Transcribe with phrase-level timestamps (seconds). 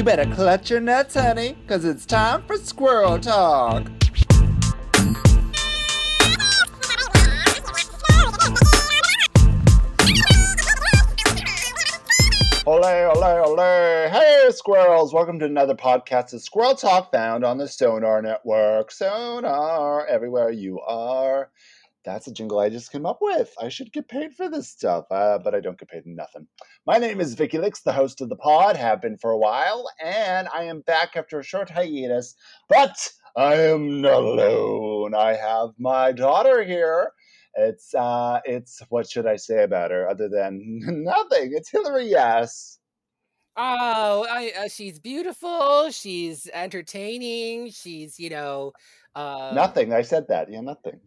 [0.00, 3.86] You better clutch your nuts, honey, because it's time for squirrel talk.
[12.66, 14.08] Ole, ole, ole.
[14.08, 15.12] Hey, squirrels.
[15.12, 18.90] Welcome to another podcast of Squirrel Talk found on the Sonar Network.
[18.90, 21.50] Sonar, everywhere you are.
[22.04, 23.52] That's a jingle I just came up with.
[23.60, 26.46] I should get paid for this stuff, uh, but I don't get paid nothing.
[26.86, 29.86] My name is Vicky Licks, the host of the pod, have been for a while,
[30.02, 32.34] and I am back after a short hiatus,
[32.68, 32.96] but
[33.36, 35.14] I am not alone.
[35.14, 37.12] I have my daughter here.
[37.54, 41.52] It's uh it's what should I say about her other than nothing.
[41.54, 42.78] It's Hillary Yes.
[43.56, 45.90] Oh, I, uh, she's beautiful.
[45.90, 47.70] She's entertaining.
[47.70, 48.72] She's, you know,
[49.14, 49.92] uh, Nothing.
[49.92, 50.50] I said that.
[50.50, 51.00] Yeah, nothing.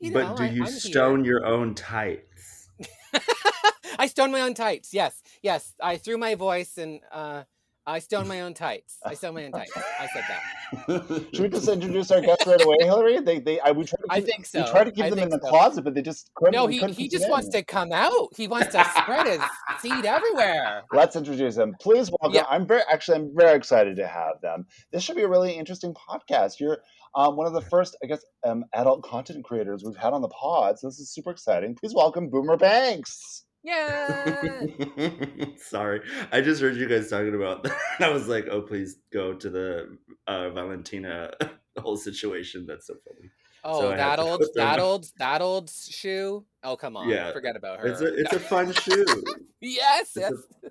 [0.00, 2.68] You but know, do I, you I'm stone your own tights?
[3.98, 4.92] I stone my own tights.
[4.92, 5.72] Yes, yes.
[5.80, 7.44] I threw my voice and uh,
[7.86, 8.96] I stone my own tights.
[9.04, 9.76] I stone my own tights.
[9.76, 11.26] I said that.
[11.34, 13.20] Should we just introduce our guests right away, Hillary?
[13.20, 14.62] They they I we try to I think so.
[14.62, 15.48] we try to keep I them in the so.
[15.48, 16.54] closet, but they just couldn't.
[16.54, 18.28] No, he, couldn't he just it wants to come out.
[18.36, 19.40] He wants to spread his
[19.80, 20.84] seed everywhere.
[20.92, 21.74] Let's introduce them.
[21.78, 22.34] Please welcome.
[22.34, 22.46] Yeah.
[22.48, 24.66] I'm very actually I'm very excited to have them.
[24.90, 26.60] This should be a really interesting podcast.
[26.60, 26.78] You're
[27.14, 30.28] um, one of the first, I guess, um, adult content creators we've had on the
[30.28, 30.78] pod.
[30.78, 31.74] So this is super exciting.
[31.76, 33.44] Please welcome Boomer Banks.
[33.62, 34.66] Yeah.
[35.56, 36.00] Sorry,
[36.32, 37.64] I just heard you guys talking about.
[37.98, 38.10] That.
[38.10, 41.30] I was like, "Oh, please go to the uh, Valentina
[41.78, 43.30] whole situation." That's so funny.
[43.62, 46.44] Oh, So that old, that old, that old shoe.
[46.62, 47.08] Oh, come on.
[47.08, 47.32] Yeah.
[47.32, 47.86] Forget about her.
[47.86, 49.06] It's a it's a fun shoe.
[49.60, 50.32] yes, It's yes.
[50.64, 50.68] A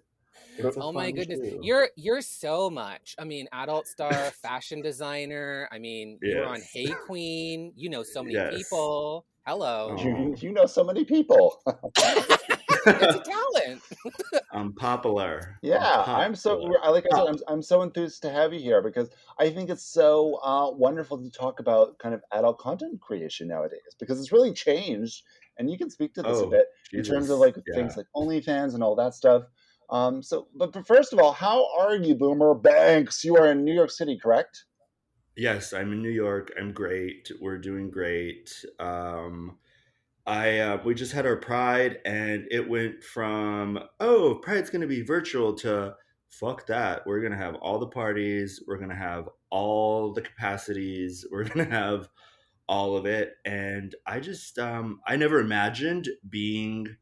[0.77, 1.39] Oh my goodness.
[1.39, 1.59] shoe.
[1.63, 3.15] You're you're so much.
[3.17, 5.67] I mean, adult star, fashion designer.
[5.71, 7.71] I mean, you're on Hey Qween.
[7.75, 8.53] You know so many Yes.
[8.55, 9.25] people.
[9.45, 9.95] Hello.
[9.97, 11.61] You, you know so many people.
[11.97, 13.81] it's a talent.
[14.53, 15.57] I'm popular.
[15.61, 16.79] Yeah, I'm so popular.
[16.83, 19.69] I- like I said, I'm, I'm so enthused to have you here because I think
[19.69, 24.31] it's so uh, wonderful to talk about kind of adult content creation nowadays because it's
[24.31, 25.23] really changed,
[25.57, 27.75] and you can speak to this a Oh, bit in terms of like yeah.
[27.75, 29.43] things like OnlyFans and all that stuff.
[29.89, 33.23] Um, so, but, but first of all, how are you, Boomer Banks?
[33.23, 34.65] You are in New York City, correct?
[35.35, 36.51] Yes, I'm in New York.
[36.59, 37.31] I'm great.
[37.41, 38.53] We're doing great.
[38.79, 39.57] Um,
[40.25, 44.87] I uh, we just had our Pride, and it went from oh, Pride's going to
[44.87, 45.95] be virtual to
[46.29, 47.05] fuck that.
[47.05, 48.63] We're going to have all the parties.
[48.67, 51.25] We're going to have all the capacities.
[51.31, 52.09] We're going to have
[52.67, 53.33] all of it.
[53.45, 56.95] And I just um, I never imagined being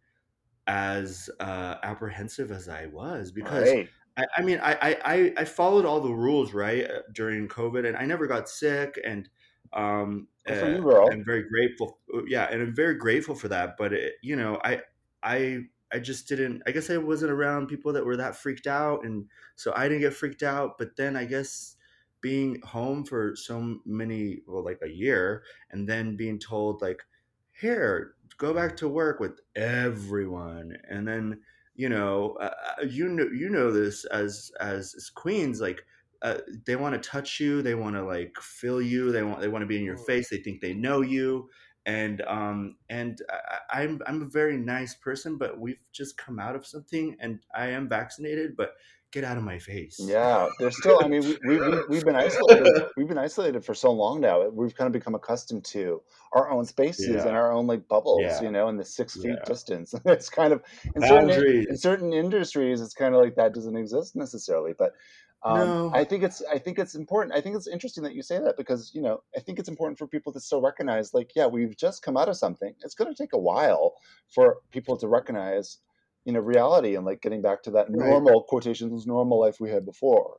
[0.71, 3.93] as uh, apprehensive as I was because Right.
[4.17, 7.85] I, I mean, I, I, I- I followed all the rules right uh, during COVID,
[7.87, 9.29] and I never got sick, and
[9.73, 10.77] um, uh.
[11.09, 11.99] I'm very grateful.
[12.13, 13.75] uh, Yeah, and I'm very grateful for that.
[13.77, 14.81] But it, you know, I,
[15.23, 16.63] I, I just didn't.
[16.65, 20.01] I guess I wasn't around people that were that freaked out, and so I didn't
[20.01, 20.77] get freaked out.
[20.77, 21.75] But then I guess
[22.21, 27.03] being home for so many, well, like a year, and then being told like,
[27.51, 31.41] here, go back to work with everyone, and then
[31.75, 35.81] you know, uh, uh, you know, you know this as as, as queens, like
[36.21, 39.47] uh, they want to touch you, they want to like feel you, they want they
[39.47, 40.05] want to be in your Mm.
[40.05, 41.49] face, they think they know you,
[41.85, 46.39] and um and I, I- I'm I'm a very nice person, but we've just come
[46.39, 48.73] out of something, and I am vaccinated, but
[49.11, 49.99] get out of my face.
[50.01, 51.03] Yeah, there's still.
[51.03, 52.87] I mean, we, we, we, we've been isolated.
[52.97, 54.47] We've been isolated for so long now.
[54.49, 56.01] We've kind of become accustomed to
[56.33, 57.27] our own spaces Yeah.
[57.27, 58.41] and our own like bubbles, Yeah.
[58.41, 59.43] you know, and the six feet Yeah.
[59.45, 59.93] distance.
[60.05, 60.63] It's kind of
[60.95, 61.29] in certain,
[61.69, 64.73] in certain industries, it's kind of like that doesn't exist necessarily.
[64.77, 64.93] But
[65.43, 65.91] um, No.
[65.93, 67.35] I think it's I think it's important.
[67.35, 69.97] I think it's interesting that you say that because you know I think it's important
[69.97, 72.73] for people to still recognize like yeah we've just come out of something.
[72.83, 73.95] It's going to take a while
[74.29, 75.79] for people to recognize
[76.25, 78.21] you know reality and like getting back to that Right.
[78.21, 80.37] normal quotations normal life we had before.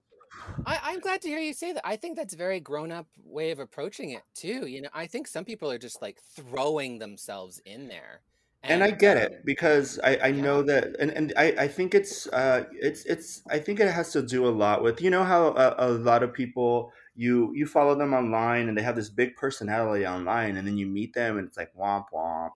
[0.67, 1.87] I, I'm glad to hear you say that.
[1.87, 4.67] I think that's a very grown up way of approaching it too.
[4.67, 8.23] You know, I think some people are just like throwing themselves in there.
[8.69, 10.43] and I get um, it because I, I yeah.
[10.43, 14.13] know that and, and I, I think it's uh it's it's I think it has
[14.13, 17.67] to do a lot with you know how a, a lot of people you you
[17.67, 21.39] follow them online and they have this big personality online and then you meet them
[21.39, 22.51] and it's like womp womp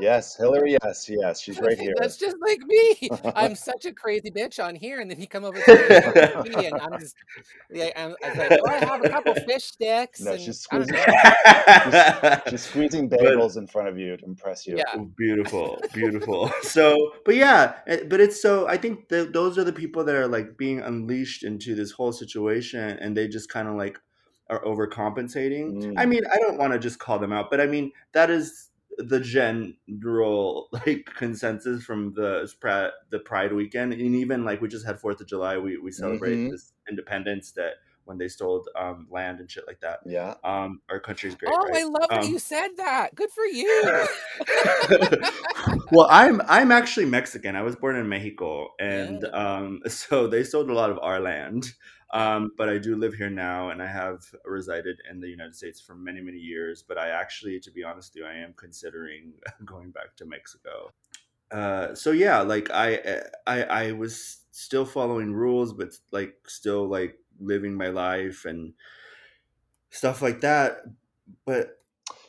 [0.00, 0.76] Yes, Hillary.
[0.82, 1.92] Yes, yes, she's right here.
[1.98, 3.08] That's just like me.
[3.36, 6.80] I'm such a crazy bitch on here, and then you come over to me, and
[6.80, 7.16] I'm just,
[7.70, 10.20] yeah, I'm, I was like, oh, I have a couple fish sticks.
[10.22, 12.40] No, and she's squeezing- know.
[12.48, 14.76] She's squeezing bagels in front of you to impress you.
[14.78, 14.96] Yeah.
[15.16, 19.72] beautiful beautiful so but yeah eh, but it's so i think that those are the
[19.72, 23.74] people that are like being unleashed into this whole situation and they just kind of
[23.74, 23.98] like
[24.48, 25.94] are overcompensating Mm.
[25.98, 28.69] i mean i don't want to just call them out but i mean that is
[28.98, 32.46] the general like consensus from the
[33.10, 36.40] the Pride weekend, and even like we just had Fourth of July, we we celebrate
[36.40, 36.50] Mhm.
[36.50, 37.74] this independence that
[38.10, 40.00] when they stole um, land and shit like that.
[40.04, 40.34] Yeah.
[40.42, 41.52] Um, our country's great.
[41.52, 41.80] Oh, right?
[41.80, 43.14] I love that Um, you said that.
[43.14, 44.08] Good for you.
[45.92, 47.56] well, I'm I'm actually Mexican.
[47.56, 49.28] I was born in Mexico, and Yeah.
[49.32, 51.72] um, so they sold a lot of our land.
[52.12, 55.80] Um, but I do live here now, and I have resided in the United States
[55.80, 56.82] for many many years.
[56.82, 59.32] But I actually, to be honest with you, I am considering
[59.64, 60.92] going back to Mexico.
[61.50, 67.16] Uh, so yeah, like I I I was still following rules, but like still like
[67.40, 68.74] living my life and
[69.90, 70.82] stuff like that.
[71.46, 71.78] But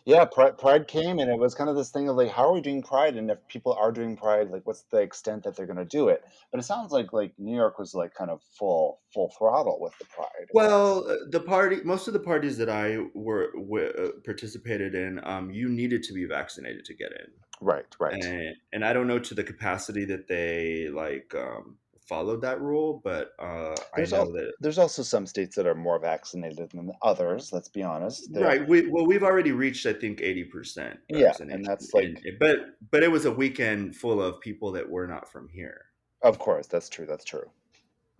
[0.06, 2.54] Yeah, Pride, Pride came and it was kind of this thing of like, how are
[2.54, 3.16] we doing Pride?
[3.18, 6.10] And if people are doing Pride, like, what's the extent that they're going to do
[6.10, 6.24] it?
[6.52, 9.94] But it sounds like like New York was like kind of full full throttle with
[10.00, 10.48] the Pride.
[10.54, 15.20] Well, uh, the party, most of the parties that I were, were uh, participated in,
[15.24, 17.28] um, you needed to be vaccinated to get in,
[17.62, 18.14] right, right.
[18.14, 21.78] and and I don't know to the capacity that they like um,
[22.12, 25.66] followed that rule, but uh, I There's know al- that There's also some states that
[25.66, 27.54] are more vaccinated than others.
[27.54, 28.34] Let's be honest.
[28.34, 28.68] They're- right.
[28.68, 31.00] We well, we've already reached I think eighty percent.
[31.08, 32.58] Yeah, and that's like- but
[32.92, 35.86] but it was a weekend full of people that were not from here.
[36.22, 37.06] Of course, that's true.
[37.06, 37.50] That's true.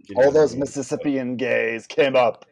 [0.08, 0.62] You know All what I those mean?
[0.62, 2.46] Mississippian gays came up.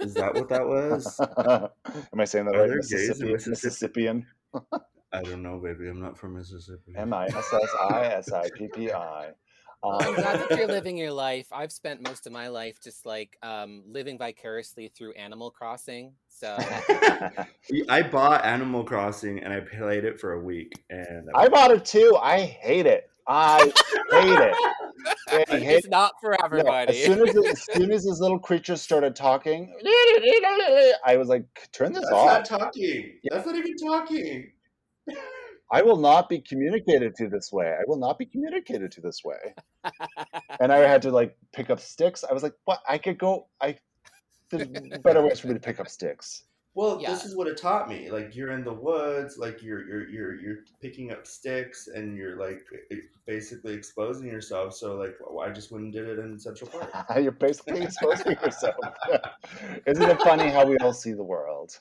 [0.00, 1.20] Is that what that was?
[2.12, 2.68] Am I saying that Are right?
[2.68, 3.50] there gays in Mississippi, Mississippi?
[3.50, 4.26] Mississippian.
[5.12, 5.88] I don't know, baby.
[5.88, 6.94] I'm not from Mississippi.
[6.96, 9.32] M I S S I S I P P I.
[9.82, 11.46] Well, I'm glad that you're living your life.
[11.52, 16.12] I've spent most of my life just like um, living vicariously through Animal Crossing.
[16.28, 16.56] So
[17.88, 21.84] I bought Animal Crossing and I played it for a week, and I bought it
[21.84, 22.16] too.
[22.20, 23.08] I hate it.
[23.28, 23.58] I
[24.10, 24.54] hate it.
[25.28, 26.98] I hate it's not for No, everybody.
[26.98, 29.72] as soon as as soon as his little creatures started talking,
[31.04, 33.18] I was like, "Turn this That's off." not talking.
[33.30, 34.50] That's not even talking.
[35.70, 37.66] I will not be communicated to this way.
[37.78, 39.54] I will not be communicated to this way.
[40.60, 42.24] And I had to like pick up sticks.
[42.28, 42.80] I was like, "What?
[42.88, 43.46] I could go.
[43.60, 43.76] I
[44.50, 44.66] there's
[45.04, 46.44] better ways for me to pick up sticks."
[46.74, 47.10] Well, Yeah.
[47.10, 48.10] this is what it taught me.
[48.10, 52.36] Like you're in the woods, like you're you're you're you're picking up sticks, and you're
[52.36, 52.64] like
[53.26, 54.74] basically exposing yourself.
[54.74, 56.90] So like, well, I just went and did it in Central Park.
[57.22, 58.76] You're basically exposing yourself.
[59.86, 61.78] Isn't it funny how we all see the world?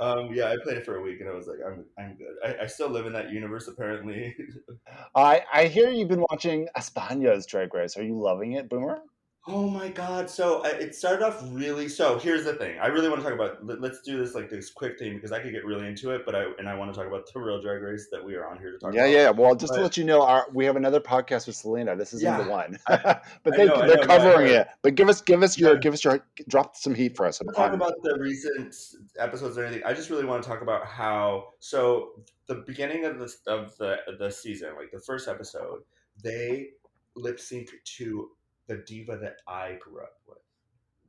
[0.00, 2.34] Um, yeah, I played it for a week, and I was like, I'm I'm good.
[2.44, 4.34] I, I still live in that universe apparently.
[5.14, 7.96] I I hear you've been watching España's Drag Race.
[7.96, 9.02] Are you loving it, Boomer?
[9.46, 10.28] Oh my god!
[10.28, 11.88] So uh, it started off really.
[11.88, 12.78] So here's the thing.
[12.78, 13.64] I really want to talk about.
[13.64, 16.26] Let, let's do this like this quick thing because I could get really into it,
[16.26, 18.46] but I and I want to talk about the real drag race that we are
[18.46, 19.12] on here to talk Yeah, about.
[19.12, 19.30] yeah.
[19.30, 21.96] Well, just to let you know, our we have another podcast with Selena.
[21.96, 24.68] This isn't the one, I- but they, know, they're know, covering it.
[24.82, 25.80] But give us give us your Yeah.
[25.80, 27.40] give us your drop some heat for us.
[27.56, 28.74] talk about the recent
[29.18, 29.84] episodes or anything.
[29.86, 32.10] I just really want to talk about how so
[32.46, 35.80] the beginning of the of the the season, like the first episode,
[36.22, 36.68] they
[37.16, 38.28] lip sync to
[38.70, 40.38] the diva that I grew up with.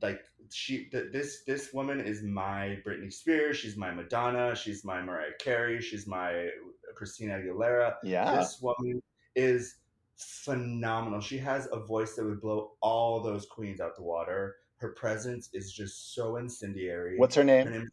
[0.02, 0.20] Like
[0.50, 3.56] she, th- this this woman is my Britney Spears.
[3.56, 4.54] She's my Madonna.
[4.56, 5.80] She's my Mariah Carey.
[5.80, 6.48] She's my
[6.96, 7.94] Christina Aguilera.
[8.02, 8.34] yeah.
[8.36, 9.00] This woman
[9.36, 9.76] is
[10.16, 11.20] phenomenal.
[11.20, 14.56] She has a voice that would blow all those queens out the water.
[14.78, 17.16] Her presence is just so incendiary.
[17.16, 17.70] What's her her name?
[17.70, 17.88] name?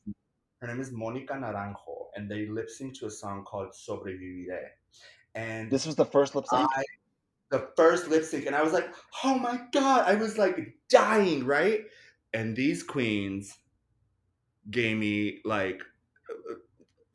[0.61, 4.63] Her name is Monica Naranjo, and they lip sync to a song called "Sobreviviré."
[5.35, 6.67] And This was the first lip sync.
[6.75, 6.83] I,
[7.51, 8.93] the first lip sync, and I was like,
[9.23, 11.85] "Oh my god!" I was like dying, right?
[12.33, 13.57] And these queens
[14.69, 15.81] gave me like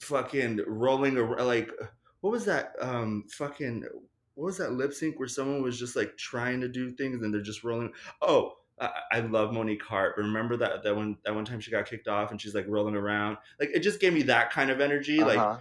[0.00, 1.46] fucking rolling around.
[1.46, 1.70] Like,
[2.20, 2.72] what was that?
[2.80, 3.84] Um, fucking
[4.34, 7.32] what was that lip sync where someone was just like trying to do things and
[7.32, 7.92] they're just rolling?
[8.22, 8.54] Oh.
[9.12, 10.16] I, love Monique Heart.
[10.16, 12.96] Remember that that one that one time she got kicked off and she's like rolling
[12.96, 13.36] around.
[13.60, 15.20] Like it just gave me that kind of energy.
[15.20, 15.58] Like Uh-huh.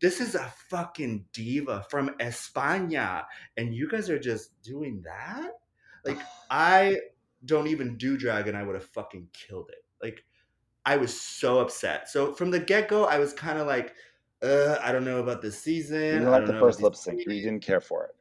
[0.00, 3.24] This is a fucking diva from España,
[3.56, 5.52] and you guys are just doing that?
[6.04, 6.18] Like,
[6.50, 6.98] I
[7.44, 9.84] don't even do drag, and I would have fucking killed it.
[10.02, 10.24] Like,
[10.84, 12.08] I was so upset.
[12.08, 13.94] So from the get go, I was kind of like,
[14.42, 16.02] uh, I don't know about this season.
[16.02, 17.20] You didn't like the first lip sync.
[17.26, 18.14] You didn't care for it.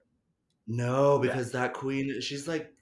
[0.68, 2.74] No, because that queen, she's like,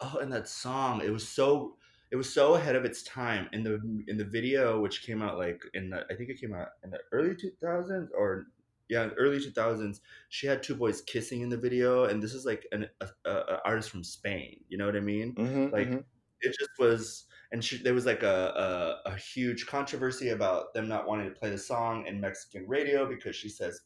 [0.00, 1.76] oh, and that song, it was so,
[2.16, 3.46] it was so ahead of its time.
[3.52, 3.74] In the
[4.08, 6.88] in the video, which came out like in the, I think it came out in
[6.88, 8.46] the early two thousands or
[8.88, 10.00] yeah, early two thousands.
[10.30, 13.60] She had two boys kissing in the video, and this is like an a, a,
[13.66, 14.60] artist from Spain.
[14.70, 15.34] You know what I mean?
[15.34, 16.04] Mhm, Like mhm.
[16.40, 17.26] it just was.
[17.52, 21.38] And she, there was like a, a, a huge controversy about them not wanting to
[21.38, 23.82] play the song in Mexican radio because she says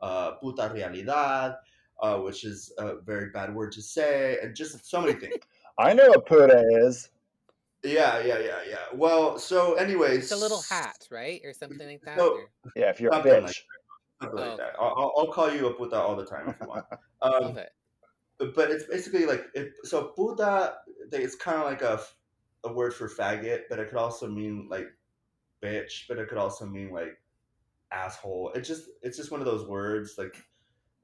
[0.00, 1.56] uh, "puta realidad,"
[2.00, 5.34] uh, which is a very bad word to say, and just so many things.
[5.78, 7.10] I know what puta is.
[7.84, 8.76] Yeah, yeah, yeah, yeah.
[8.94, 12.18] Well, so anyways, It's a little hat, right, or something like that.
[12.18, 13.42] So- or- Yeah, if you're a bitch.
[13.42, 13.54] like
[14.22, 14.72] something like Oh, that.
[14.78, 16.84] I'll, I'll- I'll call you up with that all the time if you want.
[17.22, 17.70] Um, love it.
[18.38, 20.76] but, but it's basically like it, so Buddha.
[21.10, 22.00] they- It's kind of like a
[22.64, 24.88] a word for faggot, but it could also mean like
[25.62, 27.20] bitch, but it could also mean like
[27.92, 28.50] asshole.
[28.54, 30.42] It just it's just one of those words like it-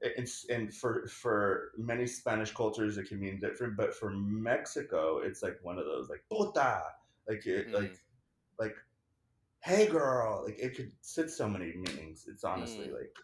[0.01, 5.43] it's and for for many Spanish cultures it can mean different, but for Mexico it's
[5.43, 6.81] like one of those like puta,
[7.27, 7.73] like it Mm.
[7.73, 7.95] like
[8.59, 8.75] like
[9.61, 12.25] hey girl, like it could sit so many meanings.
[12.27, 12.93] It's honestly Mm.
[12.93, 13.15] like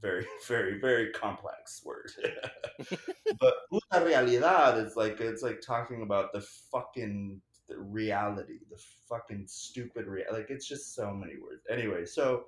[0.00, 2.10] very very very complex word.
[3.40, 8.78] but puta realidad is like it's like talking about the fucking the reality, the
[9.08, 11.64] fucking stupid rea- like it's just so many words.
[11.70, 12.44] Anyway, so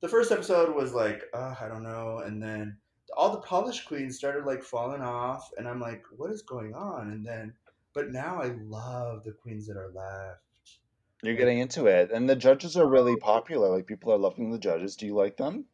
[0.00, 2.76] the first episode was like, uh, I don't know, and then
[3.16, 7.10] all the polished queens started like falling off, and I'm like, what is going on?
[7.10, 7.54] And then,
[7.92, 10.40] but now I love the queens that are left.
[11.22, 12.10] You're getting into it.
[12.12, 13.68] And the judges are really popular.
[13.70, 14.96] Like people are loving the judges.
[14.96, 15.64] Do you like them?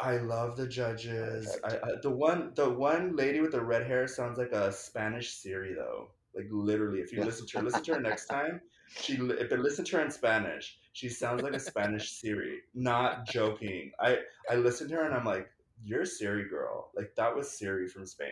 [0.00, 1.56] I love the judges.
[1.62, 5.30] I, I, the one, the one lady with the red hair sounds like a Spanish
[5.34, 6.08] Siri though.
[6.34, 8.60] Like literally, if you listen to her, listen to her next time.
[8.88, 10.78] She, li- but listen to her in Spanish.
[10.92, 12.60] She sounds like a Spanish Siri.
[12.74, 13.92] Not joking.
[14.00, 14.18] I,
[14.50, 15.48] I listen to her and I'm like,
[15.84, 16.90] you're Siri girl.
[16.96, 18.28] Like that was Siri from Spain.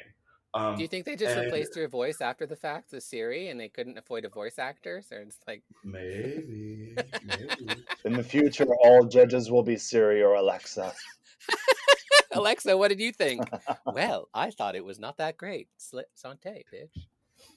[0.52, 3.49] Um, Do you think they just and- replaced your voice after the fact with Siri,
[3.49, 5.00] and they couldn't afford a voice actor?
[5.00, 7.75] So it's like, maybe, maybe.
[8.04, 10.92] In the future, all judges will be Siri or Alexa.
[12.33, 13.49] Alexa, what did you think?
[13.87, 15.69] well, I thought it was not that great.
[15.78, 17.07] Sli- Sante, bitch.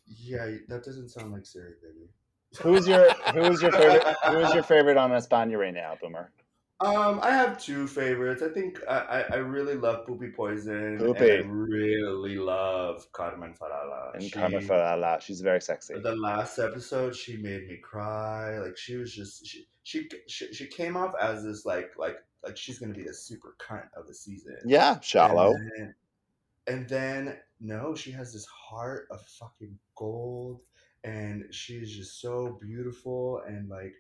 [0.06, 2.10] Yeah, that doesn't sound like Siri, baby.
[2.62, 6.32] Who's your Who's your favorite Who's your favorite on España right now, Boomer?
[6.84, 8.42] Um, I have two favorites.
[8.42, 10.98] I think I, I, I really love Pupi Poisson.
[11.00, 11.40] Pupi.
[11.40, 14.14] And I really love Carmen Farala.
[14.14, 15.22] And She- Carmen Farala.
[15.22, 15.94] She's very sexy.
[16.00, 18.60] The last episode, she made me cry.
[18.60, 22.58] Like she was just she she she, she came off as this like like like
[22.58, 24.58] she's gonna be the super cunt of the season.
[24.66, 25.54] Yeah, shallow.
[25.54, 25.96] And then,
[26.68, 30.60] and then no, she has this heart of fucking gold,
[31.06, 33.94] and she's just so beautiful and like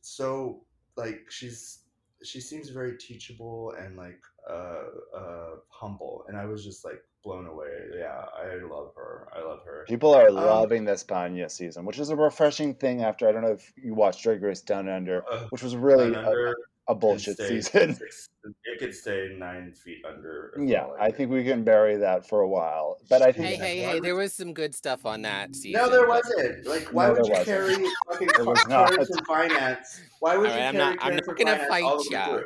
[0.00, 0.64] so
[0.96, 1.81] like she's
[2.24, 4.84] she seems very teachable and like uh
[5.16, 7.68] uh humble, and I was just like blown away.
[7.96, 9.28] Yeah, I love her.
[9.34, 9.84] I love her.
[9.88, 13.02] People are Um, loving the España season, which is a refreshing thing.
[13.02, 16.14] After I don't know if you watched Drag Race Down Under, Uh, which was really
[16.14, 16.54] Under
[16.92, 17.94] a bullshit stay season.
[17.96, 18.28] six-
[18.64, 20.52] it could stay nine feet under.
[20.58, 22.98] Yeah, all I think we can bury that for a while.
[23.08, 24.00] But I think Hey, hey, hey!
[24.00, 25.80] There was some good stuff on that season.
[25.80, 26.66] No, there wasn't.
[26.66, 27.88] Like, why No, would you carry wasn't.
[28.10, 30.00] fucking There was Karen from finance?
[30.20, 31.96] Why would All you right, I'm carry not- I'm not from gonna finance fight all
[32.02, 32.26] the way ya.
[32.26, 32.44] through?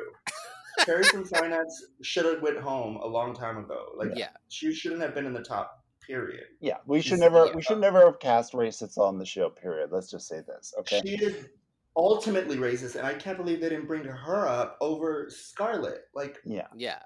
[0.84, 3.86] Karen from finance should have went home a long time ago.
[3.96, 4.28] Like, Yeah.
[4.48, 5.82] she shouldn't have been in the top.
[6.06, 6.44] Period.
[6.60, 7.52] yeah, we should never yeah.
[7.56, 9.48] we should never have cast racists on the show.
[9.50, 9.90] Period.
[9.90, 11.00] Let's just say this, okay?
[11.04, 11.46] She is
[11.96, 16.04] ultimately racist, and I can't believe they didn't bring her up over Scarlet.
[16.14, 16.98] Like, Yeah, Yeah.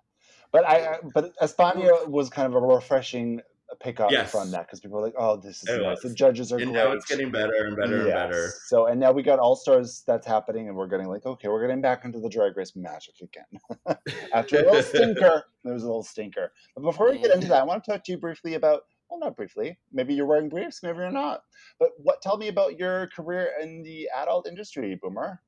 [0.52, 3.40] but I I- but España was kind of a refreshing
[3.78, 4.32] pickup Yes.
[4.32, 6.02] from that because people were like, oh, this is It nice.
[6.02, 6.85] The judges are and great.
[6.85, 8.52] now it's getting better and better and better.
[8.66, 11.61] So and now we got All Stars that's happening, and we're getting like, okay, we're
[11.61, 13.97] getting back into the Drag Race magic again.
[14.35, 16.52] After a little stinker, there was a little stinker.
[16.75, 17.35] But before we get mm-hmm.
[17.35, 18.82] into that, I want to talk to you briefly about.
[19.11, 19.76] Well, not briefly.
[19.93, 21.43] Maybe you're wearing briefs, maybe you're not.
[21.81, 22.23] But what?
[22.23, 25.40] Tell me about your career in the adult industry, Boomer.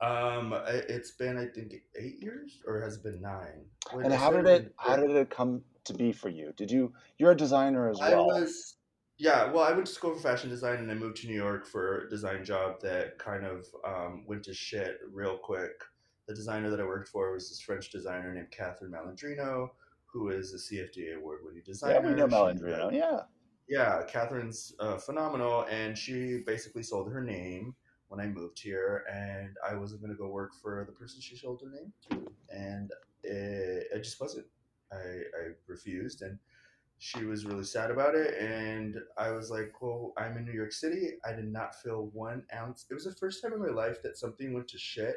[0.00, 3.66] Um, it's been I think eight years, or has it been nine?
[3.92, 4.72] When And how did it?
[4.78, 6.52] How did it come to be for you?
[6.56, 6.92] Did you?
[7.18, 8.30] You're a designer as well.
[8.30, 8.76] I was,
[9.18, 9.50] yeah.
[9.50, 12.06] Well, I went to school for fashion design, and I moved to New York for
[12.06, 15.82] a design job that kind of um, went to shit real quick.
[16.28, 19.70] The designer that I worked for was this French designer named Catherine Malandrino,
[20.12, 21.94] who is a CFDA award-winning designer.
[21.94, 22.92] yeah, we know Malandrino.
[22.92, 23.20] Yeah.
[23.68, 27.74] yeah, Catherine's uh, phenomenal, and she basically sold her name
[28.08, 31.36] when I moved here, and I wasn't going to go work for the person she
[31.36, 32.90] sold her name to, and
[33.22, 34.46] it, it just wasn't.
[34.92, 36.36] I, I refused, and
[36.98, 40.72] she was really sad about it, and I was like, "Well, I'm in New York
[40.72, 41.12] City.
[41.24, 42.86] I did not feel one ounce.
[42.90, 45.14] It was the first time in my life that something went to shit,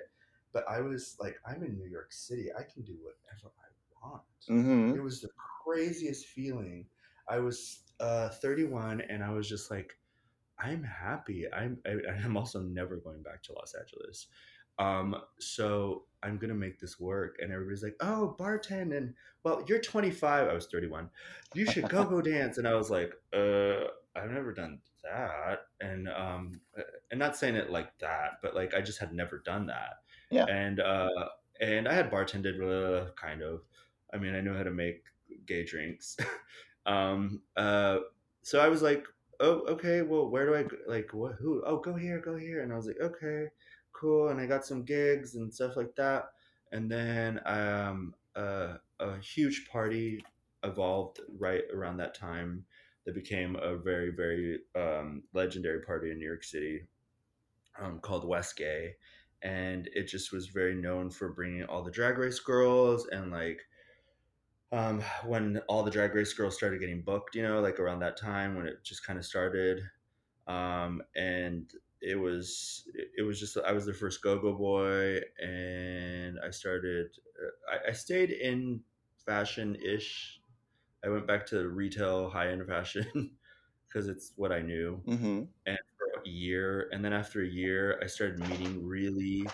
[0.53, 2.50] but I was like, I'm in New York City.
[2.57, 3.73] I can do whatever I
[4.03, 4.95] want." Mm-hmm.
[4.95, 5.29] It was the
[5.63, 6.86] craziest feeling.
[7.29, 9.98] I was uh, 31 and I was just like,
[10.60, 11.45] I'm happy.
[11.51, 14.27] I'm I, I'm also never going back to Los Angeles.
[14.79, 17.38] Um, so I'm gonna make this work.
[17.41, 21.10] And everybody's like, "Oh, bartend and well, you're 25." I was 31.
[21.53, 22.57] You should go go dance.
[22.57, 26.62] And I was like, "Uh, I've never done that." And um,
[27.12, 29.95] and not saying it like that, but like I just had never done that.
[30.31, 30.45] Yeah.
[30.45, 31.10] And uh,
[31.60, 33.62] and I had bartended uh, kind of.
[34.13, 35.03] I mean, I know how to make
[35.46, 36.17] gay drinks.
[36.86, 38.00] um, uh,
[38.43, 39.05] so I was like,
[39.39, 40.77] oh, okay, well, where do I go?
[40.88, 41.36] like what?
[41.39, 41.63] Who?
[41.65, 42.62] Oh, go here, go here.
[42.62, 43.46] And I was like, okay,
[43.91, 44.29] cool.
[44.29, 46.32] And I got some gigs and stuff like that.
[46.72, 50.24] And then um, uh, a huge party
[50.63, 52.65] evolved right around that time
[53.05, 56.84] that became a very, very um, legendary party in New York City
[57.82, 58.91] um, called Westgay.
[59.41, 63.60] And it just was very known for bringing all the drag race girls and like
[64.74, 68.18] um, when all the drag race girls started getting booked, you know, like around that
[68.18, 69.82] time when it just kind of started.
[70.48, 76.50] Um, and it was, it was just, I was the first go-go boy and I
[76.50, 78.82] started, uh, I, I stayed in
[79.27, 80.39] fashion ish.
[81.06, 83.06] I went back to retail high end fashion
[83.88, 85.00] because it's what I knew.
[85.08, 85.44] Mm-hmm.
[85.68, 89.46] And for a year, and then after a year, I started meeting really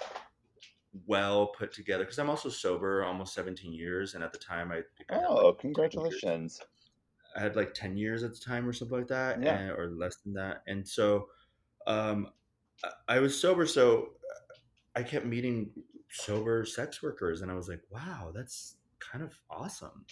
[1.06, 4.82] well put together because I'm also sober almost 17 years, and at the time I
[5.12, 6.62] Oh, like congratulations.
[7.36, 9.56] I had like 10 years at the time or something like that, Yeah.
[9.58, 10.64] and, or less than that.
[10.68, 11.30] And so
[11.88, 12.32] um,
[12.84, 14.14] I- I was sober, so
[14.96, 15.72] I kept meeting
[16.12, 20.06] sober sex workers, and I was like, wow, that's kind of awesome.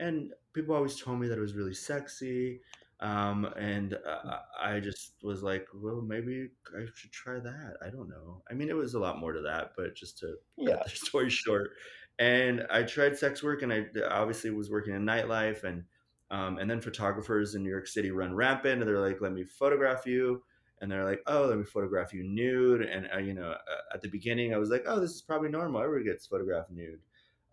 [0.00, 2.62] And people always told me that it was really sexy.
[3.00, 7.76] Um, and uh, I just was like, well, maybe I should try that.
[7.82, 8.42] I don't know.
[8.50, 10.76] I mean, it was a lot more to that, but just to Yeah.
[10.76, 11.72] cut the story short.
[12.18, 15.84] And I tried sex work, and I obviously was working in nightlife, and
[16.30, 19.44] um, and then photographers in New York City run rampant, and they're like, "Let me
[19.44, 20.42] photograph you,"
[20.80, 24.00] and they're like, "Oh, let me photograph you nude." And uh, you know, uh, at
[24.00, 25.82] the beginning, I was like, "Oh, this is probably normal.
[25.82, 27.02] Everybody gets photographed nude."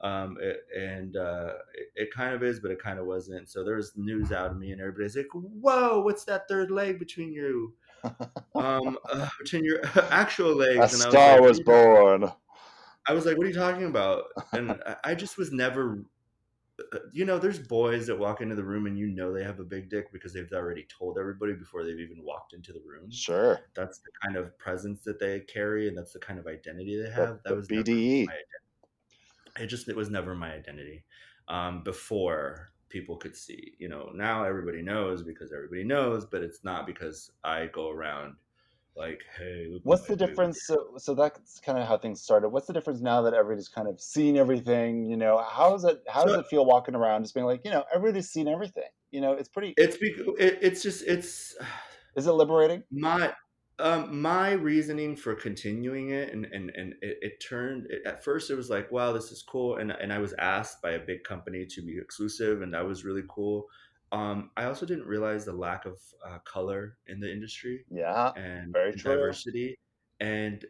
[0.03, 3.49] Um, it, and uh, it, it kind of is, but it kind of wasn't.
[3.49, 6.99] So there was news out of me, and everybody's like, "Whoa, what's that third leg
[6.99, 7.73] between you,
[8.55, 9.79] um, uh, between your
[10.11, 12.31] actual legs?" A and I was star like, was born.
[13.07, 15.99] I was like, "What are you talking about?" And I- I just was never,
[16.93, 19.59] uh, you know, there's boys that walk into the room and you know they have
[19.61, 23.09] a big dick because they've already told everybody before they've even walked into the room.
[23.09, 23.61] Sure.
[23.73, 27.03] That's the kind of presence that they carry and that's the kind of identity they
[27.09, 27.39] The, have.
[27.43, 28.27] That the was never BDE.
[29.59, 31.03] It just it was never my identity
[31.47, 33.73] um, before people could see.
[33.79, 38.35] You know, now everybody knows because everybody knows, but it's not because I go around
[38.95, 40.65] like, "Hey, look What's the big difference?
[40.65, 42.49] So, so that's kind of how things started.
[42.49, 45.05] What's the difference now that everybody's kind of seen everything?
[45.05, 47.71] You know, how does it how does it feel walking around just being like, you
[47.71, 48.89] know, everybody's seen everything.
[49.11, 49.73] You know, it's pretty.
[49.77, 51.55] it's it, it's just it's
[52.15, 52.83] Is it liberating?
[52.91, 53.33] my
[53.79, 58.51] um my reasoning for continuing it and and and it, it turned it, at first
[58.51, 61.23] it was like wow this is cool and and i was asked by a big
[61.23, 63.65] company to be exclusive and that was really cool
[64.11, 68.71] um i also didn't realize the lack of uh, color in the industry Yeah, and,
[68.71, 69.15] very true.
[69.15, 69.79] diversity
[70.19, 70.63] and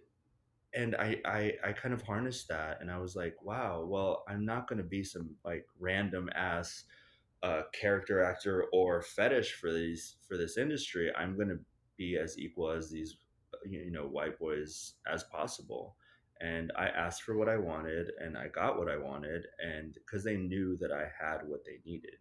[0.74, 4.46] and I, I i kind of harnessed that and i was like wow well i'm
[4.46, 6.86] not going to be some like random ass
[7.44, 11.60] uh, character actor or fetish for these for this industry i'm going to
[11.98, 13.18] be as equal as these
[13.54, 15.96] uh, you know white boys as possible.
[16.42, 20.26] And i asked for what i wanted and i got what i wanted and because
[20.26, 22.18] they knew that i had what they needed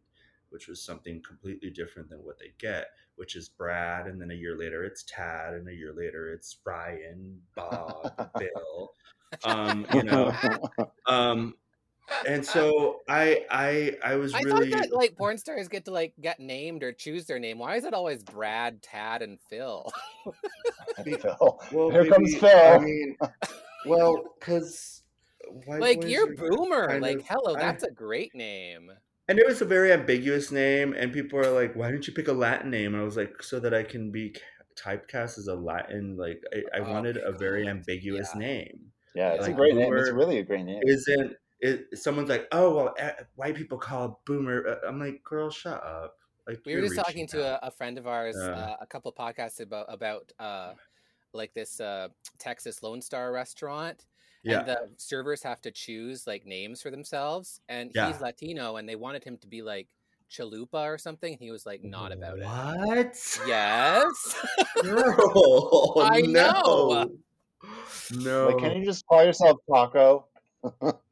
[0.50, 4.34] which was something completely different than what they get which is brad and then a
[4.34, 8.92] year later it's tad and a year later it's ryan bob bill.
[9.44, 10.30] Um you know
[11.06, 11.54] um
[12.26, 15.90] and so i i i was I really thought that like porn stars get to
[15.90, 17.58] like get named or choose their name.
[17.58, 19.92] Why is it always Brad, Tad, and Phil?
[21.04, 21.60] Phil.
[21.72, 22.48] well Here comes Phil.
[22.50, 23.16] i mean
[23.86, 25.02] well because
[25.68, 26.88] like you're boomer.
[26.88, 28.90] kind Like of hello, that's a great name.
[29.28, 32.28] and it was a very ambiguous name and people are like why didn't you pick
[32.28, 34.34] a latin name and i was like so that i can be
[34.78, 38.40] typecast as a latin like i, I Oh wanted my a very ambiguous Yeah.
[38.40, 39.94] name Yeah, it's a great name.
[39.96, 40.80] It's really a great name.
[40.86, 42.94] isn't it, someone's like oh well
[43.36, 47.04] white people call boomer uh, i'm like girl shut up like We were just reaching
[47.04, 50.72] talking to a, a friend of ours uh, uh, a couple podcasts about about uh,
[51.32, 54.06] like this uh, Texas Lone Star restaurant,
[54.44, 57.60] and yeah the servers have to choose like names for themselves.
[57.68, 59.88] And yeah he's Latino, and they wanted him to be like
[60.30, 61.36] Chalupa or something.
[61.38, 62.44] He was like not about it.
[62.44, 63.38] What?
[63.46, 64.36] Yes,
[64.82, 67.08] Girl, I know.
[68.10, 68.48] no.
[68.48, 70.26] Like, can you just call yourself Taco?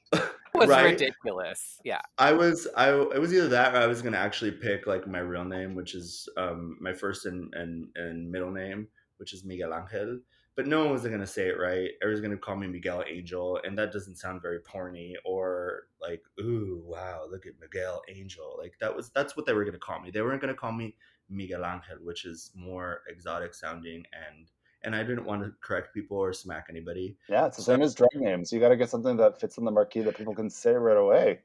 [0.61, 0.93] Was Right?
[0.93, 1.81] ridiculous.
[1.85, 2.01] Yeah.
[2.19, 5.19] I was I it was either that or I was gonna actually pick like my
[5.21, 9.75] real name, which is um my first and and, and middle name, which is Miguel
[9.75, 10.19] Angel.
[10.57, 11.91] But no one was gonna say it right.
[12.03, 16.83] Everyone's gonna call me Miguel Angel, and that doesn't sound very porny or like, ooh,
[16.85, 18.57] wow, look at Miguel Angel.
[18.59, 20.11] Like that was that's what they were gonna call me.
[20.11, 20.97] They weren't gonna call me
[21.31, 24.51] Miguel Angel, which is more exotic sounding and
[24.83, 27.17] and I didn't want to correct people or smack anybody.
[27.29, 28.53] Yeah, it's the So same as drug names.
[28.53, 30.97] You got to get something that fits on the marquee that people can say right
[30.97, 31.41] away.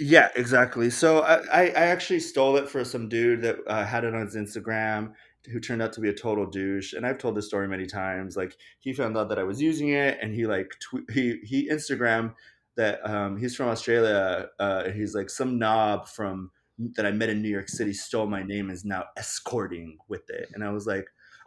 [0.00, 0.90] Yeah, exactly.
[0.90, 4.22] So I, I, I actually stole it for some dude that uh, had it on
[4.22, 5.12] his Instagram
[5.50, 6.94] who turned out to be a total douche.
[6.94, 8.36] And I've told this story many times.
[8.36, 11.70] Like he found out that I was using it and he like tw- he he
[11.70, 12.34] Instagram
[12.76, 14.48] that um, he's from Australia.
[14.58, 16.50] Uh, he's like some knob from
[16.96, 20.48] that I met in New York City stole my name is now escorting with it.
[20.54, 21.06] And I was like,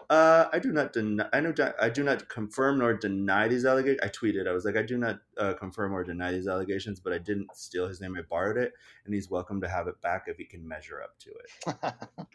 [0.09, 1.27] uh, I do not deny.
[1.33, 1.53] I know.
[1.81, 3.99] I do not confirm nor deny these allegations.
[4.01, 4.47] I tweeted.
[4.47, 7.49] I was like, I do not uh, confirm or deny these allegations, but I didn't
[7.53, 8.15] steal his name.
[8.17, 8.71] I borrowed it,
[9.03, 11.31] and he's welcome to have it back if he can measure up to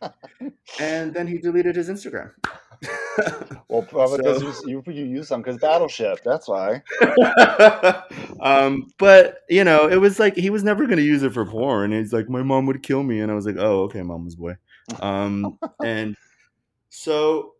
[0.03, 0.53] it.
[0.81, 2.33] and then he deleted his Instagram.
[3.69, 6.21] well, probably because you, you use some because Battleship.
[6.23, 6.83] That's why.
[8.41, 11.47] um, but you know, it was like he was never going to use it for
[11.47, 11.93] porn.
[11.93, 14.57] He's like, my mom would kill me, and I was like, oh, okay, mama's boy.
[15.01, 16.17] Um, and
[16.91, 17.55] so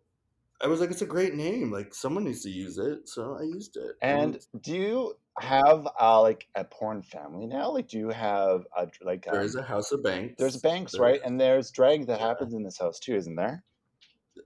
[0.63, 1.71] I was like, it's a great name.
[1.71, 3.91] Like someone needs to use it, so I used it.
[4.01, 7.71] And do you have uh, like a porn family now?
[7.71, 9.27] Like, do you have a like?
[9.27, 10.35] Um, there's a House of Banks.
[10.37, 11.19] There's Banks, right?
[11.23, 12.27] And there's drag that yeah.
[12.27, 13.63] happens in this house too, isn't there?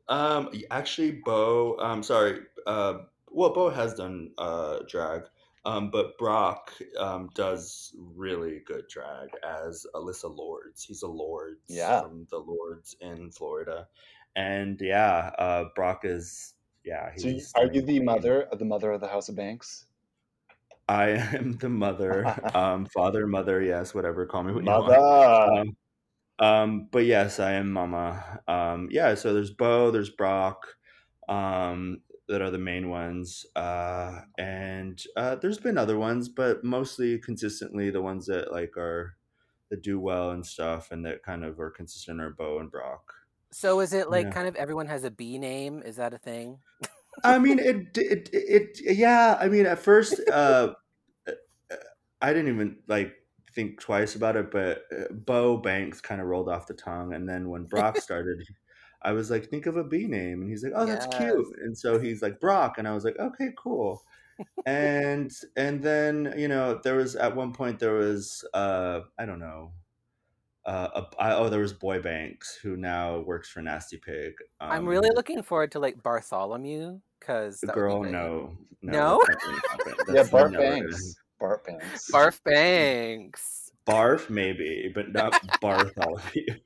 [0.09, 1.77] Um, actually, Bo.
[1.79, 2.39] Um, sorry.
[2.65, 2.99] Uh,
[3.29, 5.23] well, Bo has done uh drag.
[5.65, 10.81] Um, but Brock um, does really good drag as Alyssa Lords.
[10.81, 12.03] He's a Lords yeah.
[12.03, 13.85] from the Lords in Florida,
[14.37, 16.53] and yeah, uh, Brock is
[16.85, 17.09] yeah.
[17.17, 19.85] so are you the mother, of the mother of the House of Banks?
[20.87, 24.25] I am the mother, um, father, mother, yes, whatever.
[24.25, 24.93] Call me what mother.
[24.93, 25.59] you want.
[25.59, 28.39] Um, um, but yes, I am mama.
[28.47, 29.15] Um, yeah.
[29.15, 30.67] So there's Bo, there's Brock.
[31.27, 33.45] Um, that are the main ones.
[33.55, 39.15] Uh, and uh, there's been other ones, but mostly consistently the ones that like are
[39.69, 43.13] that do well and stuff, and that kind of are consistent are Bo and Brock.
[43.51, 44.31] So is it like yeah.
[44.31, 45.81] kind of everyone has a B name?
[45.83, 46.59] Is that a thing?
[47.23, 49.37] I mean, it, it, it, it, yeah.
[49.39, 50.73] I mean, at first, uh,
[52.21, 53.13] I didn't even like
[53.55, 57.27] think twice about it, but uh, Bo Banks kind of rolled off the tongue, and
[57.27, 58.43] then when Brock started.
[59.03, 60.41] I was like, think of a B name.
[60.41, 61.17] And he's like, oh, that's yes.
[61.17, 61.59] cute.
[61.63, 62.79] And so he's like, Brock.
[62.79, 64.01] And I was like, okay, cool.
[64.65, 69.39] and and then, you know, there was at one point there was uh I don't
[69.39, 69.71] know.
[70.67, 74.33] Uh, a, I, oh, there was Boy Banks, who now works for Nasty Pig.
[74.59, 78.51] Um, I'm really looking forward to like Bartholomew because girl, no,
[78.81, 79.23] no, no?
[80.13, 86.57] yeah, Bart Banks, Bart Banks, Barf Banks, Barf maybe, but not Bartholomew.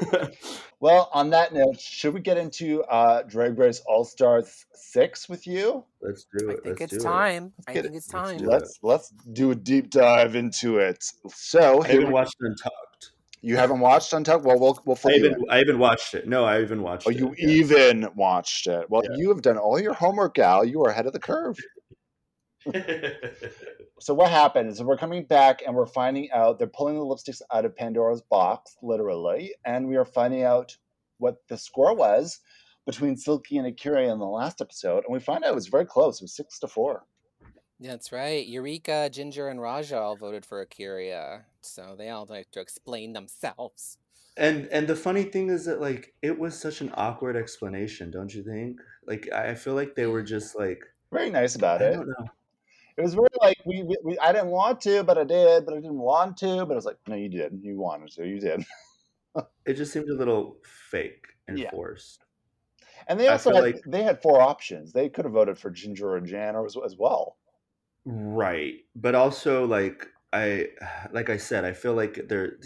[0.80, 5.46] well, on that note, should we get into uh, Drag Race All Stars six with
[5.46, 5.84] you?
[6.02, 6.58] Let's do it.
[6.58, 7.52] I think let's it's time.
[7.58, 7.64] It.
[7.68, 8.38] I think it's time.
[8.38, 11.04] Let's let's, let's, do a deep dive into it.
[11.28, 12.89] So I haven't watched Untucked.
[13.42, 14.44] You haven't watched Untucked?
[14.44, 14.98] Well, we'll we'll.
[15.06, 16.28] I even, I even watched it.
[16.28, 17.06] No, I even watched.
[17.06, 17.18] Oh, it.
[17.18, 17.48] you yeah.
[17.48, 18.90] even watched it?
[18.90, 19.16] Well, yeah.
[19.16, 20.64] you have done all your homework, gal.
[20.64, 21.56] You are ahead of the curve.
[24.00, 27.40] so what happens is we're coming back and we're finding out they're pulling the lipsticks
[27.52, 30.76] out of Pandora's box, literally, and we are finding out
[31.16, 32.40] what the score was
[32.86, 35.86] between Silky and A'keria in the last episode, and we find out it was very
[35.86, 36.20] close.
[36.20, 37.04] It was six to four.
[37.80, 38.46] That's right.
[38.46, 43.96] Eureka, Ginger, and Ra'Jah all voted for A'keria, so they all like to explain themselves.
[44.36, 48.32] And and the funny thing is that like it was such an awkward explanation, don't
[48.34, 48.80] you think?
[49.06, 51.92] Like I feel like they were just like very nice about I it.
[51.94, 52.26] don't know
[53.00, 55.72] it was very like we, we, we, I didn't want to, but I did, but
[55.72, 58.38] I didn't want to, but it was like no, you did, you wanted to, you
[58.38, 58.64] did.
[59.66, 61.70] it just seemed a little fake and yeah.
[61.70, 62.24] forced.
[63.06, 64.92] And they also had, like, they had four options.
[64.92, 67.38] They could have voted for Ginger or Jan or as, as well.
[68.04, 70.68] Right, but also like I
[71.12, 72.58] like I said, I feel like there.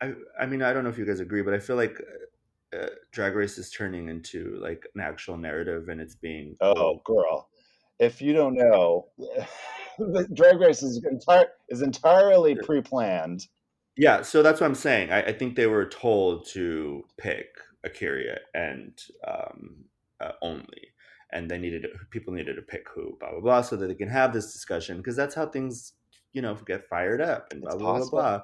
[0.00, 1.98] I I mean I don't know if you guys agree, but I feel like
[2.76, 7.48] uh, Drag Race is turning into like an actual narrative, and it's being oh girl
[7.98, 9.06] if you don't know,
[10.34, 13.46] drag race is, entire, is entirely pre-planned.
[13.96, 15.10] Yeah, so that's what I'm saying.
[15.10, 17.46] I, I think they were told to pick
[17.84, 18.92] A'keria and
[19.26, 19.84] um,
[20.20, 20.90] uh, only,
[21.36, 24.08] and they needed people needed to pick who, blah blah blah, so that they can
[24.08, 25.92] have this discussion because that's how things,
[26.32, 28.10] you know, get fired up and blah it's blah possible.
[28.10, 28.42] blah blah.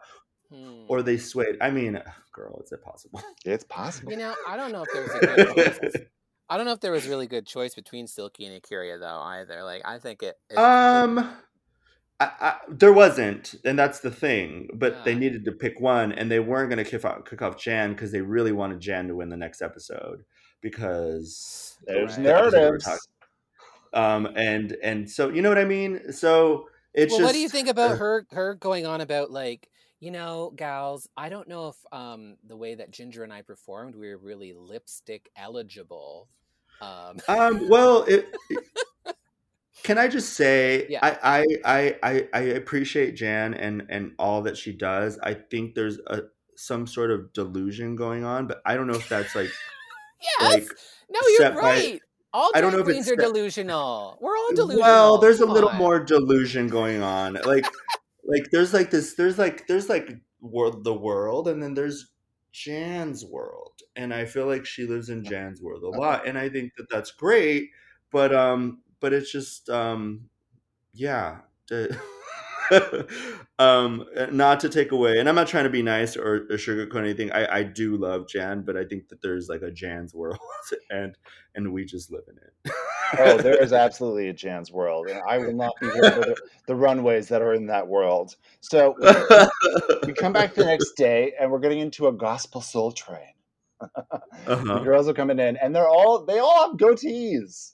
[0.59, 0.85] Hmm.
[0.89, 1.57] Or they swayed.
[1.61, 2.01] I mean,
[2.33, 3.21] girl, is it possible?
[3.45, 4.13] It's possible.
[4.13, 6.09] You know, I don't know if there's a good
[6.49, 9.65] I don't know if there was really good choice between Silky and A'keria though either.
[9.65, 10.37] Like I think it.
[10.51, 11.19] it um,
[12.21, 14.69] I, I, there wasn't, and that's the thing.
[14.75, 15.03] But yeah.
[15.05, 17.93] they needed to pick one, and they weren't going to kick off, kick off Jan
[17.93, 20.25] because they really wanted Jan to win the next episode
[20.61, 22.21] because there's right.
[22.21, 22.89] narratives.
[23.95, 26.13] Um, and and so you know what I mean.
[26.13, 27.27] So it's well, just.
[27.29, 29.69] What do you think about her her going on about like
[30.03, 33.95] you know, gals, I don't know if um, the way that Ginger and I performed,
[33.95, 36.29] we were really lipstick eligible.
[36.81, 38.65] Um, um well, it, it,
[39.85, 40.99] Can I just say Yeah.
[41.03, 45.21] I, I I I I appreciate Jan and and all that she does.
[45.23, 46.23] I think there's a
[46.57, 49.51] some sort of delusion going on, but I don't know if that's like
[50.41, 50.53] Yes.
[50.53, 50.69] like
[51.13, 52.01] no, you're set by- right.
[52.35, 54.17] All I don't know if it's are delusional.
[54.21, 54.81] We're all delusional.
[54.81, 55.77] Well, there's a little on.
[55.77, 57.35] more delusion going on.
[57.35, 57.67] Like
[58.25, 60.09] like there's like this there's like there's like
[60.41, 62.09] world the world and then there's
[62.53, 63.73] Jan's world.
[63.97, 66.89] And I feel like she lives in Jan's world a lot and I think that
[66.89, 67.69] that's great,
[68.11, 70.31] but um but it's just um
[70.95, 71.39] yeah,
[73.59, 77.01] um not to take away and i'm not trying to be nice or, or sugarcoat
[77.01, 80.39] anything I, I do love jan but i think that there's like a jan's world
[80.91, 81.17] and
[81.55, 82.73] and we just live in it
[83.19, 86.37] Oh, there is absolutely a Jan's world, and I will not be here for the,
[86.67, 88.37] the runways that are in that world.
[88.61, 88.95] So
[90.07, 93.35] we come back the next day, and we're getting into a gospel soul train.
[93.81, 94.79] The uh-huh.
[94.81, 97.73] girls are coming in, and they're all they all have goatees.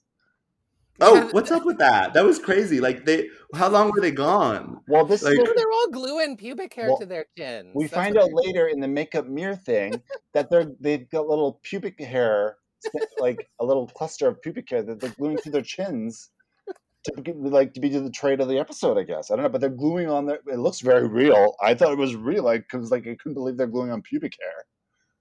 [1.01, 4.81] Oh what's up with that that was crazy like they how long were they gone
[4.89, 7.71] Well, this like, is, they're all gluing pubic hair Well, to their chins.
[7.75, 10.03] we That's find out they're- later in the makeup mirror thing
[10.35, 12.57] that they're they've got little pubic hair,
[13.19, 16.31] like a little cluster of pubic hair that they're gluing to their chins.
[17.05, 19.31] To be, like to be the trade of the episode, I guess.
[19.31, 20.41] I don't know, but they're gluing on their.
[20.49, 21.55] It looks very real.
[21.63, 24.35] I thought it was real, like because like I couldn't believe they're gluing on pubic
[24.39, 24.65] hair.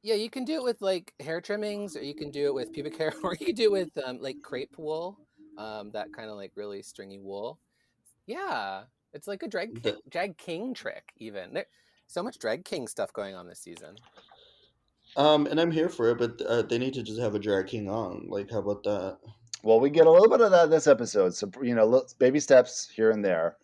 [0.02, 2.74] Yeah, you can do it with like hair trimmings, or you can do it with
[2.74, 5.18] pubic hair, or you can do it with um, like crepe wool,
[5.58, 7.60] um, that kind of like really stringy wool.
[8.26, 11.14] Yeah, it's like a drag king, drag king trick.
[11.18, 11.68] Even there,
[12.08, 13.98] so much drag king stuff going on this season.
[15.16, 17.68] um and i'm here for it but uh, they need to just have a drag
[17.68, 19.18] king on like how about that
[19.64, 22.88] Well, we get a little bit of that this episode, so you know, baby steps
[22.90, 23.58] here and there,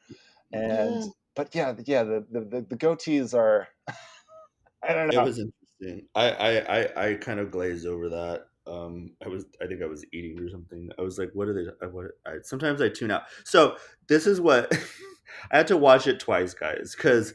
[0.52, 1.06] and Yeah.
[1.36, 3.68] but yeah, yeah, the the, the, the goatees are.
[4.84, 5.22] I don't know.
[5.22, 9.46] it was interesting I, I i i kind of glazed over that um i was
[9.62, 10.90] i think i was eating or something.
[10.98, 13.24] I was like what are they I, what I, sometimes i tune out.
[13.44, 13.76] So
[14.08, 14.72] this is what
[15.52, 17.34] i had to watch it twice guys because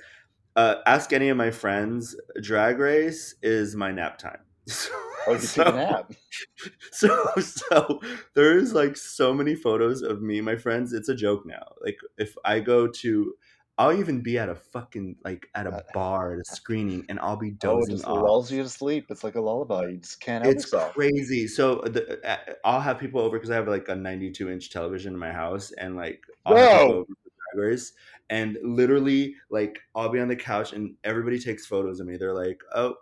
[0.57, 4.41] uh ask any of my friends drag race is my nap time.
[5.27, 6.13] Oh, you So- take a nap.
[6.93, 8.01] so so
[8.35, 11.67] there's like so many photos of me my friends it's a joke now.
[11.85, 13.35] Like if i go to
[13.79, 17.37] i'll even be at a fucking like at a bar at a screening and i'll
[17.37, 17.79] be dozing.
[17.79, 19.07] Oh, it just off lulls you to sleep.
[19.11, 19.89] It's like a lullaby.
[19.89, 20.95] You just can't help it's yourself.
[20.95, 24.71] crazy so the, uh, i'll have people over because i have like a 92 inch
[24.71, 26.95] television in my house and like i'll have people Whoa.
[27.01, 27.93] over for Race,
[28.31, 32.35] and literally like i'll be on the couch and everybody takes photos of me they're
[32.35, 32.95] like oh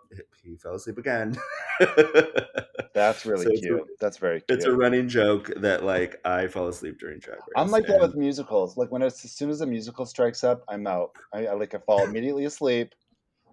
[0.43, 1.35] he fell asleep again
[2.93, 3.83] That's really So it's a- cute.
[3.99, 4.57] That's very cute.
[4.57, 7.99] it's a running joke that like i fall asleep during drag race I'm like that
[8.01, 8.77] with musicals.
[8.77, 11.11] Like when it's as soon as the musical strikes up, I'm out.
[11.33, 12.93] I, I like I fall immediately asleep.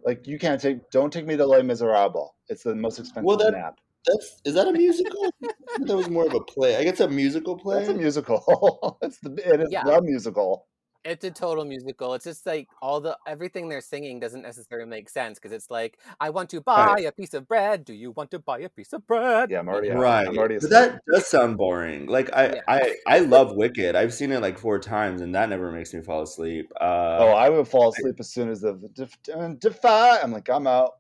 [0.04, 2.30] Like you can't take don't take me to Les Miserables.
[2.48, 3.78] It's the most expensive Well, that- nap.
[4.06, 5.30] that's is that a musical
[5.80, 8.98] that was more of a play i guess a musical play That's a musical.
[9.02, 9.84] it's the it is Yeah.
[9.84, 10.66] the musical.
[11.04, 12.14] It's a total musical.
[12.14, 15.98] It's just like all the everything they're singing doesn't necessarily make sense because it's like,
[16.18, 17.84] I want to buy a piece of bread.
[17.84, 19.50] Do you want to buy a piece of bread?
[19.50, 22.60] Yeah, I'm already right I'm already but that does sound boring like i Yeah.
[22.68, 26.00] i i love wicked i've seen it like four times and that never makes me
[26.00, 29.16] fall asleep uh oh, I would fall asleep as soon as the def,
[29.58, 30.18] defy.
[30.20, 30.92] I'm like, I'm out.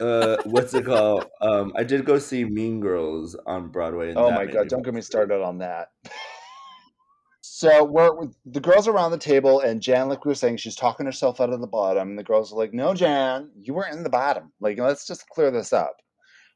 [0.00, 4.30] uh what's it called um i did go see mean girls on broadway and Oh
[4.32, 5.88] my god, don't get me started on that.
[7.44, 10.76] So we're with- the girls around the table, and Jan, like we were saying, she's
[10.76, 12.10] talking herself out of the bottom.
[12.10, 14.52] And the girls are like, "No, Jan, you weren't in the bottom.
[14.60, 15.96] Like, let's just clear this up."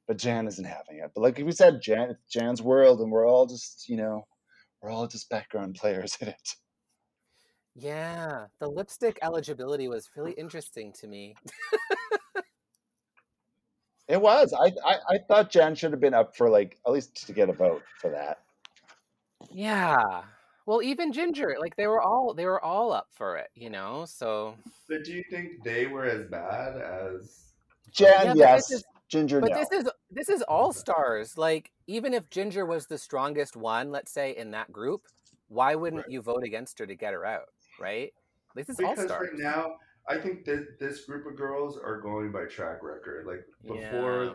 [0.06, 1.10] But Jan isn't having it.
[1.14, 4.26] But like if we said, Jan, it's Jan's world, and we're all just, you know,
[4.80, 6.54] we're all just background players in it.
[7.74, 11.34] Yeah, the lipstick eligibility was really interesting to me.
[14.08, 14.52] It was.
[14.52, 17.48] I, I I thought Jan should have been up for like at least to get
[17.48, 18.38] a vote for that.
[19.50, 20.22] Yeah.
[20.66, 24.04] Well, even Ginger, like they were all they were all up for it, you know.
[24.06, 24.56] So,
[24.88, 27.52] but do you think they were as bad as
[27.92, 28.70] Jan, Yeah, yes.
[28.70, 29.58] is- Ginger, but no.
[29.58, 31.38] this is this is all stars.
[31.38, 35.02] Like even if Ginger was the strongest one, let's say in that group,
[35.48, 36.10] why wouldn't Right.
[36.10, 37.48] you vote against her to get her out,
[37.78, 38.12] right?
[38.56, 39.28] This is all because stars.
[39.30, 39.76] right now
[40.08, 44.32] i think this this group of girls are going by track record like before Yeah.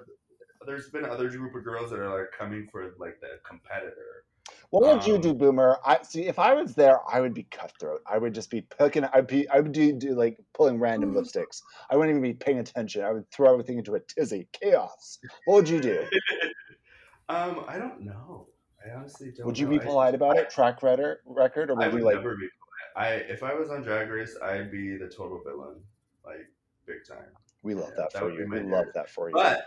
[0.66, 4.26] there's been other group of girls that are like coming for like the competitor
[4.72, 5.80] What would you Um, do, Boomer?
[5.86, 6.28] I see.
[6.28, 8.02] If I was there, I would be cutthroat.
[8.10, 9.04] I would just be picking.
[9.04, 9.48] I'd be.
[9.50, 11.62] I would do, do like pulling random lipsticks.
[11.90, 13.04] I wouldn't even be paying attention.
[13.04, 15.20] I would throw everything into a tizzy, chaos.
[15.44, 16.06] What would you do?
[17.30, 18.48] um i don't know
[18.86, 19.72] i honestly don't Would you know.
[19.74, 20.50] be I- polite about it?
[20.50, 22.16] Track record, record, or I would would you like?
[22.16, 22.48] never be.
[22.96, 25.82] I if I was on Drag Race, I'd be the total villain,
[26.26, 26.48] like
[26.86, 27.28] big time.
[27.62, 28.48] We love Yeah, that that for would you.
[28.52, 29.36] We love that for you.
[29.36, 29.64] But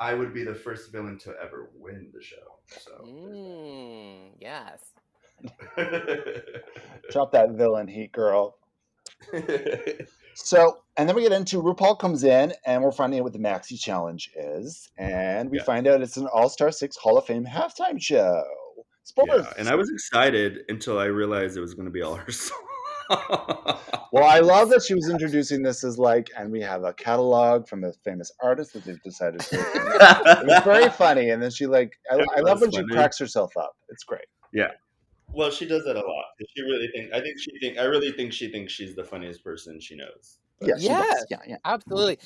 [0.00, 2.36] I would be the first villain to ever win the show.
[2.68, 4.80] So Mm, yes.
[7.12, 8.56] Drop that villain heat, girl.
[10.34, 13.38] So, and then we get into RuPaul comes in, and we're finding out what the
[13.38, 15.64] Maxi Challenge is, and we Yeah.
[15.64, 18.42] find out it's an All Star Six Hall of Fame halftime show.
[19.02, 19.44] Spoilers.
[19.44, 22.32] yeah, and I was excited until I realized it was going to be all her
[22.32, 22.58] song.
[24.12, 27.68] Well, I love that she was introducing this as like, and we have a catalog
[27.68, 29.56] from a famous artist that they've decided to.
[29.56, 33.18] it was very funny, and then she like, I, I love was when she cracks
[33.18, 33.76] herself up.
[33.88, 34.26] It's great.
[34.52, 34.72] Yeah.
[35.32, 36.24] Well, she does that a lot.
[36.56, 37.12] She really think.
[37.12, 37.78] I think she think.
[37.78, 40.38] I really think she thinks she's the funniest person she knows.
[40.60, 41.26] Yeah, she does.
[41.30, 41.56] Yeah, yeah.
[41.64, 42.18] Absolutely.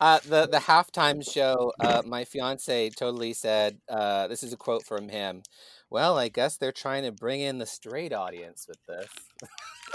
[0.00, 4.84] Uh, the the halftime show, uh, my fiance totally said, uh, "This is a quote
[4.84, 5.42] from him."
[5.90, 9.08] Well, I guess they're trying to bring in the straight audience with this.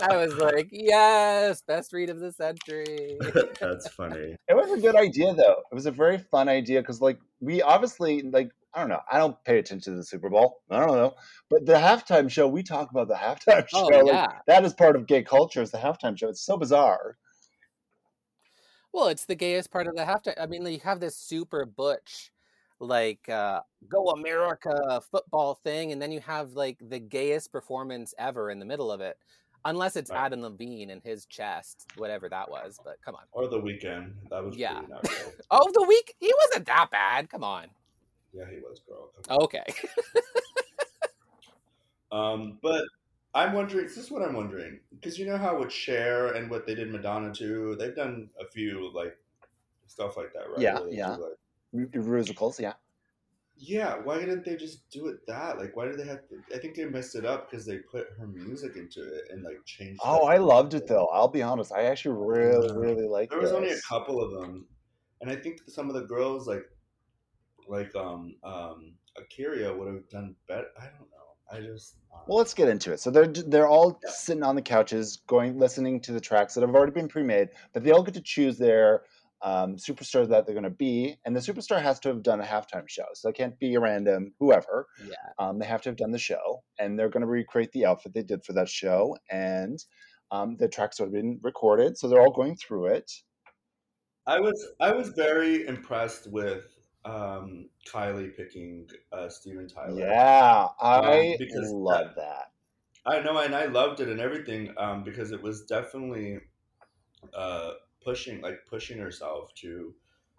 [0.00, 3.16] I was like, "Yes, best read of the century."
[3.60, 4.36] That's funny.
[4.48, 5.62] It was a good idea, though.
[5.70, 9.00] It was a very fun idea because, like, we obviously, like, I don't know.
[9.10, 10.60] I don't pay attention to the Super Bowl.
[10.70, 11.14] I don't know.
[11.48, 13.98] But the halftime show, we talk about the halftime Oh, show.
[14.00, 14.28] like, yeah.
[14.46, 15.62] that is part of gay culture.
[15.62, 16.28] Is the halftime show?
[16.28, 17.16] It's so bizarre.
[18.92, 20.34] Well, it's the gayest part of the halftime.
[20.40, 22.30] I mean, you have this super butch,
[22.80, 28.50] like uh, "Go America" football thing, and then you have like the gayest performance ever
[28.50, 29.18] in the middle of it,
[29.64, 30.26] unless it's Right.
[30.26, 32.78] Adam Levine and his chest, whatever that was.
[32.84, 33.22] But come on.
[33.32, 34.12] Or the Weeknd.
[34.30, 34.80] That was Yeah.
[34.88, 35.04] not.
[35.50, 37.30] Oh, the week he wasn't that bad.
[37.30, 37.66] Come on.
[38.32, 39.10] Yeah, he was, girl.
[39.42, 39.64] Okay.
[42.10, 42.84] Um, but
[43.34, 43.84] I'm wondering.
[43.84, 46.90] This is what I'm wondering because you know how with Cher and what they did
[46.90, 49.16] Madonna too, they've done a few like
[49.86, 50.58] stuff like that, right?
[50.58, 51.10] Yeah, yeah.
[51.16, 51.32] like-
[51.72, 52.74] Musicals, yeah.
[53.56, 53.96] yeah.
[54.02, 55.58] Why didn't they just do it that?
[55.58, 56.20] Like, why did they have?
[56.28, 59.42] To, I think they messed it up because they put her music into it and
[59.42, 60.00] like changed.
[60.04, 61.08] Oh, I loved it though.
[61.12, 61.72] I'll be honest.
[61.72, 63.36] I actually really, really liked it.
[63.36, 63.56] There was this.
[63.56, 64.66] only a couple of them,
[65.20, 66.64] and I think some of the girls like,
[67.68, 70.68] like um um A'keria would have done better.
[70.78, 71.28] I don't know.
[71.50, 73.00] I just uh, Well, let's get into it.
[73.00, 74.10] So they're they're all Yeah.
[74.10, 77.82] sitting on the couches, going listening to the tracks that have already been pre-made, but
[77.84, 79.02] they all get to choose their
[79.42, 82.44] um, superstar that they're going to be, and the superstar has to have done a
[82.44, 83.04] halftime show.
[83.14, 84.86] So they can't be a random whoever.
[85.06, 85.14] Yeah.
[85.38, 88.14] Um, they have to have done the show, and they're going to recreate the outfit
[88.14, 89.82] they did for that show, and
[90.30, 93.10] um, the tracks have been recorded, so they're all going through it.
[94.26, 96.64] I was I was very impressed with
[97.04, 100.00] um, Kylie picking uh, Steven Tyler.
[100.00, 102.50] Yeah, I because love that.
[103.06, 106.40] I know, and I loved it and everything um, because it was definitely
[107.32, 107.70] uh,
[108.02, 109.94] pushing, like pushing herself to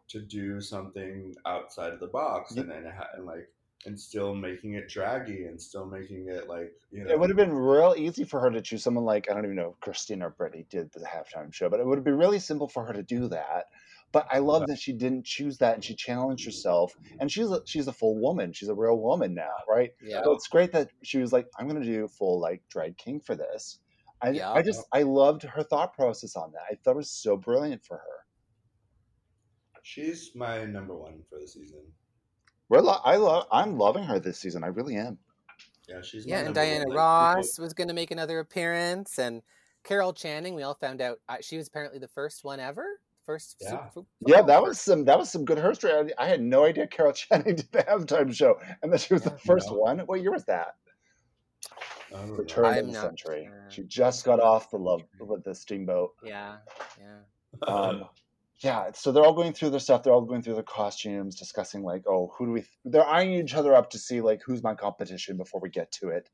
[0.09, 2.65] to do something outside of the box, Yep.
[2.65, 3.47] and then ha- and like
[3.85, 7.11] and still making it draggy and still making it like you know.
[7.11, 9.55] It would have been real easy for her to choose someone like I don't even
[9.55, 12.39] know if Christina or Britney did the halftime show, but it would have been really
[12.39, 13.65] simple for her to do that.
[14.11, 16.49] But I love that she didn't choose that and she challenged mm-hmm.
[16.49, 16.95] herself.
[17.19, 18.53] And she's a, she's a full woman.
[18.53, 19.91] She's a real woman now, right?
[20.01, 20.23] Yeah.
[20.23, 23.19] So it's great that she was like, I'm going to do full like drag king
[23.19, 23.79] for this.
[24.21, 24.51] I, Yeah.
[24.51, 26.62] I just I loved her thought process on that.
[26.69, 28.25] I thought it was so brilliant for her.
[29.84, 31.82] She's my number one for the season.
[32.67, 34.63] We're lo- I love I'm loving her this season.
[34.63, 35.17] I really am.
[35.88, 36.67] Yeah, she's my Yeah, and number one.
[36.69, 39.41] Diana Ross was going to make another appearance, and
[39.84, 40.53] Carol Channing.
[40.53, 42.86] We all found out uh, she was apparently the first one ever.
[43.25, 43.58] First.
[43.62, 43.89] su- Yeah.
[43.89, 45.91] fu- Yeah, that was some that was some good history.
[45.93, 49.23] I, I had no idea Carol Channing did the halftime show, and that she was
[49.23, 49.77] the first No.
[49.77, 49.99] one.
[49.99, 50.75] What year was that?
[52.13, 53.45] I don't The turn of the not century.
[53.45, 53.65] sure.
[53.69, 56.11] She just got off the love with the steamboat.
[56.23, 56.57] Yeah.
[56.99, 57.67] Yeah.
[57.67, 58.05] Um,
[58.61, 60.03] yeah, so they're all going through their stuff.
[60.03, 62.65] They're all going through their costumes, discussing like, oh, who do we?
[62.83, 66.09] They're eyeing each other up to see like who's my competition before we get to
[66.09, 66.29] it.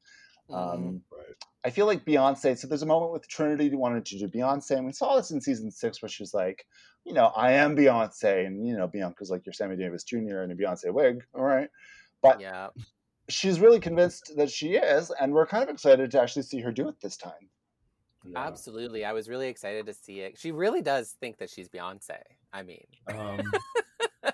[0.52, 1.36] Um, Right.
[1.64, 2.58] I feel like Beyonce.
[2.58, 5.32] So there's a moment with Trinity who wanted to do Beyonce, and we saw this
[5.32, 6.64] in season six, where she's like,
[7.06, 10.42] you know, I am Beyonce, and you know, Bianca's like your Sammy Davis Jr.
[10.42, 11.70] in a Beyonce wig, all right.
[12.22, 12.68] But yeah.
[13.30, 16.72] She's really convinced that she is, and we're kind of excited to actually see her
[16.72, 17.50] do it this time.
[18.28, 18.40] Yeah.
[18.40, 19.06] Absolutely.
[19.06, 20.38] I was really excited to see it.
[20.38, 22.18] She really does think that she's Beyonce.
[22.52, 23.42] I mean, Um,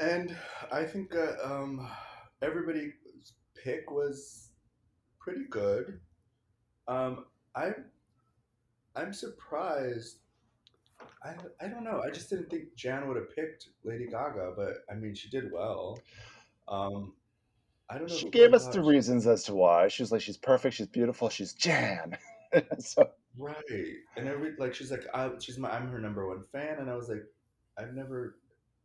[0.00, 0.36] and
[0.72, 1.88] I think uh, um,
[2.40, 2.92] everybody's
[3.62, 4.50] pick was
[5.20, 6.00] pretty good.
[6.86, 7.72] Um, I
[8.96, 10.20] I'm surprised.
[11.22, 12.02] I I don't know.
[12.06, 15.52] I just didn't think Jan would have picked Lady Gaga, but I mean, she did
[15.52, 15.98] well.
[16.68, 17.12] Um,
[17.90, 18.14] I don't know.
[18.14, 19.88] She gave us the reasons as to why.
[19.88, 22.16] She's like, she's perfect, she's beautiful, she's Jan.
[22.78, 23.54] so Right,
[24.16, 26.96] and every like she's like I, she's my I'm her number one fan, and I
[26.96, 27.22] was like,
[27.78, 28.38] I've never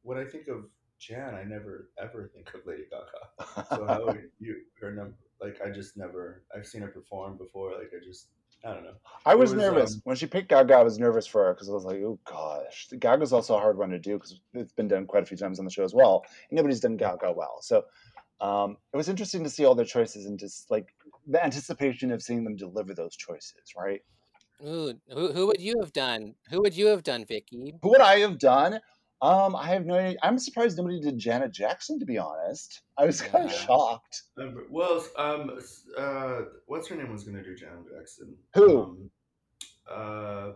[0.04, 0.66] when I think of
[1.00, 3.66] Jan, I never ever think of Lady Gaga.
[3.70, 5.16] So how are you her number?
[5.42, 7.72] Like I just never I've seen her perform before.
[7.72, 8.28] Like I just
[8.64, 8.94] I don't know.
[9.26, 10.76] I was, was, nervous um, when she picked Gaga.
[10.76, 13.78] I was nervous for her because I was like, "Oh gosh, Gaga's also a hard
[13.78, 15.96] one to do because it's been done quite a few times on the show as
[15.96, 16.24] well.
[16.50, 17.86] And nobody's done Gaga well, so
[18.44, 20.94] Um, it was interesting to see all their choices and just like
[21.28, 24.02] the anticipation of seeing them deliver those choices, right?
[24.62, 26.36] Ooh, who, who would you have done?
[26.50, 27.74] Who would you have done, Vicky?
[27.82, 28.82] Who would I have done?
[29.22, 30.20] Um, I have no idea.
[30.22, 32.82] I'm surprised nobody did Janet Jackson, to be honest.
[32.98, 33.58] I was kind of Yeah.
[33.58, 34.24] shocked.
[34.38, 35.60] Um, well, um,
[35.98, 38.36] uh, what's her name was gonna do Janet Jackson?
[38.56, 38.82] Who?
[38.82, 39.12] Um,
[39.90, 40.52] uh,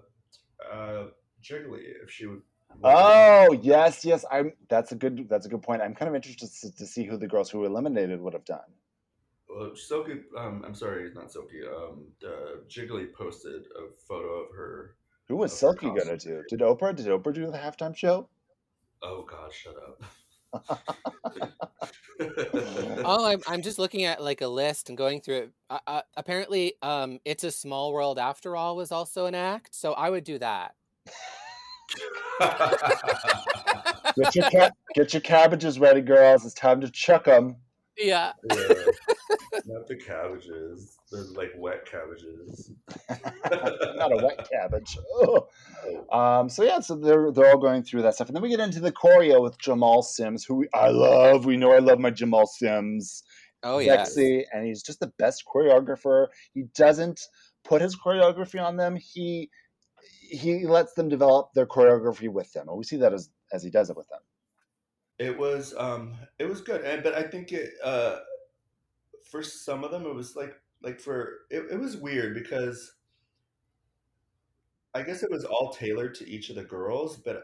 [0.69, 1.07] uh,
[1.41, 2.41] Jiggly, if she would.
[2.83, 4.23] Oh yes, yes.
[4.31, 4.53] I'm.
[4.69, 5.27] That's a good.
[5.29, 5.81] That's a good point.
[5.81, 8.45] I'm kind of interested to, to see who the girls who were eliminated would have
[8.45, 8.59] done.
[9.49, 11.61] Well, Silky, um, I'm sorry, not Silky.
[11.65, 14.95] Um, uh, Jiggly posted a photo of her.
[15.27, 16.43] Who was Of her Silky gonna do?
[16.47, 16.95] Did Oprah?
[16.95, 18.29] Did Oprah do the halftime show?
[19.01, 20.03] Oh God, shut up.
[22.19, 25.51] Oh, I'm, I'm just looking at like a list and going through it.
[25.69, 29.93] Uh, uh, apparently, um, "It's a Small World" after all was also an act, so
[29.93, 30.75] I would do that.
[34.15, 36.45] Get your ca- get your cabbages ready, girls.
[36.45, 37.57] It's time to chuck them.
[37.97, 38.33] Yeah.
[38.49, 38.57] Yeah.
[39.65, 40.97] Not the cabbages.
[41.11, 42.71] They're like wet cabbages.
[43.09, 44.97] Not a wet cabbage.
[45.21, 45.43] Ugh.
[46.11, 48.59] Um, so yeah, so they're they're all going through that stuff, and then we get
[48.59, 51.45] into the choreo with Jamal Sims, who we, I love.
[51.45, 53.23] We know I love my Jamal Sims.
[53.63, 54.03] Oh yeah.
[54.03, 56.27] sexy, and he's just the best choreographer.
[56.53, 57.21] He doesn't
[57.63, 58.97] put his choreography on them.
[58.97, 59.49] He
[60.29, 63.69] he lets them develop their choreography with them, and we see that as as he
[63.69, 64.19] does it with them.
[65.19, 66.81] It was um it was good.
[66.81, 68.19] And but I think it uh
[69.29, 72.93] for some of them it was like like for it, it was weird because
[74.93, 77.43] I guess it was all tailored to each of the girls, but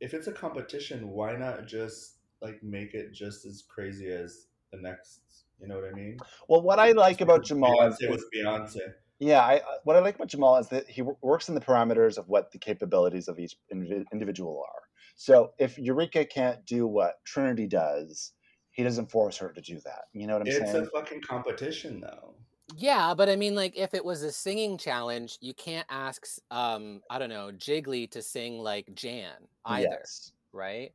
[0.00, 4.78] if it's a competition, why not just like make it just as crazy as the
[4.78, 5.20] next?
[5.60, 6.16] You know what I mean?
[6.48, 8.94] Well, what I like about Jamal is, Beyonce was Beyonce.
[9.20, 12.28] Yeah, I what I like about Jamal is that he works in the parameters of
[12.28, 14.82] what the capabilities of each individual are.
[15.16, 18.32] So if Eureka can't do what Trinity does,
[18.72, 20.04] he doesn't force her to do that.
[20.12, 20.76] You know what I'm It's saying?
[20.76, 22.36] It's a fucking competition, though.
[22.76, 27.02] Yeah, but I mean, like, if it was a singing challenge, you can't ask, um,
[27.10, 30.32] I don't know, Jiggly to sing like Jan either, Yes.
[30.52, 30.94] right?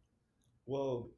[0.66, 1.10] Well,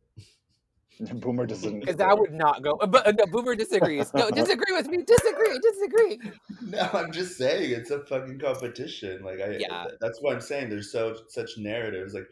[1.13, 1.79] Boomer doesn't.
[1.81, 2.77] Because that would not go.
[2.77, 4.13] But uh, no, Boomer disagrees.
[4.13, 5.03] No, disagree with me.
[5.03, 5.59] Disagree.
[5.59, 6.19] Disagree.
[6.69, 9.23] No, I'm just saying it's a fucking competition.
[9.23, 9.85] Like I, Yeah.
[10.01, 10.69] that's what I'm saying.
[10.69, 12.13] There's so such narratives.
[12.13, 12.27] Like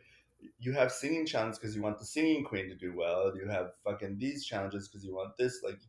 [0.59, 3.31] you have singing challenges because you want the singing queen to do well.
[3.35, 5.61] You have fucking these challenges because you want this.
[5.63, 5.79] Like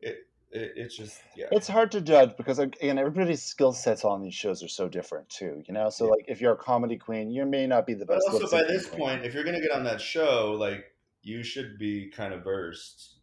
[0.00, 0.16] it,
[0.50, 1.46] it, it's just yeah.
[1.52, 5.28] It's hard to judge because again, everybody's skill sets on these shows are so different
[5.28, 5.62] too.
[5.68, 6.10] You know, so Yeah.
[6.10, 8.28] like if you're a comedy queen, you may not be the but best.
[8.42, 9.00] also by this queen.
[9.00, 10.91] point, if you're gonna get on that show, like
[11.22, 13.16] you should be kind of versed.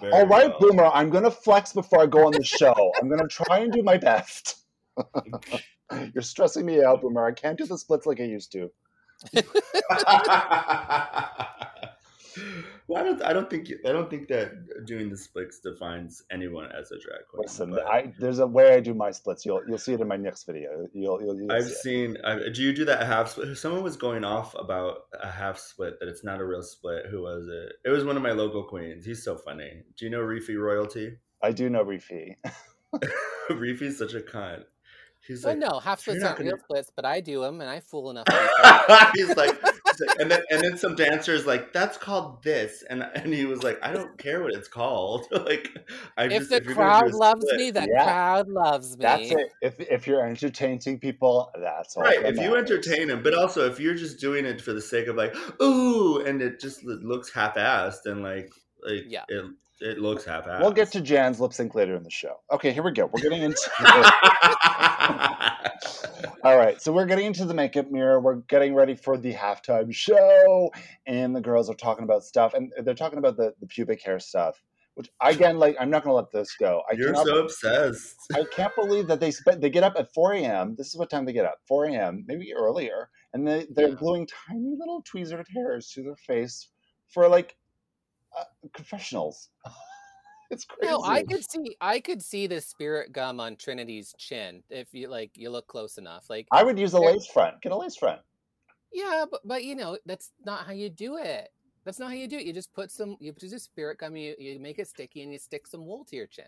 [0.00, 0.58] very all right, well.
[0.58, 2.92] Boomer, I'm gonna flex before I go on the show.
[3.00, 4.56] I'm gonna try and do my best.
[6.14, 7.24] You're stressing me out, Boomer.
[7.24, 8.70] I can't do the splits like I used to.
[12.86, 13.22] well, I don't.
[13.22, 13.70] I don't think.
[13.86, 17.42] I don't think that doing the splits defines anyone as a drag queen.
[17.42, 19.46] Listen, but I, there's a way I do my splits.
[19.46, 20.86] You'll you'll see it in my next video.
[20.92, 22.16] You'll you'll, you'll I've see seen.
[22.24, 23.56] I, do you do that half split?
[23.56, 27.06] Someone was going off about a half split that it's not a real split.
[27.10, 27.72] Who was it?
[27.88, 29.04] It was one of my local queens.
[29.06, 29.82] He's so funny.
[29.96, 31.16] Do you know Reefy Royalty?
[31.42, 32.36] I do know Reefy.
[33.50, 34.64] Reefy's such a cunt.
[35.26, 37.70] He's Well, like, no, half splits aren't real gonna-" splits, but I do them, and
[37.70, 38.46] I fool enough people.
[38.48, 39.58] he's like, he's like-
[40.18, 43.78] and then and then some dancers like that's called this, and and he was like,
[43.82, 45.26] I don't care what it's called.
[45.30, 45.68] like,
[46.16, 48.04] I if just, the you're gonna do crowd loves split- me, the Yeah.
[48.04, 49.02] crowd loves me.
[49.02, 49.52] That's it.
[49.62, 52.02] If if you're entertaining people, that's all.
[52.02, 54.80] Right, that if you entertain them, but also if you're just doing it for the
[54.82, 59.24] sake of like, ooh, and it just looks half-assed and like, like Yeah.
[59.28, 59.44] it
[59.80, 60.60] it looks half-assed.
[60.60, 62.34] We'll get to Jan's lip sync later in the show.
[62.52, 63.06] Okay, here we go.
[63.12, 63.70] We're getting into.
[66.44, 68.20] All right, so we're getting into the makeup mirror.
[68.20, 70.70] We're getting ready for the halftime show,
[71.06, 74.18] and the girls are talking about stuff, and they're talking about the, the pubic hair
[74.18, 74.62] stuff.
[74.94, 76.82] Which again, like, I'm not gonna let this go.
[76.88, 78.14] I You're so obsessed.
[78.32, 79.60] I can't believe that they spent.
[79.60, 80.76] They get up at 4 a.m.
[80.78, 82.24] This is what time they get up, 4 a.m.
[82.28, 83.94] Maybe earlier, and they they're Yeah.
[83.96, 86.68] gluing tiny little tweezered hairs to their face
[87.08, 87.56] for like
[88.38, 89.50] uh, confessionals.
[90.50, 90.90] it's crazy.
[90.90, 95.08] No, I could see I could see the spirit gum on Trinity's chin if you
[95.08, 96.28] like you look close enough.
[96.28, 97.60] Like I would use a lace front.
[97.62, 98.20] Get a lace front.
[98.92, 101.50] yeah, but but you know, that's not how you do it.
[101.84, 102.46] That's not how you do it.
[102.46, 105.32] You just put some you put just spirit gum, you, you make it sticky and
[105.32, 106.46] you stick some wool to your chin.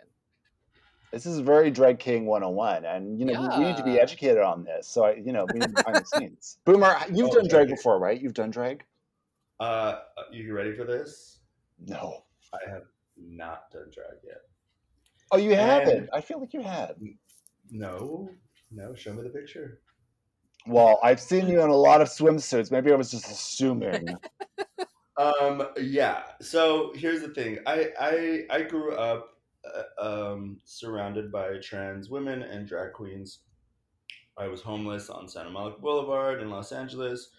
[1.12, 4.43] This is very Drag King 101, and you know we, we need to be educated
[4.43, 4.89] on this.
[4.89, 6.59] So I, you know, we need behind the scenes.
[6.64, 7.74] Boomer, you've Oh, done drag okay.
[7.74, 8.20] before, right?
[8.20, 8.82] You've done drag?
[9.61, 10.01] Uh,
[10.32, 11.39] you ready for this?
[11.84, 12.24] No.
[12.52, 12.84] I have
[13.16, 14.42] not done drag yet.
[15.32, 16.10] Oh, you And- haven't.
[16.12, 16.96] I feel like you had.
[17.70, 18.30] No,
[18.70, 18.94] no.
[18.94, 19.80] Show me the picture.
[20.66, 22.70] Well, I've seen you in a lot of swimsuits.
[22.70, 24.08] Maybe I was just assuming.
[25.18, 26.24] Um, yeah.
[26.42, 27.60] So here's the thing.
[27.66, 29.38] I I I grew up
[29.98, 33.38] uh, um, surrounded by trans women and drag queens.
[34.36, 37.30] I was homeless on Santa Monica Boulevard in Los Angeles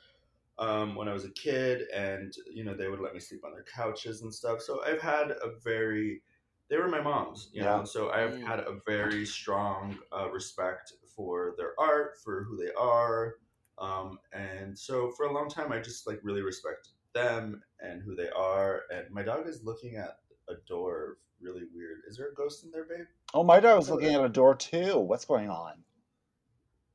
[0.59, 3.53] um, when I was a kid, and you know they would let me sleep on
[3.53, 4.61] their couches and stuff.
[4.61, 6.21] So I've had a very
[6.69, 7.77] they were my moms, you Yeah.
[7.77, 7.85] know.
[7.85, 8.43] So I've Mm.
[8.45, 13.35] had a very strong uh, respect for their art, for who they are,
[13.79, 18.15] um, and so for a long time I just like really respected them and who
[18.15, 18.81] they are.
[18.91, 20.17] And my dog is looking at
[20.49, 21.99] a door, really weird.
[22.07, 23.05] Is there a ghost in there, babe?
[23.33, 24.99] Oh, my dog was looking at a door too.
[24.99, 25.83] What's going on?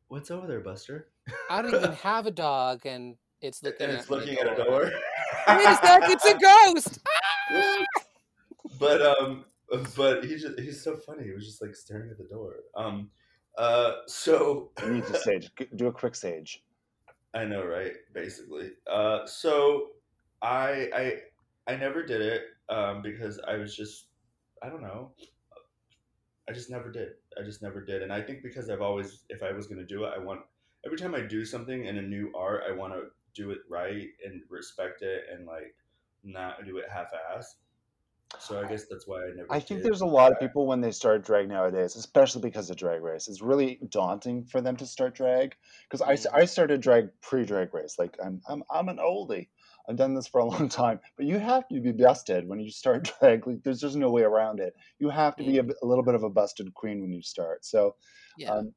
[0.09, 1.09] What's over there, Buster?
[1.49, 4.65] I don't even have a dog, and it's looking and at it's looking at a
[4.65, 4.85] door.
[5.49, 7.01] Wait a sec, it's a ghost.
[8.79, 9.45] but um
[9.97, 13.11] but he just he's so funny he was just like staring at the door um
[13.59, 15.51] uh so You need to sage.
[15.77, 16.63] Do a quick sage.
[17.35, 19.89] i know right basically uh so
[20.43, 21.15] i i
[21.73, 24.09] i never did it um because i was just
[24.63, 25.11] i don't know
[26.49, 29.43] i just never did i just never did and i think because i've always if
[29.43, 30.41] i was going to do it i want
[30.85, 33.03] every time i do something in a new art i want to
[33.35, 35.77] do it right and respect it and like
[36.25, 37.57] not do it half-ass
[38.39, 40.81] so i guess that's why i never I think there's a lot of people when
[40.81, 43.29] they start drag nowadays, especially because of drag race.
[43.29, 46.33] It's really daunting for them to start drag because I, s- Mm.
[46.33, 47.99] I started drag pre drag race.
[47.99, 49.49] Like I'm, I'm I'm an oldie.
[49.89, 52.71] I've done this for a long time, but you have to be busted when you
[52.71, 53.47] start drag.
[53.47, 54.75] Like there's just no way around it.
[54.99, 57.65] You have to be a little bit of a busted queen when you start.
[57.67, 57.97] So
[58.37, 58.51] Yeah.
[58.51, 58.73] um,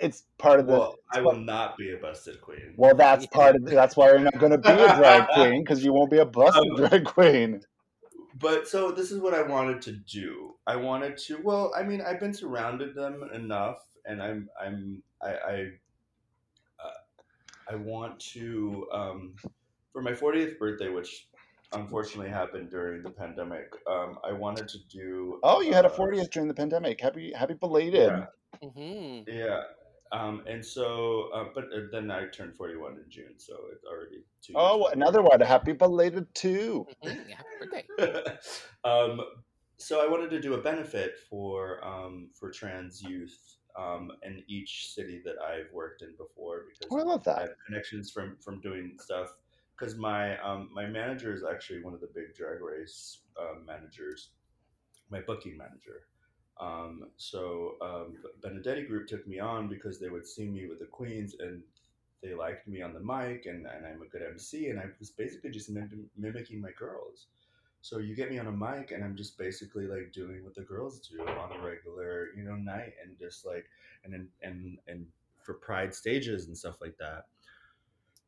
[0.00, 0.72] it's part of the.
[0.72, 2.74] Well, I part- will not be a busted queen.
[2.76, 3.30] well, that's Yeah.
[3.36, 3.64] part of.
[3.64, 6.24] That's why you're not going to be a drag queen because you won't be a
[6.26, 7.60] busted Um, drag queen.
[8.38, 10.54] but so this is what I wanted to do.
[10.66, 11.38] I wanted to.
[11.42, 15.54] Well, I mean, I've been surrounded them enough, and I'm I'm I I,
[16.84, 19.34] uh, I want to um,
[19.92, 21.28] for my 40th birthday, which
[21.72, 23.72] unfortunately happened during the pandemic.
[23.86, 25.38] Um, I wanted to do.
[25.42, 27.00] Oh, you had a uh, 40th during the pandemic.
[27.00, 28.08] Happy happy belated.
[28.08, 28.26] Yeah,
[28.62, 29.62] hmm yeah.
[30.10, 34.24] Um, and so, uh, but uh, then I turned 41 in June, so it's already
[34.42, 34.54] two.
[34.54, 34.92] years Oh, before.
[34.94, 35.40] another one.
[35.40, 36.86] Happy belated too.
[37.02, 38.38] hmm Yeah, happy birthday.
[38.84, 39.20] um,
[39.76, 43.38] so I wanted to do a benefit for um, for trans youth
[43.78, 47.40] um, in each city that I've worked in before because Oh, I love I that.
[47.42, 49.28] have connections from from doing stuff.
[49.78, 54.30] Because my um, my manager is actually one of the big drag race um, managers,
[55.10, 56.08] my booking manager.
[56.60, 60.86] Um, so um, Benedetti Group took me on because they would see me with the
[60.86, 61.62] queens and
[62.22, 65.10] they liked me on the mic and, and I'm a good MC and I was
[65.10, 67.26] basically just mim- mimicking my girls.
[67.80, 70.62] So you get me on a mic and I'm just basically like doing what the
[70.62, 73.66] girls do on a regular, you know, night and just like
[74.04, 75.06] and and and, and
[75.42, 77.26] for pride stages and stuff like that.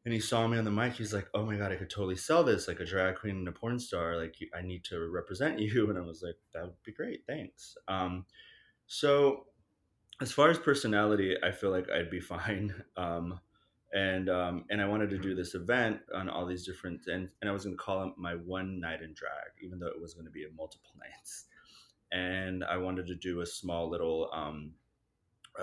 [0.05, 0.95] And he saw me on the mic.
[0.95, 3.49] He's like, "Oh my god, I could totally sell this like a drag queen and
[3.49, 4.17] a porn star.
[4.17, 7.77] Like, I need to represent you." And I was like, "That would be great, thanks."
[7.87, 8.25] Um,
[8.87, 9.47] so,
[10.21, 12.75] as far as personality, I feel like I'd be fine.
[12.97, 13.41] Um,
[13.93, 17.51] and um, and I wanted to do this event on all these different and and
[17.51, 20.15] I was going to call it my one night in drag, even though it was
[20.15, 21.47] going to be a multiple nights.
[22.13, 24.73] And I wanted to do a small little um,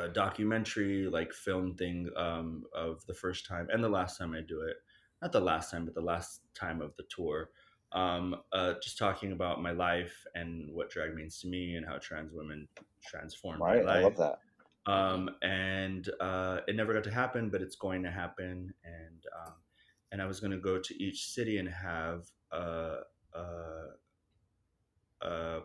[0.04, 4.42] a documentary like film thing um, of the first time and the last time I
[4.48, 4.78] do it.
[5.22, 7.50] Not the last time, but the last time of the tour.
[7.94, 11.98] Um, uh, just talking about my life and what drag means to me and how
[11.98, 12.68] trans women
[13.04, 13.86] transform Right.
[13.86, 14.40] my I love that.
[14.86, 18.74] um, and uh, it never got to happen, but it's going to happen.
[18.84, 19.54] And um,
[20.12, 22.98] and I was going to go to each city and have a,
[23.34, 23.42] a,
[25.22, 25.60] a,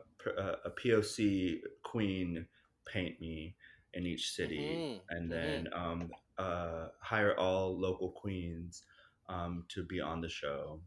[0.65, 2.47] a POC queen
[2.87, 3.55] paint me
[3.95, 5.33] in each city, Mhm, and mhm.
[5.33, 8.85] then um, uh, hire all local queens
[9.29, 10.83] um, to be on the show,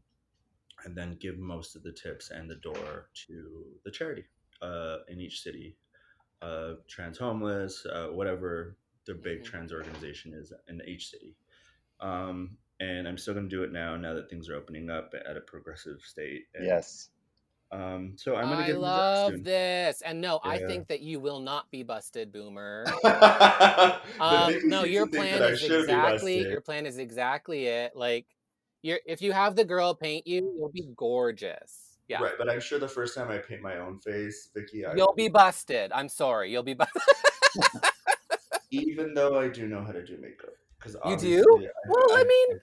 [0.86, 4.26] and then give most of the tips and the door to the charity
[4.62, 5.78] uh, in each city
[6.42, 9.46] uh, trans homeless, uh, whatever the big Mhm.
[9.46, 11.38] trans organization is in each city.
[12.02, 15.14] Um, and I'm still going to do it now, now that things are opening up
[15.28, 16.46] at a progressive state.
[16.56, 17.10] And, Yes.
[17.76, 20.02] Um, so I'm to I get in the drag love this.
[20.02, 22.86] And no, I think that you will not be busted, Boomer.
[24.20, 27.96] Um, no, your plan is exactly your plan is exactly it.
[27.96, 28.26] Like,
[28.82, 31.98] you're if you have the girl paint you, you'll be gorgeous.
[32.08, 34.94] Yeah, Right, but I'm sure the first time I paint my own face, Vicky, I
[34.96, 35.92] you'll will be busted.
[35.92, 37.02] I'm sorry, you'll be busted.
[38.72, 40.52] even though I do know how to do makeup.
[40.78, 41.44] Because You do?
[41.66, 42.60] I- Well, I I've- mean,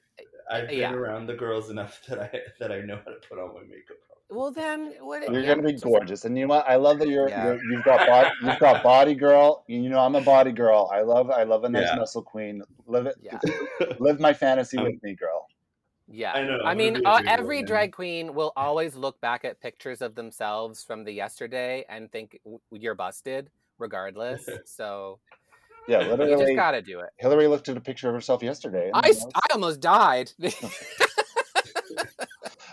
[0.50, 0.92] I've been yeah.
[0.92, 3.96] around the girls enough that I that I know how to put on my makeup.
[4.32, 5.22] Well then, what?
[5.30, 6.68] You're yeah, gonna be just- gorgeous, and you know what?
[6.68, 7.44] I love that you're, Yeah.
[7.46, 9.64] you're you've got body, you've got body girl.
[9.68, 10.90] You know, I'm a body girl.
[10.92, 11.96] I love I love a nice Yeah.
[11.96, 12.62] muscle queen.
[12.86, 13.38] Live it, Yeah,
[13.98, 15.46] live my fantasy Um, with me, girl.
[16.08, 16.32] Yeah.
[16.32, 17.66] I know, I mean, gonna be a uh, every man.
[17.66, 22.38] drag queen will always look back at pictures of themselves from the yesterday and think
[22.44, 24.46] "W- you're busted, regardless.
[24.66, 25.20] So
[25.88, 26.54] Yeah, you just literally.
[26.54, 27.10] gotta do it.
[27.18, 28.90] Hillary looked at a picture of herself yesterday.
[28.92, 30.32] I, you s- know, I almost died.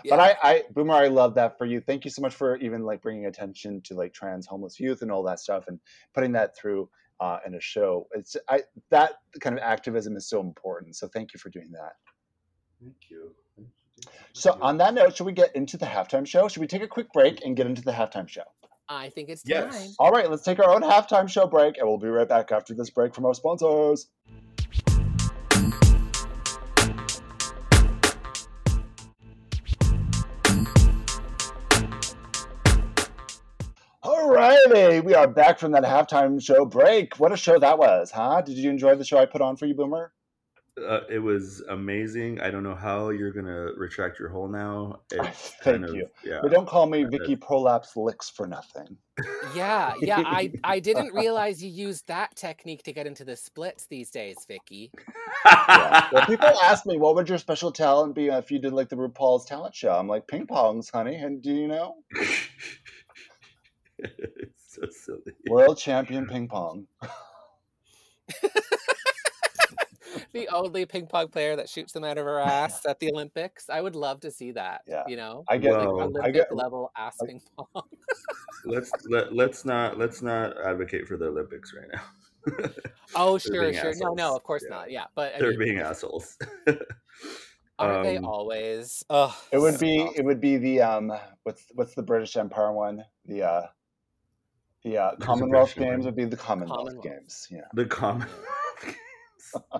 [0.08, 1.80] But I, I, Boomer, I love that for you.
[1.80, 5.10] Thank you so much for even like bringing attention to like trans homeless youth and
[5.10, 5.78] all that stuff, and
[6.14, 6.88] putting that through
[7.20, 8.08] uh, in a show.
[8.12, 10.96] It's I that kind of activism is so important.
[10.96, 11.92] So thank you for doing that.
[12.80, 13.34] Thank you.
[13.56, 14.12] Thank you.
[14.32, 16.48] So on that note, should we get into the halftime show?
[16.48, 18.44] Should we take a quick break and get into the halftime show?
[18.88, 19.76] I think it's Yes.
[19.76, 19.94] time.
[20.00, 22.74] All right, let's take our own halftime show break, and we'll be right back after
[22.74, 24.08] this break from our sponsors.
[34.66, 37.18] All righty, we are back from that halftime show break.
[37.18, 38.42] What a show that was, huh?
[38.42, 40.12] Did you enjoy the show I put on for you, Boomer?
[40.80, 42.40] Uh, it was amazing.
[42.40, 45.00] I don't know how you're gonna retract your hole now.
[45.12, 46.06] It's Thank kind of you.
[46.24, 46.40] yeah.
[46.42, 48.96] But don't call me Vicky Prolapse Licks for nothing.
[49.54, 50.22] Yeah, yeah.
[50.24, 54.36] I I didn't realize you used that technique to get into the splits these days,
[54.46, 54.90] Vicky.
[55.44, 56.08] Yeah.
[56.12, 58.96] Well, people ask me, what would your special talent be if you did like the
[58.96, 59.92] RuPaul's talent show?
[59.92, 61.16] I'm like, ping pongs, honey.
[61.16, 61.96] And do you know?
[64.02, 65.34] It's so silly.
[65.48, 66.86] World champion ping pong.
[70.32, 73.68] The only ping pong player that shoots them out of her ass at the Olympics.
[73.70, 74.82] I would love to see that.
[74.86, 75.02] Yeah.
[75.08, 77.66] You know, I get, like Well, I Olympic get- level ass ping pong.
[78.64, 82.68] Let's let, let's not let's not advocate for the Olympics right now.
[83.14, 83.94] Oh, They're sure, being sure.
[84.00, 84.76] No, no, of course Yeah.
[84.76, 84.90] not.
[84.90, 86.36] Yeah, but I They're mean, being assholes.
[87.78, 89.02] aren't they Um, always?
[89.10, 90.12] Ugh, it would so be dumb.
[90.16, 91.12] it would be the um
[91.44, 93.04] what's what's the British Empire one?
[93.26, 93.66] The uh
[94.84, 97.04] the There's Commonwealth Games would be the Commonwealth, Commonwealth.
[97.04, 97.48] Games.
[97.50, 97.60] Yeah.
[97.74, 98.46] the Commonwealth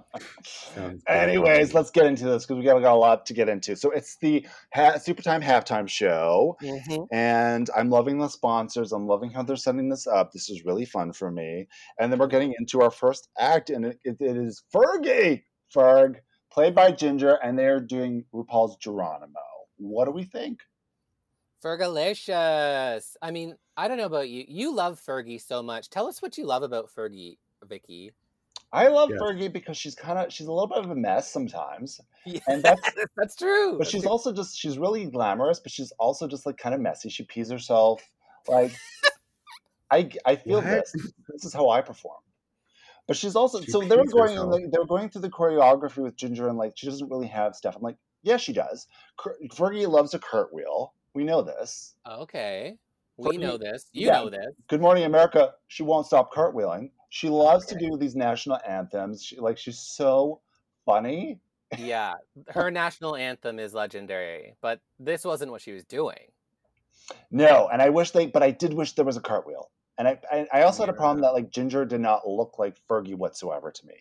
[0.43, 1.01] Sounds good.
[1.07, 3.77] Anyways, let's get into this because we got, got a lot to get into.
[3.77, 6.57] So it's the ha- Super Time halftime show.
[6.63, 7.07] Mhm.
[7.13, 8.93] and I'm loving the sponsors.
[8.93, 10.33] I'm loving how they're setting this up.
[10.33, 11.69] This is really fun for me.
[11.99, 15.43] And then we're getting into our first act, and it, it, it is Fergie,
[15.75, 16.17] Ferg,
[16.53, 19.41] played by Ginger, and they're doing RuPaul's Geronimo.
[19.77, 20.59] What do we think?
[21.63, 23.17] Fergalicious.
[23.23, 24.45] I mean, I don't know about you.
[24.49, 25.91] You love Fergie so much.
[25.91, 28.13] Tell us what you love about Fergie, Vicky.
[28.73, 29.19] I love Yes.
[29.21, 32.63] Fergie because she's kind of she's a little bit of a mess sometimes, Yeah, and
[32.63, 32.81] that's
[33.17, 33.79] that's true.
[33.79, 37.09] but she's also just she's really glamorous, but she's also just like kind of messy.
[37.09, 38.01] She pees herself.
[38.49, 38.73] Like
[39.91, 40.71] I I feel What?
[40.71, 40.93] this.
[41.29, 42.21] This is how I perform.
[43.09, 45.31] But she's also She so they were pees going like, they were going through the
[45.31, 47.75] choreography with Ginger and like she doesn't really have stuff.
[47.77, 48.87] I'm like, yeah, she does.
[49.53, 50.95] Fergie loves a cartwheel.
[51.15, 51.95] We know this.
[52.07, 52.77] okay.
[53.17, 53.87] We know this.
[53.93, 54.13] You yeah.
[54.13, 54.47] know this.
[54.69, 55.53] Good Morning America.
[55.69, 56.91] She won't stop cartwheeling.
[57.11, 59.23] She loves to do these national anthems.
[59.23, 60.41] She like she's so
[60.87, 61.39] funny.
[61.79, 62.15] Yeah,
[62.49, 66.19] her national anthem is legendary, but this wasn't what she was doing.
[67.31, 69.71] No, and I wish they, but I did wish there was a cartwheel.
[69.97, 72.77] And I, I, I also had a problem that like Ginger did not look like
[72.89, 73.95] Fergie whatsoever to me.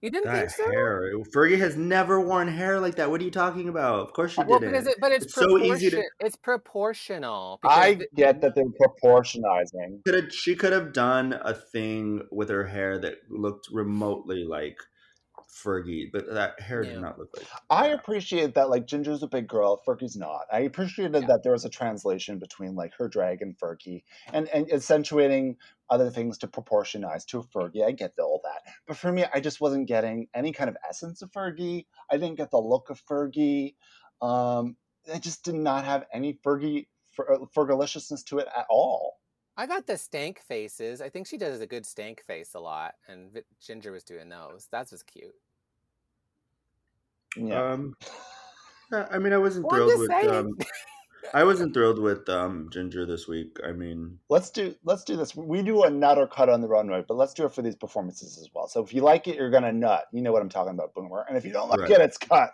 [0.00, 0.70] You didn't That think so?
[0.70, 1.12] hair.
[1.34, 3.10] Fergie has never worn hair like that.
[3.10, 4.00] What are you talking about?
[4.00, 4.72] Of course she uh, Well, didn't.
[4.74, 6.02] because it, but it's, It's so easy to.
[6.20, 7.58] It's proportional.
[7.64, 10.04] I because get that they're proportionizing.
[10.04, 14.76] could have she could have done a thing with her hair that looked remotely like
[15.62, 16.92] Fergie, but that hair Yeah.
[16.92, 17.46] did not look like.
[17.70, 17.98] I that.
[17.98, 20.42] appreciate that like Ginger's a big girl, Fergie's not.
[20.52, 21.26] I appreciated Yeah.
[21.28, 24.02] that there was a translation between like her drag and Fergie
[24.32, 25.56] and, and accentuating
[25.90, 27.84] other things to proportionize to Fergie.
[27.84, 28.62] I get the, all that.
[28.86, 31.86] But for me, I just wasn't getting any kind of essence of Fergie.
[32.10, 33.74] I didn't get the look of Fergie.
[34.20, 34.76] Um,
[35.12, 39.16] I just did not have any Fergie Fer, Fergalicious to it at all.
[39.56, 41.00] I got the stank faces.
[41.00, 44.68] I think she does a good stank face a lot, and Ginger was doing those.
[44.70, 45.34] That was cute.
[47.38, 47.72] Yeah.
[47.72, 47.94] Um,
[48.92, 50.10] I mean, I wasn't Well, thrilled with.
[50.10, 50.58] Um,
[51.34, 53.58] I wasn't thrilled with um, Ginger this week.
[53.66, 55.36] I mean, let's do let's do this.
[55.36, 57.76] We do a nut or cut on the runway, but let's do it for these
[57.76, 58.66] performances as well.
[58.68, 60.04] So if you like it, you're gonna nut.
[60.12, 61.26] You know what I'm talking about, Boomer.
[61.28, 61.90] And if you don't like Right.
[61.90, 62.52] it, it's cut.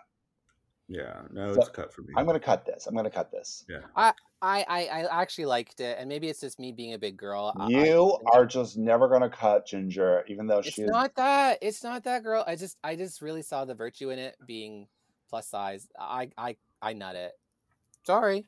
[0.87, 2.13] Yeah, no, So, it's cut for me.
[2.15, 2.87] I'm gonna cut this.
[2.87, 3.65] I'm gonna cut this.
[3.69, 3.79] Yeah.
[3.95, 7.53] I, I I actually liked it, and maybe it's just me being a big girl.
[7.57, 11.59] I- I- You are just never gonna cut Ginger, even though she's not that.
[11.61, 12.43] It's not that girl.
[12.45, 14.87] I just I just really saw the virtue in it being
[15.29, 15.87] plus size.
[15.99, 17.33] I I I nut it.
[18.03, 18.45] Sorry.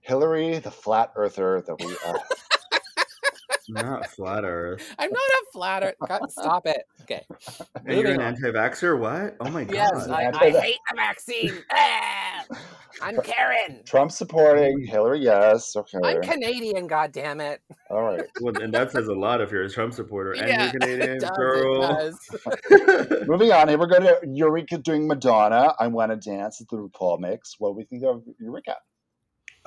[0.00, 2.20] Hillary, the flat earther that we are.
[3.68, 4.82] Not flat Earth.
[4.98, 5.94] I'm not a flatter.
[6.08, 6.82] God, Stop it.
[7.02, 7.22] Okay.
[7.86, 8.34] And you're an on.
[8.34, 8.98] anti-vaxer?
[8.98, 9.36] What?
[9.40, 9.74] Oh my god!
[9.74, 11.52] Yes, I, I hate the vaccine.
[11.72, 12.44] Ah!
[13.00, 13.82] I'm Karen.
[13.84, 15.74] Trump supporting Hillary, yes.
[15.76, 15.98] Okay.
[16.02, 16.86] I'm Canadian.
[16.88, 17.60] God damn it.
[17.90, 18.24] All right.
[18.40, 21.10] Well, and that says a lot if you're a Trump supporter and Yeah, you're Canadian,
[21.16, 21.80] It does, it girl.
[21.82, 23.26] does.
[23.28, 25.74] Moving on, here we're going to Eureka doing Madonna.
[25.78, 27.54] I Want to Dance at the RuPaul mix.
[27.58, 28.76] What do we think of Eureka?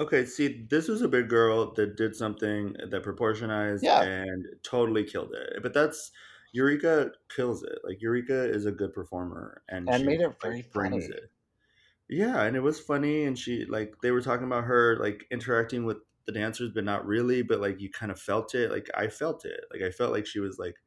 [0.01, 4.01] Okay, see, this was a big girl that did something that proportionized Yeah.
[4.01, 5.61] and totally killed it.
[5.61, 6.11] But that's
[6.53, 7.79] Eureka kills it.
[7.83, 11.09] Like Eureka is a good performer and, And she, made it like, very brings funny.
[11.09, 11.31] it.
[12.09, 15.85] Yeah, and it was funny and she like they were talking about her like interacting
[15.85, 18.71] with the dancers but not really, but like you kind of felt it.
[18.71, 19.65] Like I felt it.
[19.71, 20.77] Like I felt like she was like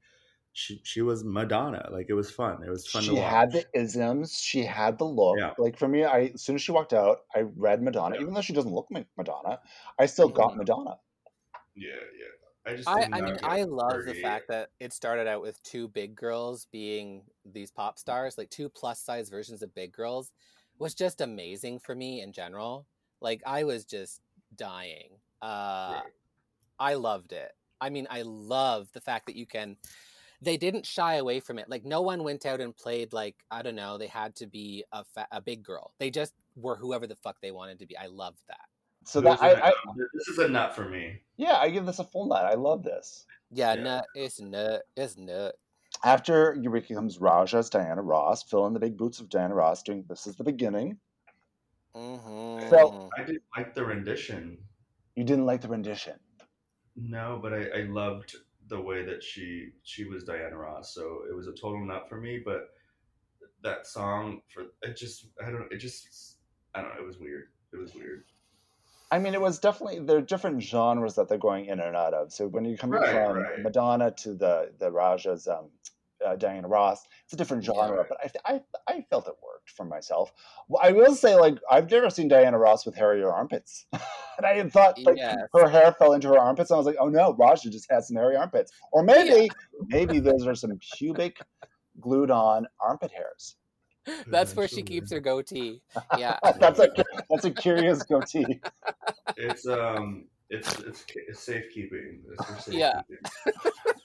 [0.54, 1.86] she she was Madonna.
[1.92, 2.62] Like it was fun.
[2.64, 3.30] It was fun She to watch.
[3.30, 4.38] had the isms.
[4.38, 5.36] She had the look.
[5.38, 5.52] Yeah.
[5.58, 8.14] Like for me, I as soon as she walked out, I read Madonna.
[8.14, 8.22] Yeah.
[8.22, 9.60] Even though she doesn't look like Madonna,
[9.98, 10.58] I still got Mhm.
[10.58, 10.98] Madonna.
[11.74, 12.72] Yeah, yeah.
[12.72, 15.88] I just I, I mean, I love the fact that it started out with two
[15.88, 20.32] big girls being these pop stars, like two plus size versions of big girls,
[20.78, 22.86] was just amazing for me in general.
[23.20, 24.20] Like I was just
[24.56, 25.10] dying.
[25.42, 26.12] Uh, Right.
[26.78, 27.52] I loved it.
[27.80, 29.76] I mean, I love the fact that you can.
[30.44, 31.68] They didn't shy away from it.
[31.68, 33.96] Like no one went out and played like I don't know.
[33.98, 35.94] They had to be a fa- a big girl.
[35.98, 37.96] They just were whoever the fuck they wanted to be.
[37.96, 38.66] I loved that.
[39.06, 39.72] So This that is I, a- I
[40.14, 41.20] this is a nut for me.
[41.36, 42.44] yeah, I give this a full nut.
[42.44, 43.26] I love this.
[43.50, 43.82] Yeah, Yeah.
[43.82, 44.06] nut.
[44.14, 44.82] It's nut.
[44.96, 45.54] It's nut.
[46.04, 49.82] After Eureka comes Ra'Jah as Diana Ross, fill in the big boots of Diana Ross
[49.82, 50.98] doing This Is the Beginning.
[51.94, 52.68] Mm-hmm.
[52.70, 54.58] So- I didn't like the rendition.
[55.16, 56.14] You didn't like the rendition.
[56.96, 58.34] No, but I, I loved
[58.74, 60.94] the way that she she was Diana Ross.
[60.94, 62.40] So it was a total nut for me.
[62.44, 62.70] But
[63.62, 66.36] that song for it just I don't it just
[66.74, 67.44] I don't know it was weird.
[67.72, 68.24] It was weird.
[69.10, 72.14] I mean, it was definitely there are different genres that they're going in and out
[72.14, 72.32] of.
[72.32, 73.62] So when you come Right, from right.
[73.62, 75.70] Madonna to the the Ra'Jah's um,
[76.26, 77.72] uh, Diana Ross, it's a different Yeah.
[77.74, 78.04] genre.
[78.08, 80.32] But I, I I felt it worked for myself.
[80.68, 84.54] Well, I will say, like I've never seen Diana Ross with hairier armpits, and I
[84.56, 85.36] had thought like Yes.
[85.54, 86.70] her hair fell into her armpits.
[86.70, 89.50] And I was like, oh no, Ra'Jah just has some hairy armpits, or maybe
[89.88, 91.38] maybe those are some pubic
[92.00, 93.56] glued on armpit hairs.
[94.26, 95.80] That's where she keeps her goatee.
[96.18, 96.38] Yeah.
[96.60, 96.88] that's a
[97.30, 98.60] that's a curious goatee.
[99.36, 102.20] It's um it's it's, it's safekeeping.
[102.30, 102.78] It's for safekeeping.
[102.80, 103.00] Yeah.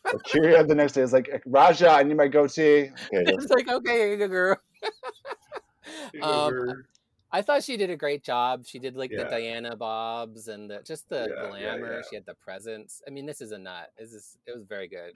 [0.04, 2.90] But A'keria the next day is like, Ra'Jah, I need my goatee.
[2.92, 4.58] Okay, it's like, okay, here you go, girl.
[6.22, 6.84] Um,
[7.32, 8.66] I thought she did a great job.
[8.66, 11.96] She did like the Diana bobs and the, just the Yeah, yeah, glamour.
[11.96, 12.02] yeah.
[12.10, 13.02] She had the presence.
[13.08, 13.92] I mean, this is a nut.
[13.98, 15.14] This is it was very good.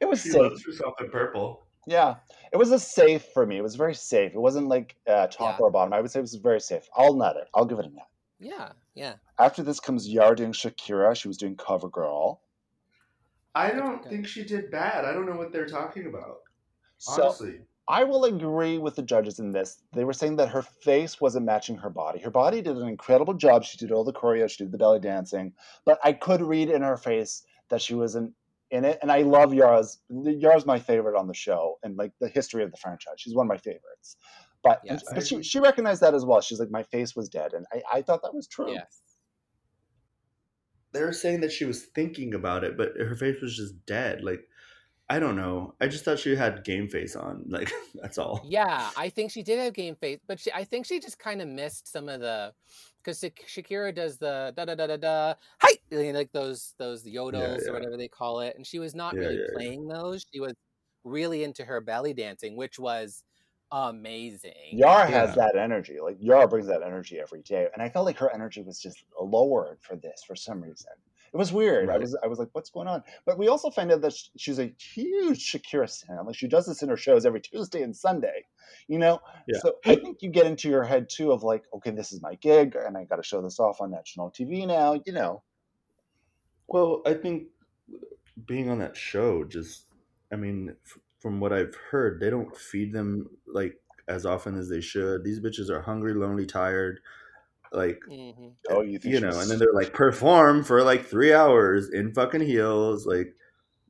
[0.00, 0.42] it was she safe.
[0.42, 1.66] loves herself in purple.
[1.86, 2.16] Yeah,
[2.52, 3.58] it was a safe for me.
[3.58, 4.32] It was very safe.
[4.34, 5.64] It wasn't like uh, top Yeah.
[5.64, 5.92] or bottom.
[5.92, 6.88] I would say it was very safe.
[6.96, 7.48] I'll nut it.
[7.54, 8.08] I'll give it a nut.
[8.40, 9.14] Yeah, yeah.
[9.38, 11.14] After this comes Yara doing Shakira.
[11.14, 12.40] She was doing Cover Girl.
[13.54, 14.08] I don't Okay.
[14.10, 15.04] think she did bad.
[15.04, 16.38] I don't know what they're talking about.
[16.98, 17.60] So Honestly.
[17.88, 19.82] I will agree with the judges in this.
[19.92, 22.18] They were saying that her face wasn't matching her body.
[22.20, 23.64] Her body did an incredible job.
[23.64, 25.52] She did all the choreo, she did the belly dancing,
[25.84, 28.32] but I could read in her face that she wasn't
[28.70, 28.98] in it.
[29.02, 30.00] And I love Yara's.
[30.10, 33.14] Yara's my favorite on the show and like the history of the franchise.
[33.18, 34.16] She's one of my favorites.
[34.68, 35.04] But Yes.
[35.12, 36.40] but she, she recognized that as well.
[36.40, 38.72] She's like, my face was dead, and I, I thought that was true.
[38.72, 39.00] Yes.
[40.92, 44.22] they were saying that she was thinking about it, but her face was just dead.
[44.22, 44.40] Like,
[45.08, 45.74] I don't know.
[45.80, 47.44] I just thought she had game face on.
[47.48, 48.40] Like, that's all.
[48.44, 51.40] Yeah, I think she did have game face, but she, I think she just kind
[51.42, 52.52] of missed some of the
[53.02, 57.70] because Shakira does the da da da da da hi like those those yodels yeah.
[57.70, 59.54] or whatever they call it, and she was not Yeah, really yeah, yeah.
[59.56, 60.24] playing those.
[60.32, 60.54] She was
[61.04, 63.22] really into her belly dancing, which was
[63.72, 64.52] amazing.
[64.72, 65.98] Yara has that energy.
[66.02, 69.04] Like Yara brings that energy every day, and I felt like her energy was just
[69.20, 70.92] lowered for this for some reason.
[71.34, 71.90] It was weird.
[71.90, 73.02] I was I was like, what's going on?
[73.26, 76.24] But we also find out that she's a huge Shakira fan.
[76.24, 78.44] Like she does this in her shows every Tuesday and Sunday.
[78.88, 79.58] You know, Yeah.
[79.60, 82.36] so I think you get into your head too of like, okay, this is my
[82.36, 85.00] gig, and I got to show this off on national TV now.
[85.04, 85.42] You know,
[86.68, 87.48] Well, I think
[88.46, 89.86] being on that show just,
[90.32, 94.68] I mean, f- from what I've heard, they don't feed them like as often as
[94.68, 95.24] they should.
[95.24, 97.00] These bitches are hungry, lonely, tired.
[97.72, 101.34] Like, hmm oh, you think you know, and then they're like perform for like three
[101.34, 103.06] hours in fucking heels.
[103.06, 103.34] Like,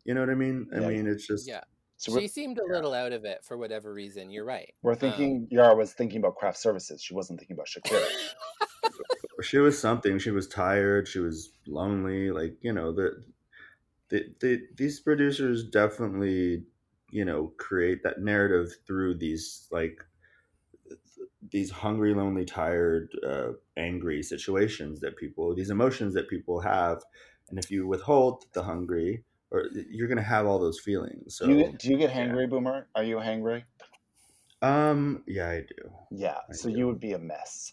[0.06, 0.66] you know what I mean?
[0.74, 0.88] I Yeah.
[0.88, 1.60] mean, it's just, Yeah,
[1.98, 4.30] so she seemed a little out of it for whatever reason.
[4.30, 4.72] You're right.
[4.82, 7.02] we're Um, thinking Yara was thinking about craft services.
[7.02, 8.06] She wasn't thinking about Shakira.
[9.42, 10.18] she was something.
[10.18, 11.06] She was tired.
[11.06, 12.30] She was lonely.
[12.30, 13.22] Like you know the,
[14.08, 16.64] the, the these producers definitely
[17.16, 19.98] you know create that narrative through these like
[21.50, 27.02] these hungry, lonely, tired, uh, angry situations that people these emotions that people have,
[27.48, 31.38] and if you withhold the hungry, or you're gonna have all those feelings.
[31.38, 32.46] So do you do you get yeah.
[32.46, 32.88] Boomer?
[32.94, 33.64] Are you hangry?
[34.62, 35.90] um yeah, I do.
[36.10, 36.38] Yeah.
[36.50, 36.78] I So do.
[36.78, 37.72] you would be a mess.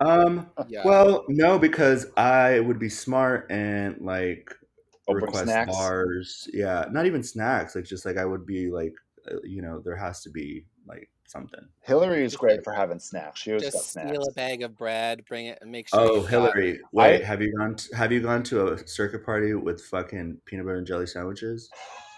[0.00, 0.50] Um.
[0.68, 0.84] Yeah.
[0.84, 4.67] Well, no, because I would be smart and like bring
[5.14, 5.72] request snacks?
[5.72, 6.48] bars.
[6.52, 7.74] Yeah, not even snacks.
[7.74, 8.94] Like just like I would be like,
[9.30, 11.60] uh, you know, there has to be like something.
[11.82, 13.40] Hillary is great for having snacks.
[13.40, 14.08] She always got Just snacks.
[14.08, 16.00] steal a bag of bread, bring it, and make sure.
[16.00, 17.74] Oh, you've got- Hillary, wait, I- have you gone?
[17.76, 21.70] To, have you gone to a circuit party with fucking peanut butter and jelly sandwiches?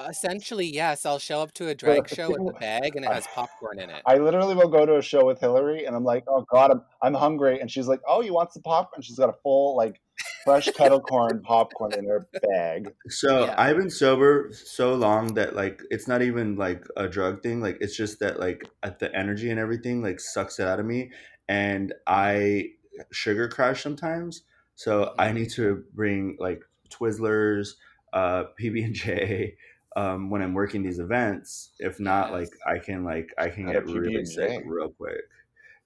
[0.08, 1.04] Essentially, yes.
[1.04, 3.90] I'll show up to a drag show with a bag, and it has popcorn in
[3.90, 4.02] it.
[4.06, 6.82] I literally will go to a show with Hillary, and I'm like, "Oh God, I'm
[7.02, 9.76] I'm hungry," and she's like, "Oh, you want some popcorn?" And She's got a full
[9.76, 10.00] like
[10.44, 12.94] fresh kettle corn popcorn in her bag.
[13.08, 13.56] So Yeah.
[13.56, 17.60] I've been sober so long that like it's not even like a drug thing.
[17.60, 20.86] Like it's just that like at the energy and everything like sucks it out of
[20.86, 21.12] me,
[21.48, 22.70] and I
[23.12, 24.42] sugar crash sometimes.
[24.74, 25.32] So I Mhm.
[25.32, 27.70] need to bring like Twizzlers,
[28.12, 29.56] uh, PB and J.
[29.96, 33.76] Um, when I'm working these events, if not, like I can like I can Got
[33.76, 35.24] a get really sick real quick.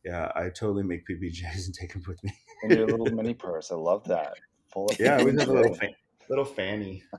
[0.05, 2.33] Yeah, I totally make PBJs and take them with me.
[2.65, 3.71] In your little mini purse.
[3.71, 4.35] I love that.
[4.73, 5.95] Full of Yeah, I always have a little fan,
[6.29, 7.03] little fanny.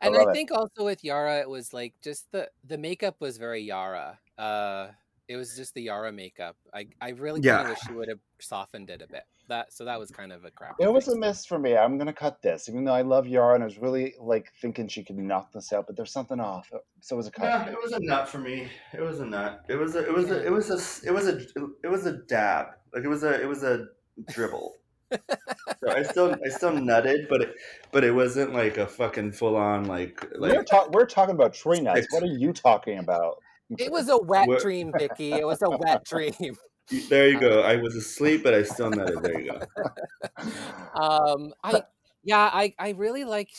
[0.00, 0.34] And love I it.
[0.34, 4.18] think also with Yara, it was like just the the makeup was very Yara.
[4.38, 4.88] Uh,
[5.28, 6.56] it was just the Yara makeup.
[6.74, 9.22] I I really kind of wish she would have softened it a bit.
[9.48, 10.76] That so that was kind of a crap.
[10.78, 11.76] It was a miss for me.
[11.76, 14.88] I'm gonna cut this, even though I love Yara and I was really like thinking
[14.88, 16.70] she could knock this out, but there's something off.
[17.00, 17.44] So it was a cut.
[17.44, 18.68] Yeah, it was a nut for me.
[18.92, 19.64] It was a nut.
[19.68, 20.06] It was a.
[20.06, 20.46] It was a.
[20.46, 21.06] It was a.
[21.06, 21.40] It was a.
[21.84, 22.66] It was a dab.
[22.94, 23.40] Like it was a.
[23.40, 23.88] It was a
[24.28, 24.74] dribble.
[25.12, 25.18] so
[25.90, 26.34] I still.
[26.44, 27.54] I still nutted, but it.
[27.90, 30.66] But it wasn't like a fucking full on like we're, like.
[30.66, 32.06] talk- we're talking about tree nuts.
[32.10, 33.36] What are you talking about?
[33.78, 35.32] It was a wet What- dream, Vicky.
[35.32, 36.56] It was a wet dream.
[37.08, 37.60] There you go.
[37.62, 39.22] I was asleep, but I still nutted.
[39.22, 39.60] There you go.
[40.94, 41.82] Um, I
[42.24, 43.50] yeah, I I really like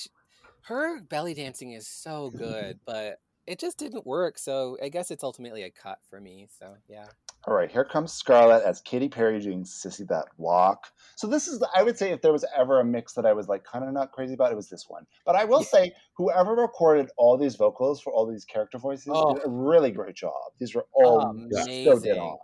[0.61, 4.37] her belly dancing is so good, but it just didn't work.
[4.37, 6.47] So I guess it's ultimately a cut for me.
[6.59, 7.05] So yeah.
[7.45, 10.87] All right, here comes Scarlet as Katy Perry doing "Sissy That Walk."
[11.17, 13.49] So this is, I would say, if there was ever a mix that I was
[13.49, 15.05] like kind of not crazy about, it was this one.
[15.25, 19.33] But I will say, whoever recorded all these vocals for all these character voices Oh.
[19.33, 20.31] did a really great job.
[20.57, 22.19] These were all so dead Amazing.
[22.19, 22.37] on.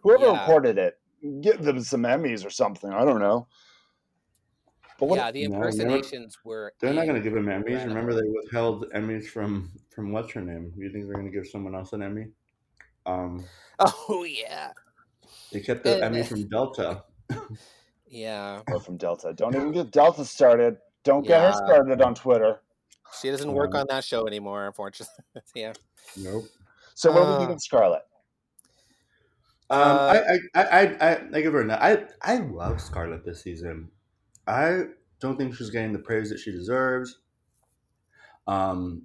[0.00, 0.40] Whoever Yeah.
[0.40, 0.98] recorded it,
[1.42, 2.90] give them some Emmys or something.
[2.90, 3.48] I don't know.
[4.98, 5.16] But what?
[5.16, 6.72] yeah, the No, impersonations were.
[6.80, 7.58] They're not gonna give him Emmys.
[7.68, 7.88] incredible.
[7.94, 10.72] Remember, they withheld Emmys from from what's her name.
[10.76, 12.26] You think they're gonna give someone else an Emmy?
[13.06, 13.44] Um,
[13.78, 14.72] Oh yeah,
[15.52, 17.04] they kept the And- Emmy from Delta.
[18.08, 18.62] yeah.
[18.68, 19.32] Or from Delta.
[19.32, 20.78] Don't even get Delta started.
[21.04, 22.60] Don't get her started on Twitter.
[23.20, 25.24] She doesn't work Um, on that show anymore, unfortunately.
[25.54, 25.72] yeah.
[26.16, 26.44] Nope.
[26.94, 28.02] So what do we Uh, think of Scarlet?
[29.70, 30.80] Um, Uh, I, I, I,
[31.10, 31.78] I, I give her a nut.
[31.80, 33.90] I, I love Scarlet this season.
[34.48, 34.84] I
[35.20, 37.18] don't think she's getting the praise that she deserves.
[38.46, 39.02] Um,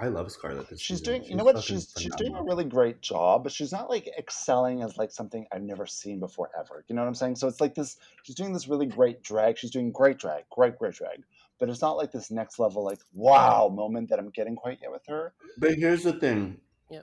[0.00, 1.14] I love Scarlet this She's season.
[1.20, 1.56] doing, you know what?
[1.56, 5.10] fucking She's she's doing a really great job, but she's not like excelling as like
[5.10, 6.84] something I've never seen before ever.
[6.88, 7.36] You know what I'm saying?
[7.36, 7.96] So it's like this.
[8.22, 9.58] She's doing this really great drag.
[9.58, 11.24] She's doing great drag, great great drag.
[11.58, 14.92] But it's not like this next level like wow moment that I'm getting quite yet
[14.92, 15.34] with her.
[15.58, 16.58] But here's the thing.
[16.90, 17.00] Yeah.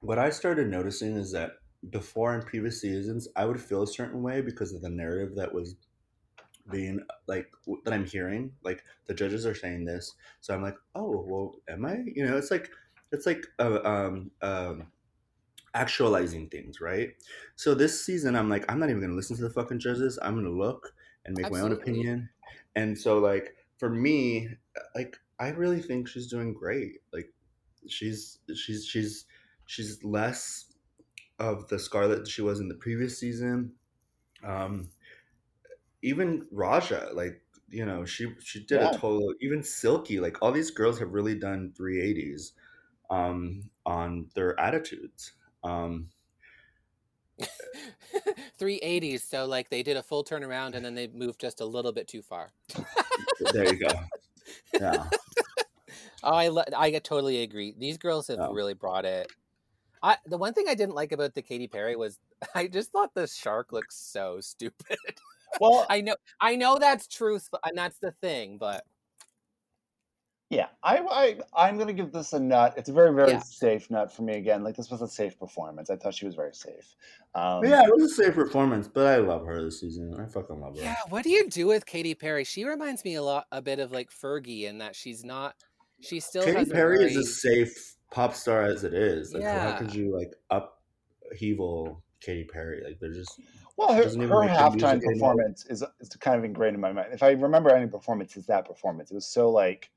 [0.00, 1.52] What I started noticing is that
[1.90, 5.52] before in previous seasons, I would feel a certain way because of the narrative that
[5.52, 5.74] was
[6.70, 7.50] being like
[7.84, 8.52] that I'm hearing.
[8.62, 11.98] Like the judges are saying this, so I'm like, oh well, am I?
[12.06, 12.70] You know, it's like
[13.10, 14.86] it's like uh, um um
[15.74, 17.10] actualizing things, right?
[17.56, 20.18] So this season, I'm like, I'm not even gonna listen to the fucking judges.
[20.22, 20.94] I'm gonna look
[21.24, 22.28] and make my own opinion.
[22.74, 24.48] And so, like for me,
[24.94, 26.98] like I really think she's doing great.
[27.12, 27.32] Like
[27.88, 29.26] she's she's she's
[29.66, 30.66] she's less
[31.38, 33.72] of the Scarlet she was in the previous season.
[34.44, 34.90] Um,
[36.02, 38.88] even Ra'Jah, like you know, she she did Yeah.
[38.88, 39.34] a total.
[39.40, 42.52] Even Silky, like all these girls have really done 380s
[43.10, 45.32] um, on their attitudes.
[45.64, 46.10] Um,
[48.58, 49.24] 380s.
[49.24, 52.08] So like they did a full turnaround and then they moved just a little bit
[52.08, 52.52] too far.
[53.52, 53.92] there you go.
[54.80, 55.10] Yeah,
[56.22, 57.74] Oh, I lo- I totally agree.
[57.76, 58.48] These girls have Yeah.
[58.48, 59.32] really brought it.
[60.02, 62.20] I the one thing I didn't like about the Katy Perry was
[62.54, 64.98] I just thought the shark looked so stupid.
[65.60, 68.84] Well, I know I know that's truth and that's the thing, but
[70.50, 72.74] yeah, I, I I'm gonna give this a nut.
[72.76, 73.38] It's a very very Yeah.
[73.38, 74.62] safe nut for me again.
[74.62, 75.88] Like this was a safe performance.
[75.88, 76.94] I thought she was very safe.
[77.34, 80.14] Um, yeah, it was a safe performance, but I love her this season.
[80.20, 80.82] I fucking love her.
[80.82, 82.44] yeah, what do you do with Katy Perry?
[82.44, 85.54] She reminds me a lot a bit of like Fergie in that she's not
[86.00, 89.32] she still Katy has a Perry is a safe pop star as it is.
[89.32, 92.82] Like, so how could you like upheaval Katy Perry?
[92.84, 93.40] Like, they're just
[93.76, 97.08] Well, her, her halftime performance is is kind of ingrained in my mind.
[97.12, 99.10] If I remember any performance, it's that performance.
[99.10, 99.90] It was so like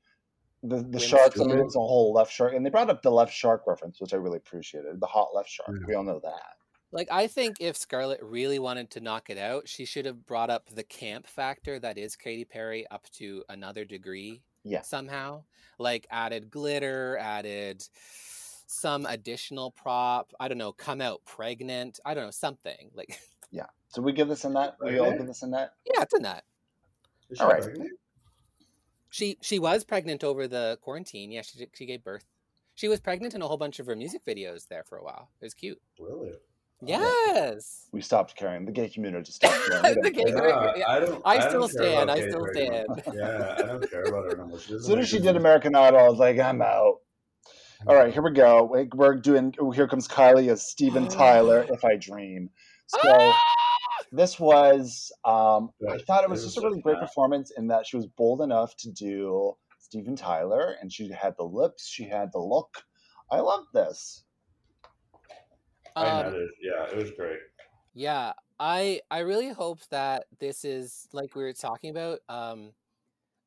[0.62, 1.36] the the sharks.
[1.36, 1.66] I mean, Whimsical.
[1.66, 4.16] it's a whole left shark, and they brought up the left shark reference, which I
[4.16, 4.98] really appreciated.
[5.00, 5.70] The hot left shark.
[5.80, 5.86] Yeah.
[5.86, 6.56] We all know that.
[6.92, 10.50] Like I think if Scarlet really wanted to knock it out, she should have brought
[10.50, 14.82] up the camp factor that is Katy Perry up to another degree Yeah.
[14.82, 15.44] somehow.
[15.78, 17.86] Like added glitter, added
[18.66, 20.32] some additional prop.
[20.40, 22.00] I don't know, come out pregnant.
[22.06, 22.90] I don't know, something.
[22.94, 23.20] Like
[23.50, 23.66] Yeah.
[23.88, 24.76] So we give this a nut.
[24.84, 25.72] We all give this a nut.
[25.84, 26.42] yeah, it's a nut.
[27.30, 27.62] Is she All right.
[27.62, 27.90] pregnant?
[29.10, 31.30] She she was pregnant over the quarantine.
[31.30, 32.24] Yeah, she she gave birth.
[32.74, 35.30] She was pregnant in a whole bunch of her music videos there for a while.
[35.40, 35.80] It was cute.
[35.98, 36.32] Really?
[36.82, 37.88] Yes.
[37.92, 38.66] We stopped caring.
[38.66, 39.94] The gay community stopped caring.
[40.02, 40.34] The gay care.
[40.36, 41.22] community- Yeah, I don't.
[41.24, 42.86] I don't still stand, I still stand.
[43.14, 44.58] Yeah, I don't care about her no more.
[44.60, 45.40] She As soon as she did music.
[45.40, 46.96] American Idol, I was like, I'm out.
[47.86, 48.64] All right, here we go.
[48.64, 49.54] We- We're doing.
[49.58, 51.64] oh, Here comes Kylie as Steven Tyler.
[51.70, 52.50] If I dream.
[52.86, 53.42] So Ah!
[54.12, 55.12] this was.
[55.24, 57.96] Um, I thought it It was was just a really great performance in that she
[57.96, 62.38] was bold enough to do Steven Tyler, and she had the lips, she had the
[62.38, 62.82] look.
[63.30, 64.24] I loved this.
[65.96, 66.50] I Um, had it.
[66.60, 67.38] Yeah, it was great.
[67.94, 72.20] Yeah, I I really hope that this is like we were talking about.
[72.28, 72.72] Um,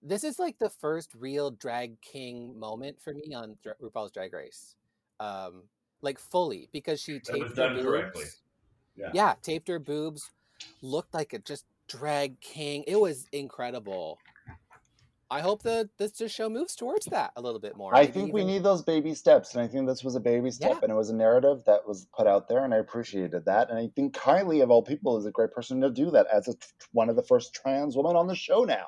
[0.01, 4.33] this is like the first real drag king moment for me on Dra- RuPaul's Drag
[4.33, 4.75] Race,
[5.19, 5.63] um,
[6.01, 7.85] like fully because she was taped her done boobs.
[7.85, 8.25] correctly.
[8.99, 9.11] Yeah.
[9.13, 10.29] yeah, taped her boobs,
[10.81, 12.83] looked like a just drag king.
[12.87, 14.19] It was incredible.
[15.31, 17.95] I hope that this this show moves towards that a little bit more.
[17.95, 20.19] I maybe think we even- need those baby steps, and I think this was a
[20.19, 20.79] baby step, Yeah.
[20.83, 23.69] and it was a narrative that was put out there, and I appreciated that.
[23.69, 26.47] And I think Kylie, of all people, is a great person to do that as
[26.47, 26.55] a,
[26.93, 28.87] one of the first trans women on the show now.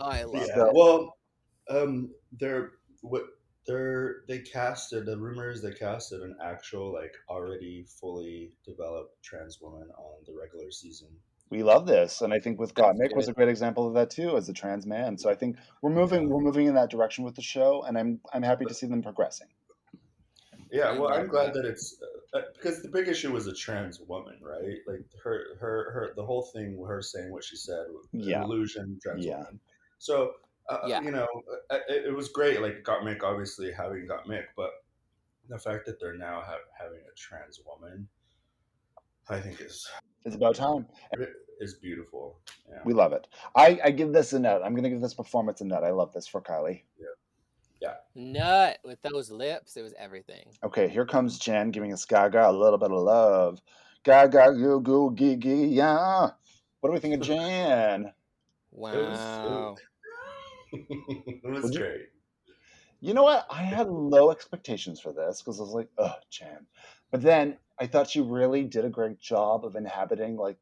[0.00, 0.56] I love Yeah.
[0.56, 0.72] that.
[0.72, 1.16] Well,
[1.68, 3.24] um, they're what
[3.66, 5.06] they're they casted.
[5.06, 10.70] The rumors they casted an actual like already fully developed trans woman on the regular
[10.70, 11.08] season.
[11.50, 14.08] We love this, and I think with That's Gottmik was a great example of that
[14.08, 15.18] too, as a trans man.
[15.18, 18.20] So I think we're moving, we're moving in that direction with the show, and I'm
[18.32, 19.48] I'm happy to see them progressing.
[20.70, 21.62] Yeah, well, I'm glad that.
[21.62, 22.00] that it's
[22.34, 24.78] uh, uh, because the big issue was a trans woman, right?
[24.86, 28.42] Like her, her, her, the whole thing, her saying what she said, Yeah.
[28.42, 29.36] illusion, trans Yeah.
[29.38, 29.60] woman.
[29.98, 30.32] So,
[30.68, 31.00] uh, Yeah.
[31.02, 31.26] you know,
[31.70, 32.60] uh, it, it was great.
[32.62, 34.70] Like Gottmik, obviously having Gottmik, but
[35.48, 38.08] the fact that they're now ha- having a trans woman,
[39.28, 39.88] I think is
[40.24, 40.86] It's about time.
[41.60, 42.38] is beautiful.
[42.68, 42.80] Yeah.
[42.84, 43.26] We love it.
[43.54, 44.62] I, I give this a nut.
[44.64, 45.84] I'm going to give this performance a nut.
[45.84, 46.82] I love this for Kylie.
[46.98, 47.06] Yeah.
[47.80, 47.94] Yeah.
[48.14, 50.46] Nut with those lips, it was everything.
[50.64, 53.60] Okay, here comes Jan giving us Gaga a little bit of love.
[54.04, 56.30] Gaga, goo goo gigi, yeah.
[56.80, 58.12] What do we think of Jan?
[58.70, 58.92] Wow.
[58.92, 59.78] it was
[61.44, 62.08] Would you- great.
[63.00, 63.46] You know what?
[63.50, 66.66] I had low expectations for this because I was like, oh, Jan.
[67.10, 70.56] But then I thought she really did a great job of inhabiting like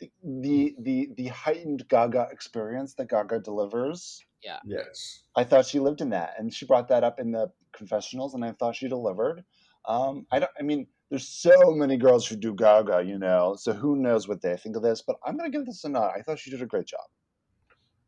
[0.00, 4.24] the the the, the heightened Gaga experience that Gaga delivers.
[4.42, 4.58] Yeah.
[4.66, 5.22] Yes.
[5.36, 8.44] I thought she lived in that, and she brought that up in the confessionals, and
[8.44, 9.44] I thought she delivered.
[9.86, 10.50] Um, I don't.
[10.58, 13.54] I mean, there's so many girls who do Gaga, you know.
[13.56, 15.00] So who knows what they think of this?
[15.00, 16.12] But I'm gonna give this a nod.
[16.16, 17.06] I thought she did a great job.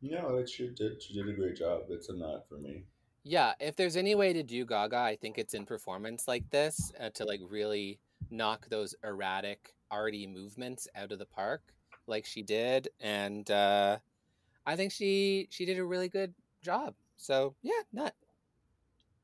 [0.03, 1.03] No, it she did.
[1.03, 1.83] She did a great job.
[1.89, 2.85] It's a nod for me.
[3.25, 6.93] Yeah, if there's any way to do Gaga, I think it's in performance like this
[7.01, 7.99] uh, to like really
[8.31, 11.63] knock those erratic, arty movements out of the park,
[12.07, 13.99] like she did, and uh,
[14.65, 16.95] I think she she did a really good job.
[17.17, 18.15] So yeah, nut.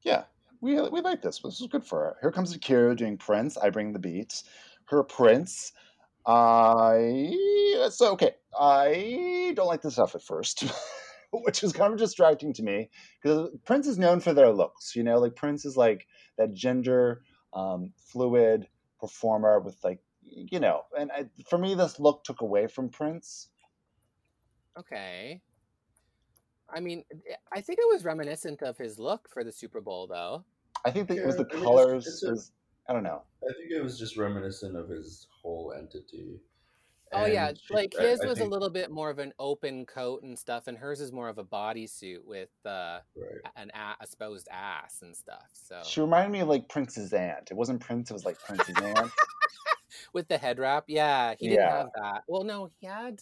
[0.03, 0.25] Yeah,
[0.61, 1.39] we we like this.
[1.39, 2.17] This is good for her.
[2.21, 3.57] Here comes A'keria doing Prince.
[3.57, 4.45] I bring the beats.
[4.87, 5.73] Her Prince.
[6.27, 8.33] I so okay.
[8.59, 10.65] I don't like this stuff at first,
[11.33, 12.91] which is kind of distracting to me
[13.23, 14.95] because Prince is known for their looks.
[14.95, 16.07] You know, like Prince is like
[16.39, 18.69] that gender um, fluid
[19.01, 20.83] performer with like you know.
[20.99, 23.49] And I, for me, this look took away from Prince.
[24.79, 25.41] Okay.
[26.75, 30.07] I mean, eh, I think it was reminiscent of his look for the Super Bowl,
[30.07, 30.45] though.
[30.87, 32.07] I think that it was the I mean, it's- colors.
[32.07, 32.53] it's a- it was-
[32.89, 33.23] I don't know.
[33.49, 36.41] I think it was just reminiscent of his whole entity.
[37.15, 39.85] Oh yeah, she- like his I was a think- little bit more of an open
[39.85, 43.41] coat and stuff, and hers is more of a bodysuit with uh, Right.
[43.57, 45.47] an a- exposed ass and stuff.
[45.53, 47.51] So She reminded me of like Prince's aunt.
[47.51, 48.11] It wasn't Prince.
[48.11, 49.11] It was like Prince's aunt.
[50.15, 51.77] with the head wrap, yeah, he didn't Yeah.
[51.79, 52.23] have that.
[52.29, 53.21] Well, no, he had,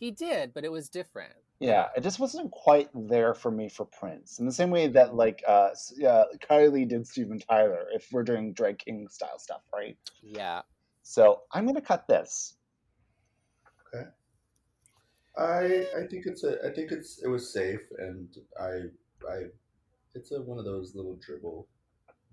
[0.00, 1.34] he did, but it was different.
[1.60, 4.38] Yeah, it just wasn't quite there for me for Prince.
[4.38, 7.86] In the same way that like uh, s- yeah, Kylie did Steven Tyler.
[7.92, 9.96] If we're doing drag king style stuff, right?
[10.22, 10.62] Yeah,
[11.02, 12.54] So I'm gonna cut this.
[13.92, 14.08] Okay.
[15.36, 18.28] I I think it's a I think it's it was safe and
[18.60, 18.90] I
[19.28, 19.46] I
[20.14, 21.66] it's a one of those little dribble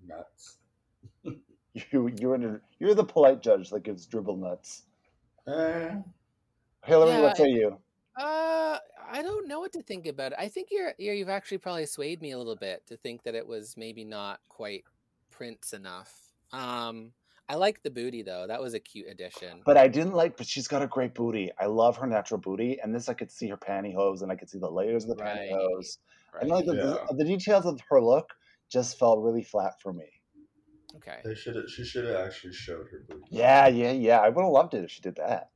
[0.06, 0.58] nuts.
[1.92, 4.84] You you're the you're the polite judge that gives dribble nuts.
[5.46, 5.90] Eh,
[6.84, 7.78] Hillary, Yeah, what say you?
[8.18, 8.78] uh,
[9.10, 10.38] I don't know what to think about it.
[10.38, 13.34] I think you're, you're you've actually probably swayed me a little bit to think that
[13.34, 14.84] it was maybe not quite
[15.30, 16.12] Prince enough.
[16.52, 17.12] Um,
[17.48, 18.46] I like the booty though.
[18.48, 19.60] That was a cute addition.
[19.64, 20.36] But I didn't like.
[20.36, 21.50] But she's got a great booty.
[21.60, 24.48] I love her natural booty, and this I could see her pantyhose, and I could
[24.50, 25.98] see the layers of the Right, pantyhose.
[26.34, 26.42] Right.
[26.42, 27.06] And like the, Yeah.
[27.16, 28.32] the details of her look
[28.70, 30.08] just felt really flat for me.
[30.96, 31.18] okay.
[31.24, 31.68] They should have.
[31.68, 33.22] She should have actually showed her booty.
[33.30, 34.18] Yeah, yeah, yeah.
[34.18, 35.50] I would have loved it if she did that.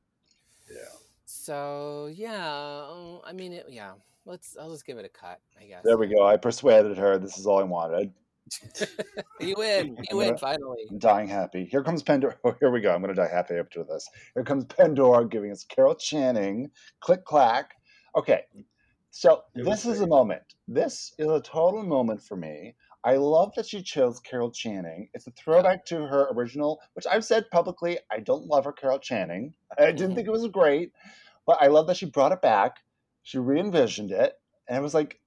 [1.39, 1.45] Yeah.
[1.45, 3.93] So yeah, uh, I mean, it, yeah.
[4.25, 4.55] Let's.
[4.59, 5.39] I'll just give it a cut.
[5.59, 5.81] I guess.
[5.83, 6.25] There we go.
[6.25, 7.17] I persuaded her.
[7.17, 8.11] This is all I wanted.
[9.39, 9.97] you win.
[10.09, 10.85] You win finally.
[10.89, 11.65] I'm dying happy.
[11.65, 12.35] Here comes Pandora.
[12.43, 12.93] Oh, here we go.
[12.93, 14.09] I'm going to die happy after this.
[14.35, 16.69] Here comes Pandora giving us Carol Channing.
[16.99, 17.71] Click clack.
[18.15, 18.41] Okay.
[19.09, 20.43] So It this was is a moment.
[20.67, 22.75] This is a total moment for me.
[23.03, 25.09] I love that she chose Carol Channing.
[25.13, 27.97] It's a throwback to her original, which I've said publicly.
[28.11, 29.55] I don't love her Carol Channing.
[29.77, 30.15] I didn't Mhm.
[30.15, 30.91] think it was great,
[31.45, 32.77] but I love that she brought it back.
[33.23, 34.33] She re-envisioned it,
[34.67, 35.19] and it was like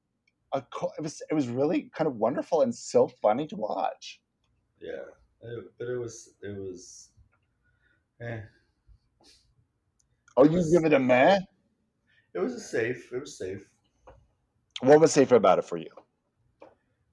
[0.52, 0.62] a.
[0.62, 4.20] co- It was it was really kind of wonderful and so funny to watch.
[4.80, 5.04] Yeah.
[5.42, 6.30] It- but it was.
[6.42, 7.10] It was.
[8.20, 8.40] Eh.
[10.36, 11.38] Oh, you give it a meh?
[12.34, 13.12] It was a safe.
[13.12, 13.68] It was safe.
[14.80, 15.90] What was safer about it for you?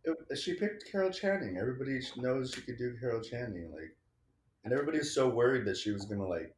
[0.03, 1.57] It, she picked Carol Channing.
[1.59, 3.71] Everybody knows she could do Carol Channing.
[3.71, 3.95] Like,
[4.63, 6.55] and everybody was so worried that she was gonna like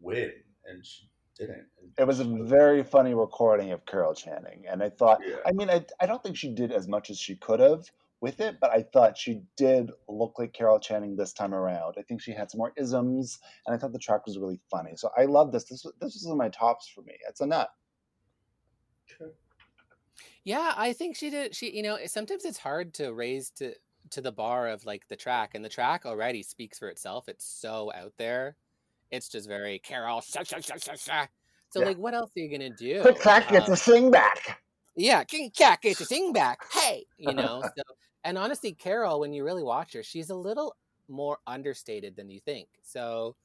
[0.00, 0.32] win,
[0.66, 1.08] and she
[1.40, 1.66] didn't.
[1.98, 5.36] It was a very funny recording of Carol Channing, and I thought, Yeah.
[5.46, 8.40] I mean, I, I don't think she did as much as she could have with
[8.40, 11.94] it, but I thought she did look like Carol Channing this time around.
[11.98, 14.92] I think she had some more isms, and I thought the track was really funny.
[14.96, 15.64] So I love this.
[15.64, 17.14] This was- this was one of my tops for me.
[17.28, 17.70] It's a nut.
[19.06, 19.32] Sure.
[20.44, 21.54] Yeah, I think she did.
[21.54, 23.74] She, you know, sometimes it's hard to raise to
[24.10, 27.28] to the bar of like the track, and the track already speaks for itself.
[27.28, 28.56] It's so out there.
[29.10, 30.20] It's just very Carol.
[30.20, 31.26] Sha, sha, sha, sha, sha.
[31.70, 31.86] So Yeah.
[31.86, 33.02] like, what else are you gonna do?
[33.02, 34.62] Click clack gets Um, a sing back.
[34.96, 36.64] yeah, King Cat gets to sing back.
[36.72, 37.62] Hey, you know.
[37.76, 37.82] So,
[38.24, 40.76] and honestly, Carol, when you really watch her, she's a little
[41.08, 42.68] more understated than you think.
[42.82, 43.36] So,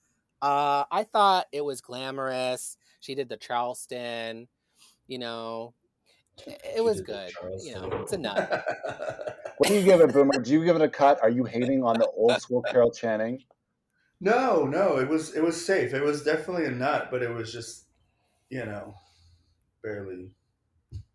[0.41, 2.78] uh, I thought it was glamorous.
[2.99, 4.47] She did the Charleston.
[5.07, 5.74] You know,
[6.76, 7.32] it, was good.
[7.61, 8.49] You know, it's enough.
[9.57, 10.34] What do you give it, Boomer?
[10.43, 11.22] Do you give it a cut?
[11.22, 13.41] Are you hating on the old school Carol Channing?
[14.22, 15.93] No, no, it was it was safe.
[15.93, 17.86] It was definitely a nut, but it was just,
[18.49, 18.95] you know,
[19.84, 20.32] barely.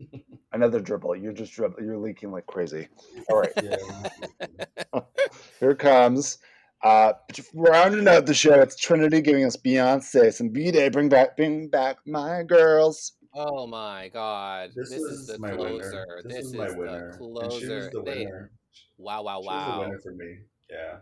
[0.52, 1.16] Another dribble.
[1.16, 1.82] You're just dribble.
[1.82, 2.88] You're leaking like crazy.
[3.30, 3.52] All right.
[3.62, 5.00] Yeah.
[5.60, 6.38] Here comes.
[6.82, 7.12] Uh,
[7.54, 10.88] rounding out the show, it's Trinity giving us Beyonce some B Day.
[10.88, 13.12] Bring back, bring back my girls.
[13.34, 14.70] Oh my god.
[14.74, 15.68] This, This, is is the my closer.
[15.68, 16.06] winner.
[16.24, 17.08] This, This, is is, my the winner.
[17.10, 17.76] And closer.
[17.76, 18.50] was the They- winner.
[18.96, 20.38] wow, wow, She was the winner for me.
[20.70, 20.96] Yeah.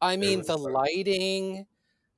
[0.00, 0.72] I mean, the fun.
[0.72, 1.66] lighting,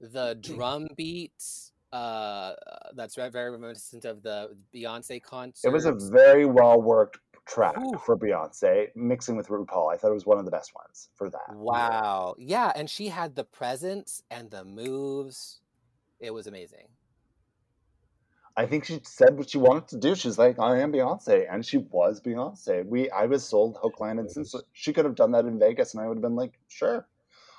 [0.01, 2.53] the drum beats, uh,
[2.95, 5.69] that's very, very reminiscent of the Beyonce concert.
[5.69, 7.99] It was a very well worked track Ooh.
[8.05, 9.93] for Beyonce, mixing with RuPaul.
[9.93, 11.55] I thought it was one of the best ones for that.
[11.55, 12.35] Wow.
[12.39, 15.61] Yeah, and she had the presence and the moves.
[16.21, 16.89] It was amazing.
[18.57, 20.17] I think she said what she wanted to do.
[20.17, 22.85] She's like, I am Beyonce, and she was Beyonce.
[22.85, 25.95] We, I was sold hook, line, and since she could have done that in Vegas,
[25.95, 27.07] and I would have been like, sure.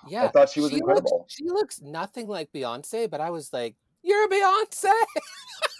[0.07, 0.25] Yeah.
[0.25, 1.25] I thought she was looks- incredible.
[1.29, 4.91] she looks nothing like Beyonce, but I was like, "You're Beyonce."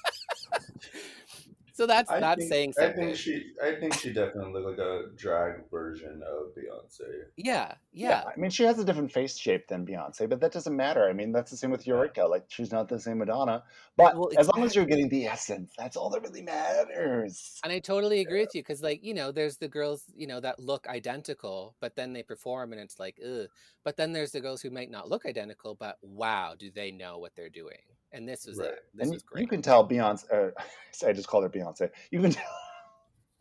[1.80, 3.54] so that's I that's think, saying I think she.
[3.64, 7.08] I think she definitely looked like a drag version of Beyonce.
[7.38, 10.76] yeah, yeah, I mean, she has a different face shape than Beyonce, but that doesn't
[10.76, 11.08] matter.
[11.08, 12.26] I mean, that's the same with Eureka.
[12.26, 13.64] Like, she's not the same Madonna.
[13.96, 17.62] But Well, as long as you're getting the essence, that's all that really matters.
[17.64, 20.42] And I totally agree with you because, like, you know, there's the girls, you know,
[20.42, 23.48] that look identical, but then they perform and it's like, ugh.
[23.86, 27.20] But then there's the girls who might not look identical, but wow, do they know
[27.20, 27.80] what they're doing?
[28.12, 28.70] And this was Right.
[28.70, 28.80] it.
[28.94, 29.42] This and you, great.
[29.42, 30.26] you can tell Beyonce.
[30.32, 30.52] Uh,
[31.08, 31.90] I just called her Beyonce.
[32.12, 32.44] You can tell.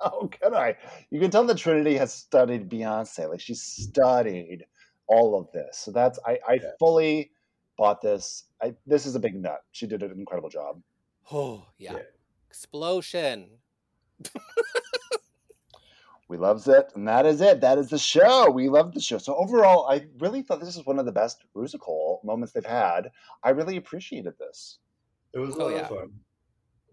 [0.00, 0.76] How can I?
[1.10, 3.28] You can tell that Trinity has studied Beyonce.
[3.28, 4.64] Like she studied
[5.06, 5.78] all of this.
[5.78, 6.38] So that's I.
[6.46, 6.70] I Yeah.
[6.78, 7.30] fully
[7.76, 8.44] bought this.
[8.62, 9.60] I this is a big nut.
[9.72, 10.82] She did an incredible job.
[11.32, 11.94] Oh yeah.
[11.94, 12.02] Yeah.
[12.48, 13.48] explosion.
[16.28, 17.60] We loves it, and that is it.
[17.62, 18.50] That is the show.
[18.50, 19.16] We love the show.
[19.18, 23.10] So overall, I really thought this is one of the best musical moments they've had.
[23.42, 24.78] I really appreciated this.
[25.32, 25.80] It was a Oh, lot yeah.
[25.80, 26.20] of fun,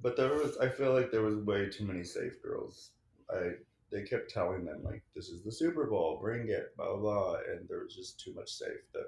[0.02, 0.58] but there was.
[0.58, 2.92] I feel like there was way too many safe girls.
[3.30, 3.52] I
[3.92, 7.36] they kept telling them like, "This is the Super Bowl, bring it," blah blah, blah
[7.50, 8.84] and there was just too much safe.
[8.94, 9.04] The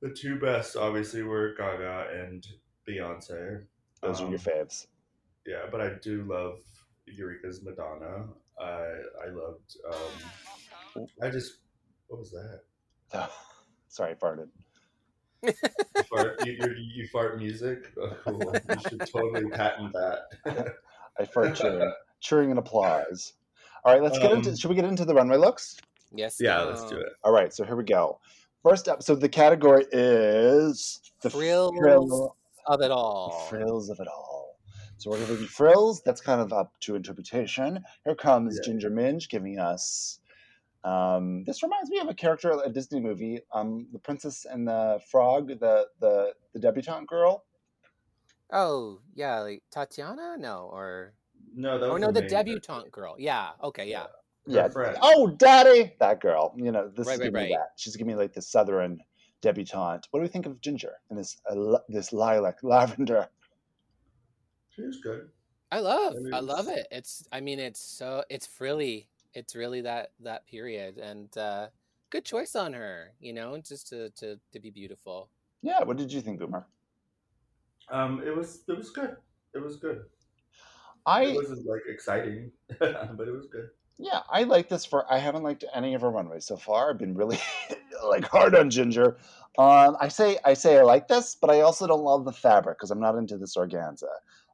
[0.00, 2.46] the two best obviously were Gaga and
[2.88, 3.66] Beyonce.
[4.02, 4.86] Those are your Um, faves.
[5.46, 6.60] Yeah, but I do love
[7.06, 8.28] Eureka's Madonna.
[8.60, 8.64] I
[9.24, 9.76] I loved.
[9.92, 11.58] Um, I just
[12.08, 13.30] what was that?
[13.88, 14.48] Sorry, I farted.
[15.44, 15.52] You
[16.08, 17.92] fart, you, you, you fart music?
[18.00, 18.54] Oh, cool.
[18.68, 20.74] You should totally patent that.
[21.18, 23.32] I fart cheering, cheering and applause.
[23.84, 24.50] All right, let's get into.
[24.50, 25.76] Um, Should we get into the runway looks?
[26.14, 26.36] Yes.
[26.40, 27.08] yeah, let's do it.
[27.24, 28.20] All right, so here we go.
[28.62, 33.46] First up, so the category is the Thrills thrill- of it all.
[33.50, 34.31] frills of it all.
[35.02, 36.00] So we're going to do frills.
[36.04, 37.82] That's kind of up to interpretation.
[38.04, 38.62] Here comes Yeah.
[38.70, 40.20] Ginger Minj giving us.
[40.84, 45.00] Um, this reminds me of a character, a Disney movie, um, the Princess and the
[45.10, 47.44] Frog, the the the debutante girl.
[48.52, 50.36] Oh yeah, like Tatiana?
[50.38, 51.14] No, or
[51.52, 53.16] No, that was no, the main debutante girl.
[53.18, 53.50] Yeah.
[53.60, 53.88] Okay.
[53.90, 54.06] Yeah.
[54.46, 54.98] Her Yeah.
[55.02, 56.54] Oh, Daddy, that girl.
[56.56, 57.50] You know, this Right, is right, me right.
[57.50, 57.70] that.
[57.76, 59.02] She's giving me like the Southern
[59.40, 60.06] debutante.
[60.12, 63.28] What do we think of Ginger and this uh, this lilac lavender?
[64.74, 65.28] She was good.
[65.70, 66.14] I love.
[66.32, 66.86] I I love it.
[66.90, 67.26] It's.
[67.32, 68.24] I mean, it's so.
[68.28, 69.08] It's frilly.
[69.34, 71.68] It's really that that period, and uh
[72.10, 73.12] good choice on her.
[73.20, 75.28] You know, just to to to be beautiful.
[75.62, 75.82] Yeah.
[75.82, 76.66] What did you think, Boomer?
[77.90, 79.16] Um, it was it was good.
[79.54, 80.02] It was good.
[81.04, 83.68] I it wasn't like exciting, but it was good.
[83.98, 85.10] Yeah, I like this for.
[85.12, 86.90] I haven't liked any of her runways so far.
[86.90, 87.38] I've been really
[88.04, 89.16] like hard on Ginger.
[89.58, 92.78] Um, I say I say I like this, but I also don't love the fabric
[92.78, 94.08] because I'm not into this organza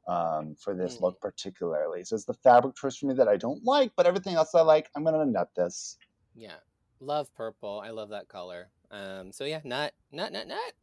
[0.09, 1.01] um, for this Mm.
[1.01, 2.03] look particularly.
[2.03, 4.61] So it's the fabric choice for me that I don't like, but everything else I
[4.61, 4.89] like.
[4.95, 5.97] I'm gonna nut this.
[6.35, 6.55] Yeah.
[6.99, 7.81] Love purple.
[7.85, 8.69] I love that color.
[8.91, 9.31] Um.
[9.31, 10.73] So yeah, nut, nut, nut, nut.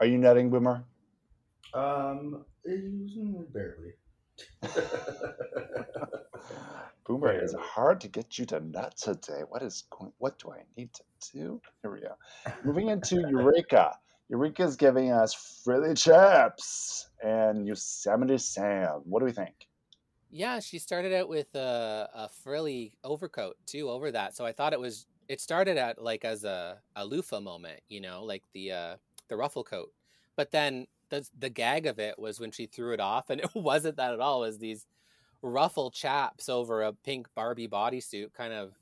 [0.00, 0.84] Are you nutting, Boomer?
[1.72, 3.94] Um, barely.
[7.06, 7.40] Boomer Yeah.
[7.44, 9.42] is hard to get you to nut today.
[9.48, 10.12] What is going?
[10.18, 11.02] What do I need to
[11.32, 11.60] do?
[11.82, 12.14] Here we go.
[12.64, 13.96] Moving into Eureka.
[14.28, 19.02] Eureka is giving us Frilly Chaps and Yosemite Sam.
[19.04, 19.68] What do we think?
[20.30, 24.36] Yeah, she started out with a, a frilly overcoat too over that.
[24.36, 25.06] So I thought it was.
[25.28, 28.96] It started out like as a, a loofah moment, you know, like the uh,
[29.28, 29.92] the ruffle coat.
[30.34, 33.50] But then the the gag of it was when she threw it off, and it
[33.54, 34.42] wasn't that at all.
[34.42, 34.86] It was these
[35.42, 38.72] ruffle chaps over a pink Barbie bodysuit, kind of.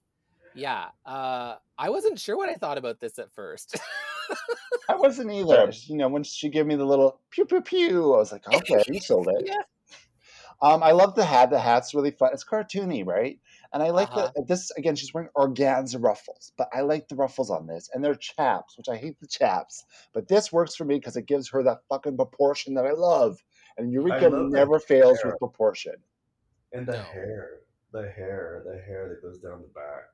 [0.54, 3.76] Yeah, uh, I wasn't sure what I thought about this at first.
[4.88, 5.70] I wasn't either.
[5.86, 8.82] You know, when she gave me the little pew pew pew, I was like, okay,
[8.88, 9.44] you sold it.
[9.46, 9.62] yeah,
[10.62, 11.50] Um, I love the hat.
[11.50, 12.30] The hat's really fun.
[12.32, 13.38] It's cartoony, right?
[13.72, 14.30] And I like Uh-huh.
[14.36, 14.94] the this again.
[14.96, 18.88] She's wearing organza ruffles, but I like the ruffles on this, and they're chaps, which
[18.88, 19.84] I hate the chaps.
[20.12, 23.42] But this works for me because it gives her that fucking proportion that I love.
[23.76, 25.32] And Eureka love never fails hair.
[25.32, 25.94] with proportion.
[26.72, 27.02] and the No.
[27.02, 27.50] hair,
[27.92, 30.04] the hair, the hair that goes down the back.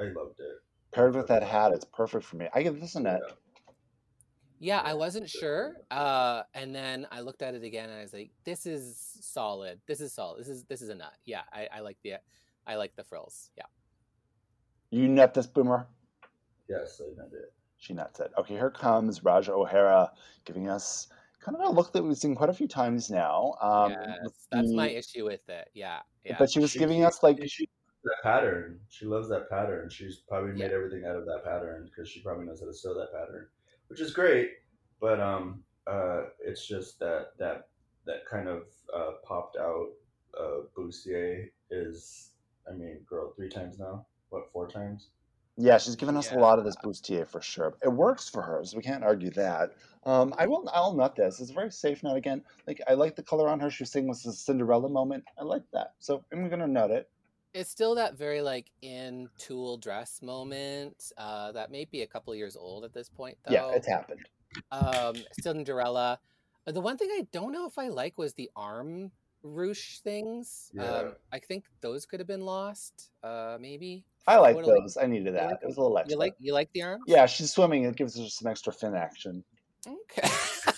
[0.00, 0.58] I loved it.
[0.92, 2.48] Paired with that hat, it's perfect for me.
[2.54, 3.22] I give this a net.
[4.60, 5.76] Yeah, I wasn't sure.
[5.90, 9.80] Uh, and then I looked at it again, and I was like, "This is solid.
[9.86, 10.40] This is solid.
[10.40, 11.12] This is this is a nut.
[11.24, 12.14] Yeah, I, I like the
[12.66, 13.50] I like the frills.
[13.56, 13.64] Yeah."
[14.90, 15.86] You nut this boomer.
[16.68, 17.52] Yes, I loved it.
[17.78, 18.30] She nuts it.
[18.38, 20.10] Okay, here comes Ra'Jah O'Hara
[20.44, 21.08] giving us
[21.40, 23.54] kind of a look that we've seen quite a few times now.
[23.60, 25.68] Um, yes, with that's my issue with it.
[25.74, 26.36] Yeah, yeah.
[26.38, 27.68] But she was She giving keeps- us like she
[28.04, 28.80] that pattern.
[28.88, 29.90] She loves that pattern.
[29.90, 30.76] She's probably made Yeah.
[30.76, 33.48] everything out of that pattern because she probably knows how to sew that pattern,
[33.94, 34.50] which is great.
[35.00, 37.68] But um, uh, it's just that that
[38.06, 39.90] that kind of uh, popped out
[40.38, 42.30] uh, bustier is.
[42.68, 44.06] I mean, girl, three times now.
[44.30, 45.10] What, four times?
[45.56, 46.88] Yeah, she's given us a lot of this Yeah.
[46.90, 47.76] bustier for sure.
[47.84, 49.70] It works for her, so we can't argue that.
[50.04, 50.68] Um, I will.
[50.72, 51.38] I'll nut this.
[51.40, 52.42] It's very safe nut again.
[52.66, 53.70] Like I like the color on her.
[53.70, 55.22] She was saying this is a Cinderella moment.
[55.38, 57.08] I like that, so I'm gonna nut it.
[57.54, 61.12] It's still that very like in tulle dress moment.
[61.16, 63.54] Uh, that may be a couple years old at this point, though.
[63.54, 64.26] Yeah, it's happened.
[64.72, 66.18] um, Cinderella.
[66.66, 69.12] Uh, The one thing I don't know if I like was the arm
[69.44, 70.70] ruche things.
[70.74, 70.84] Yeah.
[70.84, 73.10] Um, I think those could have been lost.
[73.22, 74.96] Uh, maybe I like What do you- those.
[74.96, 75.46] I needed that.
[75.46, 76.12] like it was a little extra.
[76.14, 77.04] you like you like the arms.
[77.06, 77.84] Yeah, she's swimming.
[77.84, 79.44] It gives her some extra fin action.
[79.86, 80.28] Okay.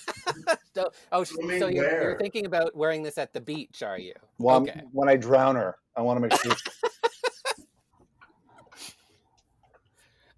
[0.74, 4.14] so, oh, Swimming so you're, you're thinking about wearing this at the beach, are you?
[4.38, 4.82] Well, okay.
[4.92, 6.54] when I drown her, I want to make sure.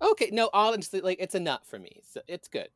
[0.00, 0.30] Okay.
[0.32, 2.00] No, honestly, like it's a nut for me.
[2.08, 2.68] So it's good.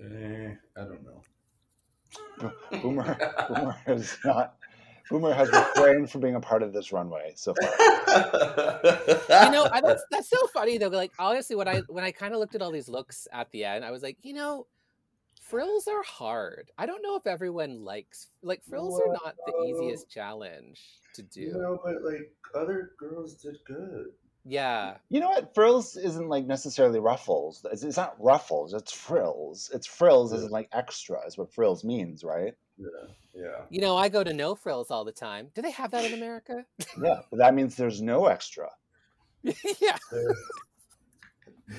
[0.00, 2.52] Eh, I don't know.
[2.82, 3.18] Boomer,
[3.48, 4.54] Boomer has not.
[5.10, 7.70] Boomer has refrained from being a part of this runway so far.
[9.46, 12.34] you know I, that's that's so funny though like honestly when i when i kind
[12.34, 14.66] of looked at all these looks at the end i was like you know
[15.48, 20.10] frills are hard i don't know if everyone likes like frills are not the easiest
[20.10, 20.80] challenge
[21.14, 24.06] to do you know, but like other girls did good.
[24.44, 25.54] yeah You know what?
[25.54, 27.66] Frills isn't like necessarily ruffles.
[27.72, 28.72] It's, it's not ruffles.
[28.72, 29.70] It's frills.
[29.74, 30.38] It's frills Yeah.
[30.38, 31.18] isn't like extra.
[31.26, 32.54] Is what frills means, right?
[32.78, 32.86] Yeah,
[33.34, 33.60] yeah.
[33.70, 36.14] you know i go to no frills all the time do they have that in
[36.14, 36.64] america
[37.02, 38.68] Yeah, but that means there's no extra.
[39.42, 40.34] yeah There,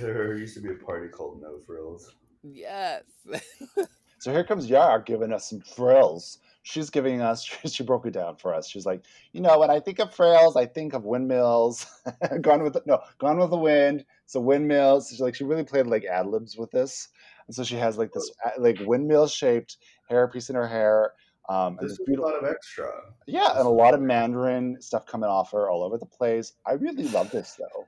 [0.01, 2.11] there used to be a party called No Frills.
[2.43, 3.03] Yes
[4.19, 6.39] So here comes Yara giving us some frills.
[6.63, 7.45] she's giving us.
[7.71, 8.67] She broke it down for us.
[8.67, 9.01] She's like,
[9.31, 11.85] you know, when I think of frills, I think of windmills.
[12.41, 14.03] gone with the, no, gone with the wind.
[14.25, 15.07] So windmills.
[15.09, 17.07] She's like, she really played like ad libs with this,
[17.47, 19.77] and so she has like this like windmill shaped
[20.09, 21.13] hair piece in her hair.
[21.47, 22.91] Um, and This this was a lot of extra.
[23.25, 26.51] yeah, and a lot of Mandarin stuff coming off her all over the place.
[26.67, 27.85] I really love this though.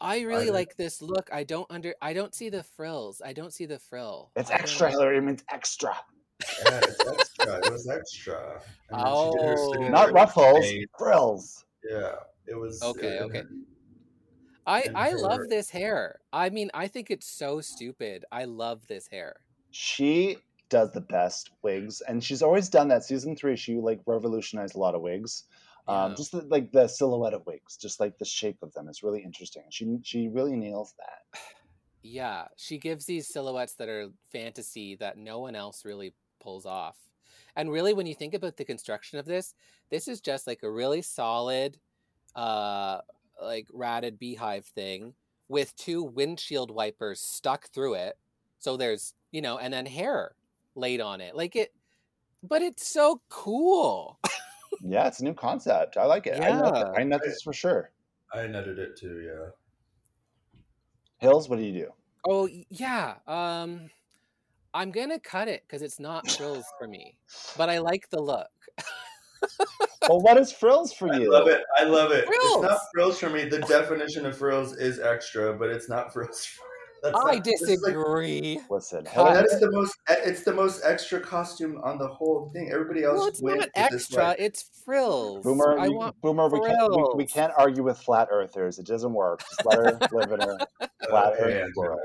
[0.00, 0.54] I really did.
[0.54, 1.28] like this look.
[1.32, 1.94] I don't under.
[2.02, 3.22] I don't see the frills.
[3.24, 4.30] I don't see the frill.
[4.36, 5.18] It's I extra, Hillary.
[5.18, 5.96] It means extra,
[6.66, 7.56] Yeah, it's extra.
[7.66, 8.62] It was extra.
[8.90, 9.56] And then she did her
[9.86, 9.88] Oh.
[9.88, 10.88] not ruffles, fade.
[10.98, 11.64] frills.
[11.88, 12.16] Yeah,
[12.46, 13.42] it was Okay, it- okay.
[14.66, 16.20] I And I love this hair.
[16.32, 18.24] I mean, I think it's so stupid.
[18.32, 19.36] I love this hair.
[19.72, 20.38] She
[20.70, 23.04] does the best wigs, and she's always done that.
[23.04, 25.44] Season three, she like revolutionized a lot of wigs.
[25.86, 26.16] Um, Yeah.
[26.16, 29.22] just the, like the silhouette of wigs, just like the shape of them is really
[29.22, 29.64] interesting.
[29.70, 31.40] She she really nails that.
[32.02, 37.08] Yeah, she gives these silhouettes that are fantasy that no one else really pulls off.
[37.56, 39.54] And really, when you think about the construction of this,
[39.90, 41.80] this is just like a really solid,
[42.34, 43.02] uh,
[43.42, 45.14] like ratted beehive thing
[45.48, 48.18] with two windshield wipers stuck through it.
[48.58, 50.36] So there's, you know, and then hair
[50.74, 51.36] laid on it.
[51.36, 51.74] Like it,
[52.42, 54.20] but it's so cool.
[54.86, 55.96] Yeah, it's a new concept.
[55.96, 56.40] I like it.
[56.40, 57.00] I nut, Yeah.
[57.00, 57.90] I nut this for sure.
[58.32, 59.20] I nutted it too.
[59.20, 59.50] Yeah.
[61.18, 61.90] Hills, what do you do?
[62.28, 63.14] Oh yeah.
[63.26, 63.88] Um,
[64.74, 67.16] I'm gonna cut it because it's not frills for me,
[67.56, 68.48] but I like the look.
[70.08, 71.34] Well, what is frills for you?
[71.34, 71.62] I love it.
[71.78, 72.24] I love it.
[72.28, 73.44] It's not frills for me.
[73.44, 76.44] The definition of frills is extra, but it's not frills.
[76.44, 76.62] For
[77.04, 78.60] That's I not- this is like- disagree.
[78.70, 79.34] Listen, Cut.
[79.34, 79.94] That is the most.
[80.08, 82.70] It's the most extra costume on the whole thing.
[82.72, 83.18] Everybody else.
[83.18, 84.22] Well, it's wins not with this, extra.
[84.24, 85.44] like- It's frills.
[85.44, 86.20] Boomer, I you- want.
[86.22, 88.78] Boomer, we can't, we, we can't argue with flat earthers.
[88.78, 89.40] It doesn't work.
[89.40, 90.58] Just let her live in her
[91.08, 92.00] flat Uh, earth yeah, world.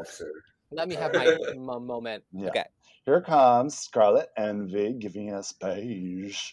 [0.72, 2.24] Let me have my mo- moment.
[2.34, 2.50] Yeah.
[2.50, 2.66] Okay.
[3.06, 6.52] Here comes Scarlet Envy giving us beige.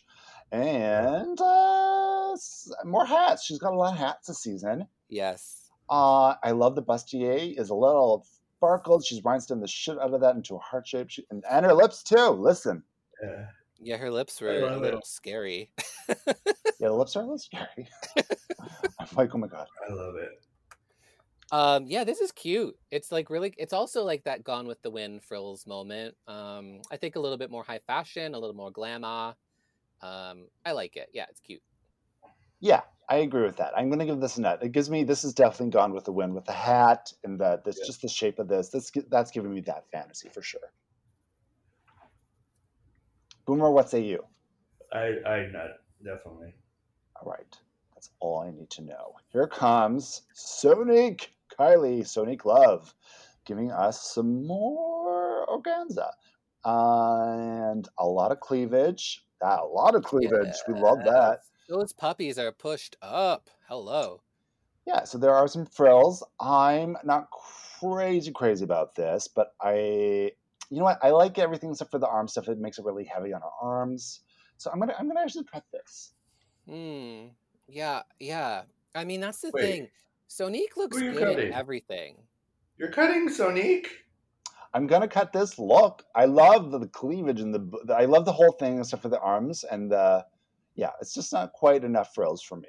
[0.53, 2.37] And uh,
[2.85, 3.45] more hats.
[3.45, 4.87] She's got a lot of hats this season.
[5.09, 5.69] Yes.
[5.91, 8.27] Uh, I love the bustier is a little
[8.57, 9.05] sparkled.
[9.05, 11.11] She's rhinestoned the shit out of that into a heart shape.
[11.11, 12.29] She, and, and her lips too.
[12.31, 12.83] Listen.
[13.23, 13.47] Yeah.
[13.79, 15.07] Yeah, her lips I were a little it.
[15.07, 15.71] scary.
[16.79, 17.89] Yeah, the lips are a little scary.
[18.99, 19.67] I'm like, oh my god.
[19.89, 20.43] I love it.
[21.53, 22.77] Um, yeah, this is cute.
[22.91, 23.55] It's like really.
[23.57, 26.15] It's also like that Gone with the Wind frills moment.
[26.27, 29.35] Um, I think a little bit more high fashion, a little more glamour.
[30.03, 31.09] Um, I like it.
[31.13, 31.63] Yeah, it's cute.
[32.61, 33.73] Yeah, I agree with that.
[33.77, 34.63] I'm going to give this a nut.
[34.63, 37.61] It gives me this is definitely gone with the wind with the hat and the
[37.65, 37.87] this Yeah.
[37.87, 38.71] just the shape of this.
[38.71, 40.73] This that's giving me that fantasy for sure.
[43.47, 44.25] Boomer, what say you?
[44.93, 46.55] I I nut definitely.
[47.21, 47.57] All right,
[47.95, 49.15] that's all I need to know.
[49.33, 51.29] Here comes Sonique
[51.59, 52.93] Kylie, Sonique Love,
[53.45, 56.11] giving us some more organza
[56.65, 59.25] and a lot of cleavage.
[59.43, 60.57] Ah, a lot of cleavage.
[60.67, 61.41] We love that.
[61.69, 61.77] Yes.
[61.77, 63.51] Those puppies are pushed up.
[63.69, 64.23] Hello.
[64.87, 66.23] Yeah, so there are some frills.
[66.41, 67.29] I'm not
[67.81, 70.31] crazy crazy about this, but I,
[70.71, 70.99] you know what?
[71.03, 72.49] I like everything except for the arm stuff.
[72.49, 74.21] It makes it really heavy on our arms.
[74.59, 76.13] So I'm gonna I'm gonna actually cut this.
[76.69, 77.27] Hmm.
[77.69, 78.03] Yeah.
[78.21, 78.63] Yeah.
[78.95, 79.63] I mean, that's the Wait.
[79.63, 79.89] thing.
[80.29, 82.17] Sonique looks are you good in everything.
[82.79, 83.87] You're cutting Sonique.
[84.73, 85.59] I'm gonna cut this.
[85.59, 89.03] Look, I love the, the cleavage and the, the I love the whole thing except
[89.03, 90.25] for the arms and the,
[90.77, 92.69] yeah, it's just not quite enough frills for me.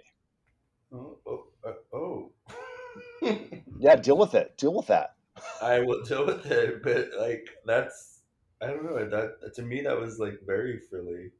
[0.93, 2.31] Oh, oh, uh, oh.
[3.79, 4.57] Yeah, deal with it.
[4.57, 5.11] Deal with that.
[5.61, 8.21] I will deal with it, but like that's
[8.61, 11.31] I don't know that to me that was like very frilly.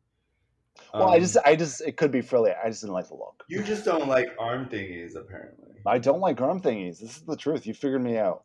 [0.94, 2.52] Well, I Um, just I just it could be frilly.
[2.52, 3.44] I just didn't like the look.
[3.50, 5.74] you just don't like arm thingies apparently.
[5.86, 7.00] I don't like arm thingies.
[7.00, 7.66] This is the truth.
[7.66, 8.44] You figured me out.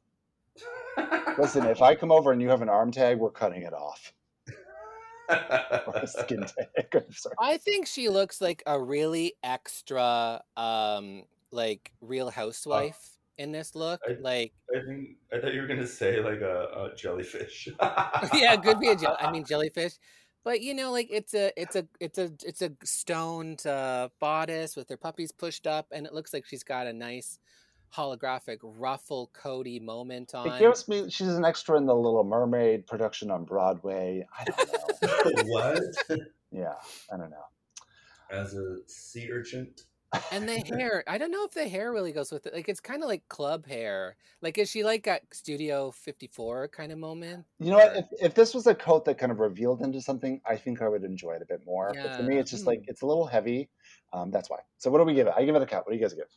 [1.38, 4.14] Listen, if I come over and you have an arm tag, we're cutting it off.
[5.86, 6.86] Or a skin tag.
[6.94, 7.34] I'm sorry.
[7.40, 14.00] I think she looks like a really extra, um, like Real Housewife in this look.
[14.08, 17.68] I- Like, I think I thought you were gonna say like a, a jellyfish.
[17.80, 19.16] yeah, it could be a jell.
[19.20, 19.94] I mean, jellyfish.
[20.44, 24.74] But you know, like it's a, it's a, it's a, it's a stoned uh, bodice
[24.76, 27.38] with her puppies pushed up, and it looks like she's got a nice
[27.96, 30.48] holographic ruffle Cody moment on.
[30.48, 34.26] It gives me she's an extra in the Little Mermaid production on Broadway.
[34.38, 35.42] I don't know.
[35.46, 35.82] what?
[36.50, 36.74] yeah,
[37.12, 37.44] I don't know.
[38.30, 39.74] As a sea urchin.
[40.30, 42.54] and the hair, I don't know if the hair really goes with it.
[42.54, 44.16] Like it's kind of like club hair.
[44.40, 47.44] Like is she like at Studio 54 kind of moment?
[47.58, 47.96] You know what?
[47.96, 50.88] If, if this was a coat that kind of revealed into something, I think I
[50.88, 51.92] would enjoy it a bit more.
[51.94, 53.68] But for me, it's just like it's a little heavy.
[54.14, 54.58] Um, that's why.
[54.78, 55.34] So what do we give it?
[55.36, 55.86] I give it a cut.
[55.86, 56.28] What do you guys give?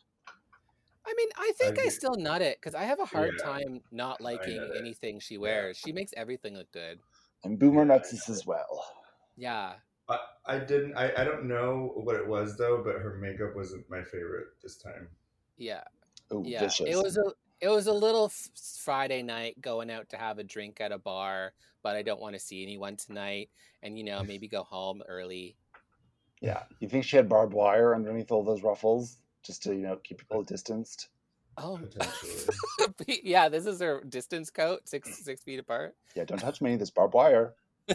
[1.08, 1.90] I mean, I think I, agree.
[1.90, 5.78] still nut it because I have a hard Yeah, time not liking anything she wears.
[5.78, 7.02] She makes everything look good.
[7.46, 8.86] And Boomer Yeah, nuts this as well.
[9.36, 9.80] Yeah.
[10.10, 10.96] I, I didn't.
[10.98, 14.78] I, I don't know what it was though, but her makeup wasn't my favorite this
[14.78, 15.10] time.
[15.58, 15.84] Yeah,
[16.32, 16.58] Ooh, yeah.
[16.58, 16.86] vicious.
[16.86, 20.82] It was a it was a little Friday night going out to have a drink
[20.82, 21.54] at a bar,
[21.84, 23.52] but I don't want to see anyone tonight,
[23.84, 25.58] and you know maybe go home early.
[26.42, 26.64] yeah.
[26.80, 30.20] You think she had barbed wire underneath all those ruffles just to you know keep
[30.20, 31.10] people distanced?
[31.58, 31.80] Oh,
[33.08, 33.48] yeah.
[33.50, 35.96] This is her distance coat, six six feet apart.
[36.16, 36.76] Yeah, don't touch me.
[36.76, 37.54] This barbed wire.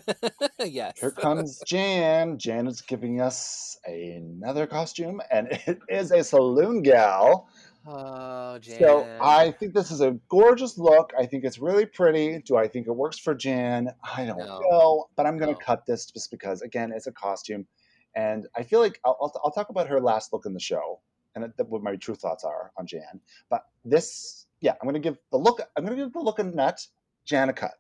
[0.65, 0.99] yes.
[1.01, 2.39] Here comes Jan.
[2.39, 7.49] Jan is giving us another costume, and it is a saloon gal.
[7.87, 8.79] Oh, Jan.
[8.81, 11.13] So I think this is a gorgeous look.
[11.19, 12.41] I think it's really pretty.
[12.43, 13.89] Do I think it works for Jan?
[14.17, 14.61] I don't No.
[14.71, 15.59] know, but I'm going No.
[15.59, 17.67] to cut this just because, again, it's a costume,
[18.15, 21.01] and I feel like I'll, I'll, I'll talk about her last look in the show
[21.35, 23.21] and that- what my true thoughts are on Jan.
[23.49, 25.61] But this, yeah, I'm going to give the look.
[25.77, 26.87] I'm going to give the look in nut
[27.25, 27.75] Jan a cut.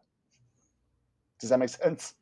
[1.38, 2.14] Does that make sense?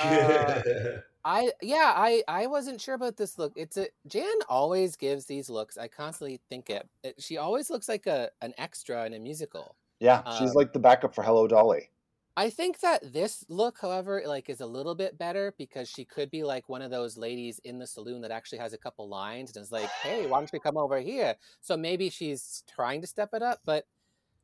[0.00, 0.60] Uh,
[1.24, 3.52] I yeah, I I wasn't sure about this look.
[3.54, 5.78] It's a Jan always gives these looks.
[5.78, 6.88] I constantly think it.
[7.04, 9.76] it she always looks like a an extra in a musical.
[10.00, 11.90] Yeah, she's Um, like the backup for Hello Dolly.
[12.36, 16.30] I think that this look, however, like is a little bit better because she could
[16.30, 19.54] be like one of those ladies in the saloon that actually has a couple lines
[19.54, 23.06] and is like, "Hey, why don't you come over here?" So maybe she's trying to
[23.06, 23.84] step it up, but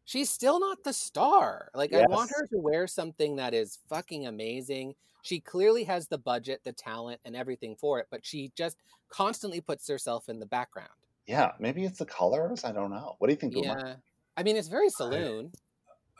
[0.04, 1.70] she's still not the star.
[1.74, 4.94] Like I want her to wear something that is fucking amazing.
[5.22, 8.76] She clearly has the budget, the talent, and everything for it, but she just
[9.08, 10.90] constantly puts herself in the background.
[11.26, 12.64] Yeah, maybe it's the colors.
[12.64, 13.16] I don't know.
[13.18, 13.54] What do you think?
[13.56, 13.96] Yeah.
[14.36, 15.52] I mean, it's very saloon.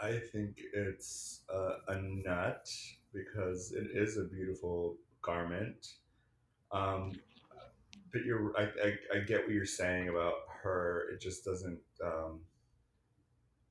[0.00, 2.70] I think it's uh, a nut
[3.12, 5.94] because it is a beautiful garment.
[6.70, 7.12] Um,
[8.12, 11.04] but you're, I, I, I get what you're saying about her.
[11.12, 11.80] It just doesn't.
[12.04, 12.40] Um,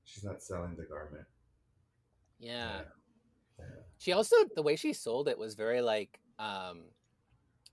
[0.03, 1.25] she's not selling the garment.
[2.39, 2.81] Yeah.
[3.59, 3.65] Yeah.
[3.97, 6.83] She also the way she sold it was very like um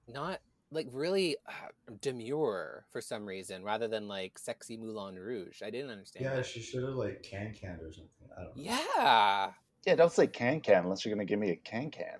[0.08, 0.40] not
[0.74, 1.52] like really uh,
[2.00, 5.62] demure for some reason rather than like sexy Moulin Rouge.
[5.62, 6.24] I didn't understand.
[6.24, 6.46] Yeah, that.
[6.46, 8.08] she should have like can canned or something.
[8.36, 8.62] I don't know.
[8.62, 9.50] Yeah.
[9.86, 12.18] Yeah, don't say can can unless you're going to give me a can can.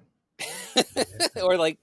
[1.43, 1.78] or like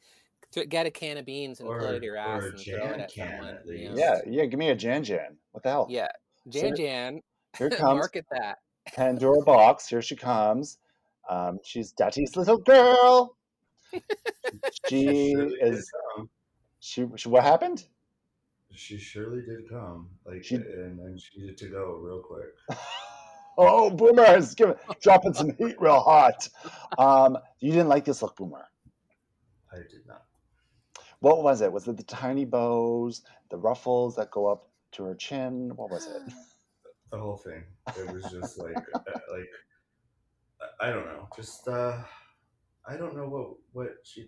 [0.52, 2.50] to get a can of beans and Or- pull it out your ass or a
[2.52, 3.56] and throw it at can, someone.
[3.56, 3.96] at you know?
[3.98, 5.38] Yeah, yeah, give me a Jan Jan.
[5.52, 5.88] What the hell?
[5.90, 6.08] Yeah.
[6.52, 7.22] So Jan Jan.
[7.58, 8.60] Here comes Market that.
[8.96, 9.88] Pandora Boxx.
[9.88, 10.78] Here she comes.
[11.30, 13.36] Um, she's Daddy's little girl.
[14.90, 15.92] She surely did is.
[16.16, 16.30] come.
[16.82, 17.30] She, she.
[17.30, 17.86] What happened?
[18.74, 20.10] She surely did come.
[20.26, 22.50] Like, She- and then she needed to go real quick.
[23.58, 26.48] Oh, Boomer is giving, dropping some heat real hot.
[26.98, 28.66] Um, you didn't like this look, Boomer.
[29.72, 30.24] I did not.
[31.20, 31.72] What was it?
[31.72, 35.74] Was it the tiny bows, the ruffles that go up to her chin?
[35.76, 36.34] What was it?
[37.12, 37.64] the whole thing.
[37.98, 39.00] It was just like uh,
[39.32, 39.50] like
[40.80, 41.28] I don't know.
[41.36, 42.02] Just uh
[42.88, 44.28] I don't know what what she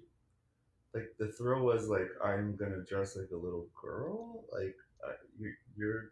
[0.94, 4.76] like the thrill was like I'm gonna dress like a little girl like
[5.06, 6.12] uh, you you're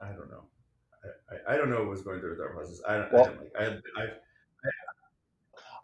[0.00, 0.44] I don't know.
[1.30, 2.80] I, I, I don't know what was going through that process.
[2.86, 4.12] I don't, Well- I didn't like I I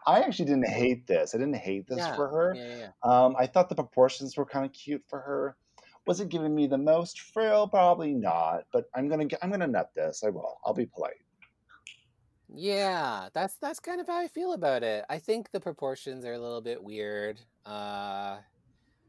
[0.07, 1.33] I actually didn't hate this.
[1.33, 2.53] I didn't hate this Yeah, for her.
[2.55, 3.25] Yeah, yeah, yeah.
[3.25, 5.57] Um, I thought the proportions were kind of cute for her.
[6.05, 7.67] Was it giving me the most frill?
[7.67, 8.65] Probably not.
[8.71, 10.23] But I'm gonna get, I'm gonna nut this.
[10.23, 10.59] I will.
[10.63, 11.13] I'll be polite.
[12.53, 15.05] Yeah, that's that's kind of how I feel about it.
[15.09, 18.37] I think the proportions are a little bit weird, uh,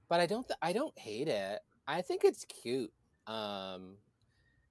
[0.09, 1.61] but I don't th- I don't hate it.
[1.87, 2.93] I think it's cute.
[3.27, 3.97] Um,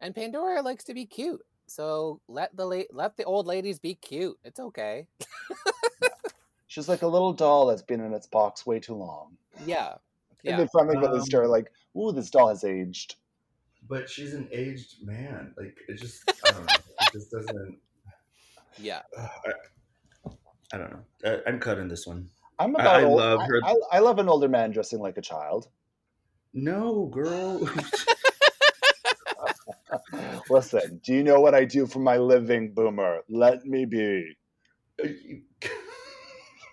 [0.01, 3.95] and Pandora likes to be cute, so let the la- let the old ladies be
[3.95, 4.37] cute.
[4.43, 5.07] It's okay.
[6.67, 9.37] She's like a little doll that's been in its box way too long.
[9.65, 9.97] Yeah, And
[10.43, 10.57] yeah.
[10.57, 13.15] they finally released her Um, like, ooh, this doll has aged.
[13.87, 15.53] but she's an aged man.
[15.57, 16.73] Like it just I don't know.
[17.01, 17.77] It just doesn't
[18.77, 19.51] Yeah, I,
[20.73, 21.03] I don't know.
[21.25, 22.29] I, I'm cutting this one.
[22.59, 22.87] I'm about.
[22.87, 25.67] I old, love I- her- I, I love an older man dressing like a child.
[26.53, 27.67] No, girl.
[30.49, 33.21] Listen, do you know what I do for my living, Boomer?
[33.29, 34.35] Let me be.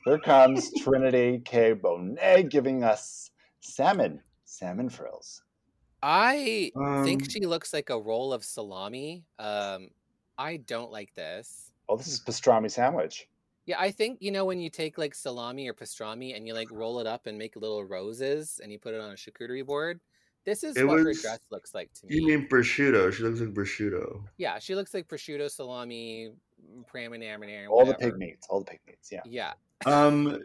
[0.04, 1.74] Here comes Trinity K.
[1.74, 3.30] Bonet giving us
[3.60, 5.42] salmon, salmon frills.
[6.02, 9.24] I Um, think she looks like a roll of salami.
[9.38, 9.88] Um,
[10.38, 11.70] I don't like this.
[11.88, 13.28] Oh, this is pastrami sandwich.
[13.66, 16.70] Yeah, I think you know when you take like salami or pastrami and you like
[16.70, 20.00] roll it up and make little roses and you put it on a charcuterie board.
[20.44, 22.16] This is It what her dress looks like to me.
[22.16, 23.12] you mean prosciutto?
[23.12, 24.24] She looks like prosciutto.
[24.38, 26.32] yeah, she looks like prosciutto, salami,
[26.92, 28.10] praminaminer, All the whatever.
[28.10, 28.46] pig meats.
[28.50, 29.12] All the pig meats.
[29.12, 29.20] Yeah.
[29.24, 29.52] Yeah,
[29.86, 30.42] Um,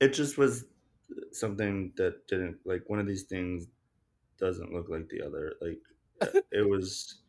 [0.00, 0.66] it just was
[1.32, 3.66] something that didn't like one of these things
[4.38, 5.54] doesn't look like the other.
[5.62, 5.78] Like
[6.20, 7.22] uh, it was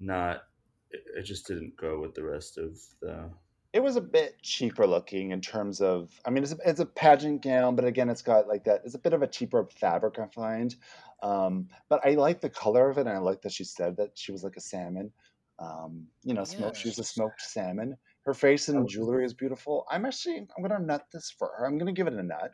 [0.00, 0.42] not.
[0.90, 3.30] It, it just didn't go with the rest of the
[3.74, 6.86] it was a bit cheaper looking in terms of i mean it's a, it's a
[6.86, 10.18] pageant gown but again it's got like that it's a bit of a cheaper fabric
[10.18, 10.76] i find
[11.22, 14.10] um, but i like the color of it and i like that she said that
[14.14, 15.10] she was like a salmon
[15.58, 19.84] um, you know smoked she was a smoked salmon her face and jewelry is beautiful
[19.90, 22.52] i'm actually i'm gonna nut this for her i'm gonna give it a nut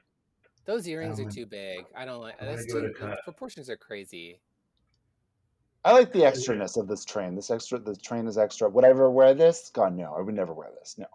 [0.67, 1.87] Those earrings are too big.
[1.97, 2.39] I don't like.
[2.39, 2.93] That's too.
[3.03, 4.41] a proportions are crazy.
[5.85, 8.89] I like the extraness of this train this extra the train is extra would i
[8.89, 11.07] ever wear this god no i would never wear this no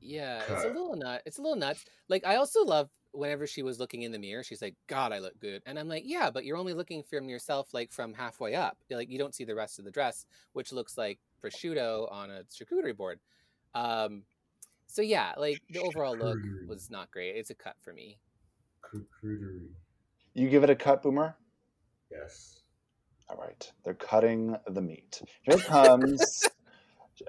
[0.00, 1.22] Yeah, it's a little nut.
[1.26, 1.84] It's a little nuts.
[2.08, 5.18] Like I also love whenever she was looking in the mirror, she's like, "God, I
[5.18, 8.54] look good," and I'm like, "Yeah, but you're only looking from yourself, like from halfway
[8.54, 8.78] up.
[8.88, 12.30] You're Like you don't see the rest of the dress, which looks like prosciutto on
[12.30, 13.20] a charcuterie board."
[13.74, 14.22] Um,
[14.86, 17.36] so yeah, like the overall look was not great.
[17.36, 18.18] It's a cut for me.
[18.84, 19.68] Charcuterie.
[20.34, 21.36] you give it a cut boomer
[22.10, 22.57] Yes.
[23.30, 25.20] All right, they're cutting the meat.
[25.42, 26.44] Here comes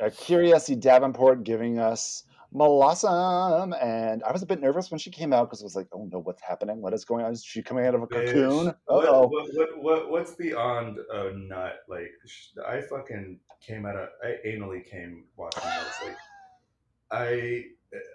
[0.01, 0.76] uh, A'keria C.
[0.76, 5.61] Davenport giving us Blossom, and I was a bit nervous when she came out because
[5.61, 6.81] I was like, "Oh no, what's happening?
[6.81, 7.31] What is going on?
[7.31, 8.69] Is she coming out of a cocoon?
[8.69, 11.81] Uh What, oh." what, what, what, what's beyond a nut?
[11.88, 12.11] Like,
[12.67, 16.07] I fucking came out of, I anally came watching this.
[16.07, 16.17] Like,
[17.11, 17.63] I,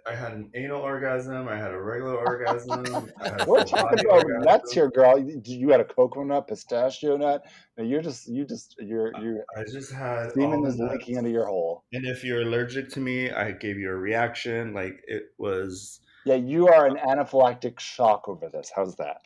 [0.07, 1.49] I had an anal orgasm.
[1.49, 2.83] I had a regular orgasm.
[3.47, 4.43] We're talking about orgasm.
[4.43, 5.19] nuts here, girl.
[5.19, 7.45] You, you had a coconut, pistachio nut.
[7.77, 11.47] No, you're just, you just, you're, you're I just had semen is leaking into your
[11.47, 11.83] hole.
[11.93, 14.75] And if you're allergic to me, I gave you a reaction.
[14.75, 18.71] Like it was, Yeah, you are an anaphylactic shock over this.
[18.75, 19.23] How's that?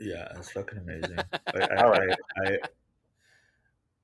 [0.00, 1.18] yeah, it's fucking amazing.
[1.54, 2.16] Like, I, All right.
[2.44, 2.58] I, I,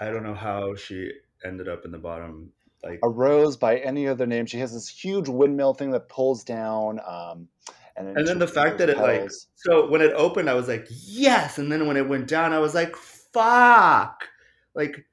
[0.00, 1.10] I don't know how she
[1.44, 2.52] ended up in the bottom.
[2.82, 4.46] Like A rose by any other name.
[4.46, 7.00] She has this huge windmill thing that pulls down.
[7.06, 7.48] Um,
[7.96, 10.86] and, and then the fact that it like so when it opened i was like
[10.88, 14.28] yes and then when it went down i was like fuck
[14.74, 15.04] like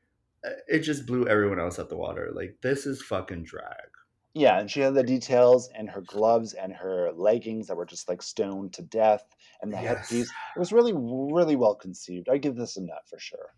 [0.45, 3.89] uh, it just blew everyone else out the water like this is fucking drag
[4.35, 8.07] Yeah, and she had the details and her gloves and her leggings that were just
[8.09, 9.23] like stoned to death,
[9.61, 10.09] and the Yes.
[10.09, 10.29] headpiece.
[10.55, 12.27] It was really, really well conceived.
[12.29, 13.55] I give this a nut for sure.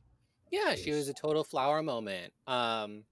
[0.51, 2.31] Yeah, she was a total flower moment.
[2.45, 3.03] Um,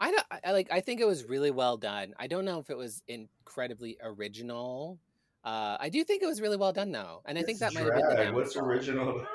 [0.00, 0.68] I don't I, like.
[0.72, 2.14] I think it was really well done.
[2.18, 4.98] I don't know if it was incredibly original.
[5.44, 7.74] Uh, I do think it was really well done though, and I think that It's
[7.76, 8.70] might have been the what's downfall.
[8.70, 9.26] original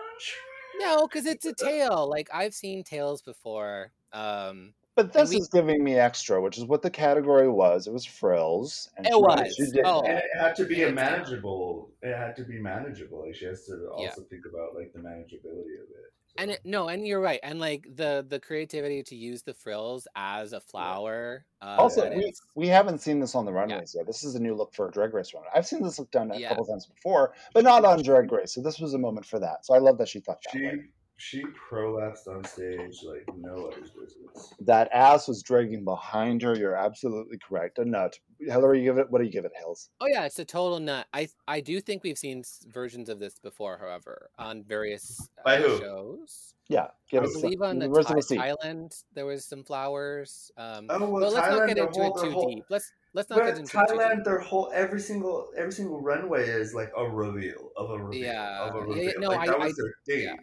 [0.79, 2.09] No, because it's a tale.
[2.09, 3.91] Like I've seen tales before.
[4.11, 7.87] Um, But this we- is giving me extra, which is what the category was.
[7.87, 8.89] It was frills.
[8.97, 9.55] And It she- was.
[9.55, 10.01] She did Oh.
[10.01, 13.65] and it had to be It's- manageable it had to be manageable like she has
[13.67, 14.27] to also Yeah.
[14.29, 17.39] think about like the manageability of it and it, no, and you're right.
[17.43, 21.45] And like the the creativity to use the frills as a flower.
[21.61, 24.05] Uh, Also, we, it's- we haven't seen this on the runways yet.
[24.07, 25.49] This is a new look for a Drag Race runway.
[25.55, 26.49] I've seen this look done a Yeah.
[26.49, 28.53] couple times before, but not on Drag Race.
[28.53, 29.65] So this was a moment for that.
[29.65, 30.79] So I love that she thought that she way.
[31.19, 36.55] She prolapsed on stage like no other's business That ass was dragging behind her.
[36.57, 37.77] You're absolutely correct.
[37.77, 38.17] A nut.
[38.39, 39.11] Hillary, you give it.
[39.11, 39.89] What do you give it, Hills?
[39.99, 41.05] Oh yeah, it's a total nut.
[41.13, 45.77] I I do think we've seen versions of this before, however, on various uh, who?
[45.79, 46.53] shows.
[46.69, 47.31] Yeah, give I it.
[47.31, 48.39] some- believe on the where's Thai- receipt?
[48.39, 50.51] Thailand there was some flowers.
[50.57, 52.63] Um, oh well, but let's Thailand, not get into whole, it the too whole, deep.
[52.69, 54.23] Let's let's not But get into it too Thailand, deep.
[54.25, 58.59] their whole every single every single runway is like a reveal of a reveal Yeah.
[58.69, 59.03] of a reveal.
[59.03, 60.23] yeah, no, like I- that I- was their thing.
[60.25, 60.35] yeah.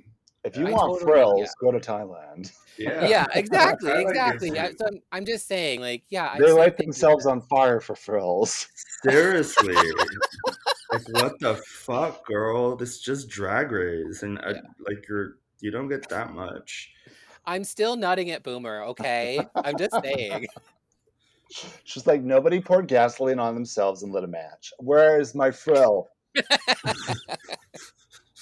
[0.47, 1.47] If you I want totally- frills, yeah.
[1.61, 2.53] go to Thailand.
[2.79, 4.57] Yeah, Yeah, exactly, exactly.
[4.59, 7.81] I, so I'm, I'm just saying, like, yeah, I They still light themselves on fire
[7.81, 8.69] for frills.
[9.03, 9.75] Seriously,
[10.93, 12.77] like what the fuck, girl?
[12.77, 14.53] This is just drag race, and uh, I,
[14.89, 16.93] like you're you don't get that much.
[17.45, 18.83] I'm still nutting at Boomer.
[18.85, 20.47] Okay, I'm just saying.
[21.85, 24.73] She's like, nobody poured gasoline on themselves and lit a match.
[24.79, 26.09] Where is my frill?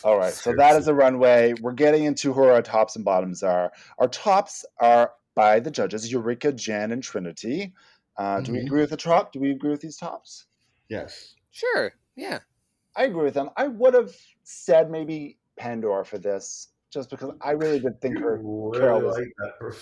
[0.05, 1.55] All right, so that is a runway.
[1.63, 3.73] We're getting into who our tops and bottoms are.
[3.99, 7.73] Our tops are by the judges Eureka, Jan, and Trinity.
[8.17, 8.67] Uh, Do we Mhm.
[8.67, 9.33] agree with the top?
[9.33, 10.45] Do we agree with these tops?
[10.89, 11.35] Yes.
[11.51, 11.93] Sure.
[12.17, 12.41] Yeah.
[12.95, 13.51] I agree with them.
[13.57, 14.15] I would have
[14.45, 18.37] said maybe Pandora for this, just because I really did think her.
[18.37, 19.77] You Carol was- like that.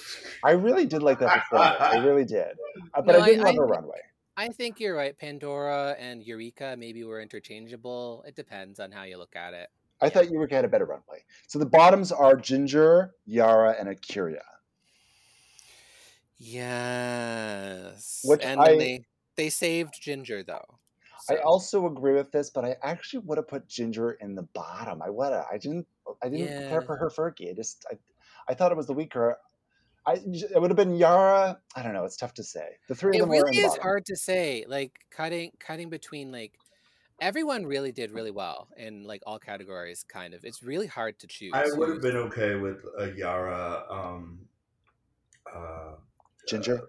[0.45, 1.77] I really did like that performance.
[1.81, 2.57] I really did.
[2.95, 4.01] Uh, but No, I didn't I- love I her runway.
[4.37, 5.19] I think you're right.
[5.19, 8.23] Pandora and Eureka maybe were interchangeable.
[8.27, 9.69] It depends on how you look at it.
[10.03, 11.25] I thought Eureka had a better runway.
[11.47, 14.41] So the bottoms are Ginger, Yara, and A'keria.
[16.39, 18.21] Yes.
[18.25, 19.05] Which and I- they
[19.37, 20.79] they saved Ginger though.
[21.31, 25.01] I also agree with this, but I actually would have put Ginger in the bottom.
[25.01, 25.47] I would have.
[25.53, 25.87] I didn't.
[26.21, 26.81] I didn't Yeah.
[26.81, 27.49] for her Fergie.
[27.51, 27.87] I just.
[27.91, 27.97] I,
[28.49, 29.39] I thought it was the weaker.
[30.05, 30.15] I.
[30.15, 31.61] It would have been Yara.
[31.77, 32.05] I don't know.
[32.05, 32.71] It's tough to say.
[32.89, 33.83] The three it of them were really in is bottom.
[33.83, 34.65] hard to say.
[34.67, 36.55] Like cutting cutting between like
[37.23, 40.05] everyone really did really well in like all categories.
[40.07, 40.45] Kind of.
[40.45, 41.53] It's really hard to choose.
[41.55, 43.85] I would have been okay with a Yara.
[43.89, 44.41] Um,
[45.55, 45.93] uh,
[46.49, 46.79] Ginger.
[46.79, 46.87] uh,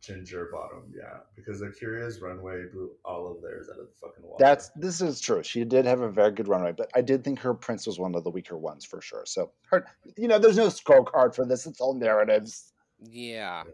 [0.00, 4.36] ginger bottom, yeah, because A'keria's runway blew all of theirs out of the fucking wall.
[4.38, 5.42] That's this is true.
[5.42, 8.14] She did have a very good runway, but I did think her prince was one
[8.14, 9.24] of the weaker ones for sure.
[9.24, 9.86] So her,
[10.16, 11.66] you know, there's no scorecard for this.
[11.66, 12.72] It's all narratives.
[13.00, 13.64] Yeah.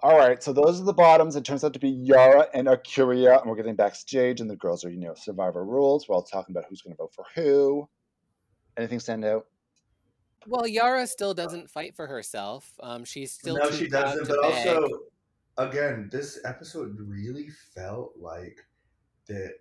[0.00, 1.34] All right, so those are the bottoms.
[1.34, 4.84] It turns out to be Yara and A'keria, and we're getting backstage, and the girls
[4.84, 6.08] are, you know, Survivor rules.
[6.08, 7.88] We're all talking about who's going to vote for who.
[8.76, 9.46] Anything stand out?
[10.46, 12.72] Well, Yara still doesn't fight for herself.
[12.80, 14.24] Um, she's still no, too she doesn't.
[14.26, 14.68] to But beg.
[14.68, 14.88] also,
[15.56, 18.64] again, this episode really felt like
[19.26, 19.54] that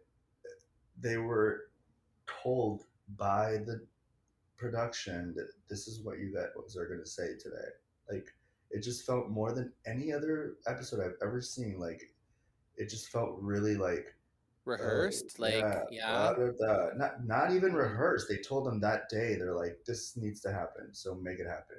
[1.01, 1.71] they were
[2.27, 2.83] told
[3.17, 3.83] by the
[4.55, 7.69] production that this is what you guys are going to say today.
[8.11, 8.27] Like,
[8.71, 11.79] it just felt more than any other episode I've ever seen.
[11.79, 12.01] Like,
[12.75, 14.15] it just felt really like
[14.65, 15.39] rehearsed.
[15.39, 16.33] uh, like, yeah, yeah.
[16.33, 16.87] blah, blah, blah.
[16.95, 18.27] not not even rehearsed.
[18.29, 19.35] They told them that day.
[19.35, 21.77] They're like, this needs to happen, so make it happen.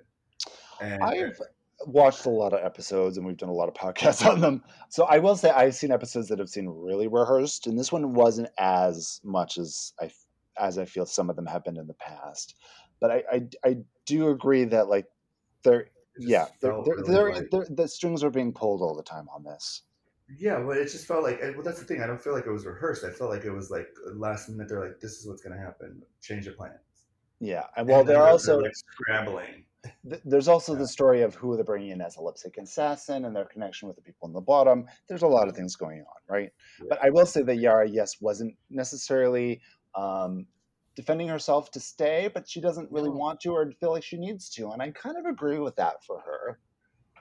[0.80, 1.38] And I've
[1.86, 4.62] watched a lot of episodes and we've done a lot of podcasts on them.
[4.88, 8.14] So I will say I've seen episodes that have seen really rehearsed, and this one
[8.14, 10.10] wasn't as much as I
[10.60, 12.56] as I feel some of them have been in the past.
[13.00, 15.06] But I I, I do agree that like
[15.62, 18.94] they're It just yeah they're, they're, really they're, like- the strings are being pulled all
[18.94, 19.82] the time on this.
[20.38, 22.02] Yeah, well, it just felt like well, that's the thing.
[22.02, 23.02] I don't feel like it was rehearsed.
[23.02, 24.68] I felt like it was like last minute.
[24.68, 26.02] They're like, "This is what's going to happen.
[26.20, 26.74] Change your plans."
[27.40, 29.64] Yeah, and well, And they're also like scrambling.
[30.06, 30.80] th- there's also Yeah.
[30.80, 33.88] the story of who they're bringing in as a lip sync assassin and their connection
[33.88, 34.84] with the people in the bottom.
[35.08, 36.50] There's a lot of things going on, right?
[36.90, 39.62] But I will say that Yara, yes, wasn't necessarily
[39.94, 40.44] um,
[40.98, 43.12] defending herself to stay, but she doesn't really No.
[43.12, 46.04] want to or feel like she needs to, and I kind of agree with that
[46.04, 46.58] for her.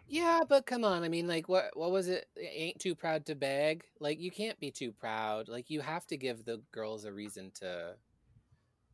[0.08, 1.04] Yeah, but come on.
[1.04, 2.28] I mean, like, what what was it?
[2.38, 3.86] Ain't too proud to beg.
[4.00, 5.50] Like, you can't be too proud.
[5.50, 7.98] Like, you have to give the girls a reason to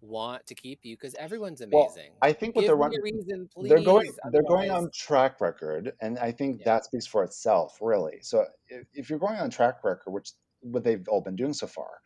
[0.02, 2.14] want to keep you because everyone's Well, amazing.
[2.22, 3.70] I think what Give they're running, reason, please.
[3.70, 6.66] they're going they're going on track record, and I think Yeah.
[6.66, 8.22] that speaks for itself, really.
[8.22, 10.32] So if, if you're going on track record, which
[10.62, 12.02] what they've all been doing so far,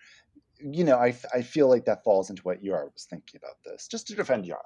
[0.60, 3.88] you know, I, I feel like that falls into what Yara was thinking about this,
[3.88, 4.62] just to defend Yara.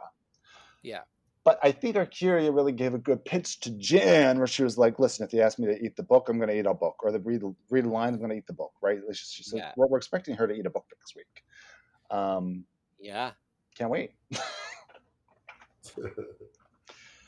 [0.83, 1.01] Yeah.
[1.43, 4.99] But I think A'keria really gave a good pitch to Jan, where she was like,
[4.99, 6.97] "Listen, if you ask me to eat the book, I'm going to eat a book,
[7.03, 7.41] or the read
[7.71, 8.99] read a line, I'm going to eat the book." Right?
[9.05, 9.71] Like, She, she said, Yeah.
[9.75, 11.43] "Well, we're expecting her to eat a book next week.
[12.11, 12.65] Um,
[12.99, 13.31] Yeah.
[13.75, 14.11] can't wait."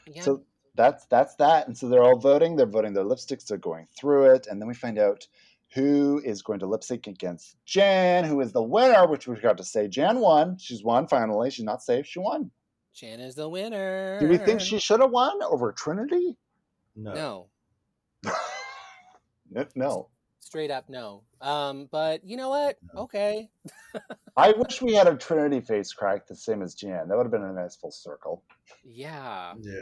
[0.05, 0.21] Yeah.
[0.21, 0.43] So
[0.75, 1.67] that's that's that.
[1.67, 2.55] And so they're all voting.
[2.55, 3.47] They're voting their lipsticks.
[3.47, 5.27] They're going through it, and then we find out
[5.73, 9.07] who is going to lip sync against Jan, who is the winner.
[9.07, 9.87] Which we forgot to say.
[9.87, 10.57] Jan won.
[10.57, 11.49] She's won finally.
[11.49, 12.05] She's not safe.
[12.05, 12.51] She won.
[12.93, 14.19] Jan is the winner.
[14.19, 16.37] Do we think she should have won over Trinity?
[16.95, 17.47] no.
[18.23, 18.31] No.
[19.75, 20.09] No.
[20.39, 21.23] Straight up no.
[21.41, 22.77] Um, but you know what?
[22.93, 23.01] No.
[23.03, 23.49] Okay.
[24.37, 27.07] I wish we had a Trinity face crack the same as Jan.
[27.07, 28.43] That would have been a nice full circle.
[28.83, 29.53] Yeah.
[29.61, 29.81] Yeah.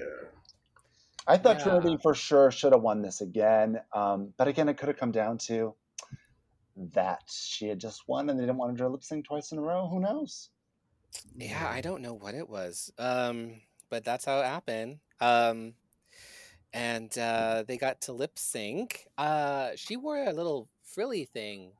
[1.27, 1.63] I thought Yeah.
[1.63, 3.80] Trinity for sure should have won this again.
[3.93, 5.73] Um, but again, it could have come down to
[6.76, 9.57] that she had just won and they didn't want her to lip sync twice in
[9.57, 9.88] a row.
[9.88, 10.49] Who knows?
[11.35, 12.91] Yeah, I don't know what it was.
[12.98, 14.99] Um, but that's how it happened.
[15.19, 15.73] Um,
[16.73, 19.07] and uh, they got to lip sync.
[19.18, 21.72] Uh, she wore a little frilly thing.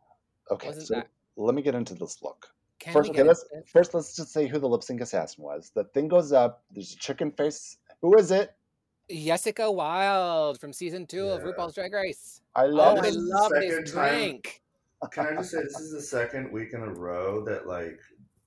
[0.52, 1.08] Okay, Wasn't so that-
[1.38, 2.48] let me get into this look.
[2.80, 3.70] Can First, okay, let's it?
[3.72, 5.72] first let's just say who the lip sync assassin was.
[5.74, 6.64] The thing goes up.
[6.72, 7.78] There's a chicken face.
[8.02, 8.54] Who is it?
[9.10, 12.42] Jessica Wild from season two of RuPaul's Drag Race.
[12.56, 14.62] I Oh, love I this is the love this second time- drink.
[15.10, 18.00] Can I just say this is the second week in a row that like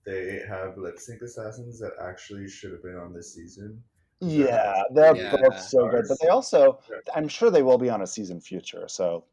[0.07, 3.83] they have lip sync assassins that actually should have been on this season.
[4.21, 5.37] Yeah, they're Yeah.
[5.37, 6.99] both so good, but they also, Yeah.
[7.15, 8.87] I'm sure they will be on a season future.
[8.89, 9.25] So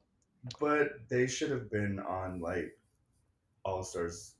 [0.59, 2.77] But they should have been on like
[3.63, 4.35] All Stars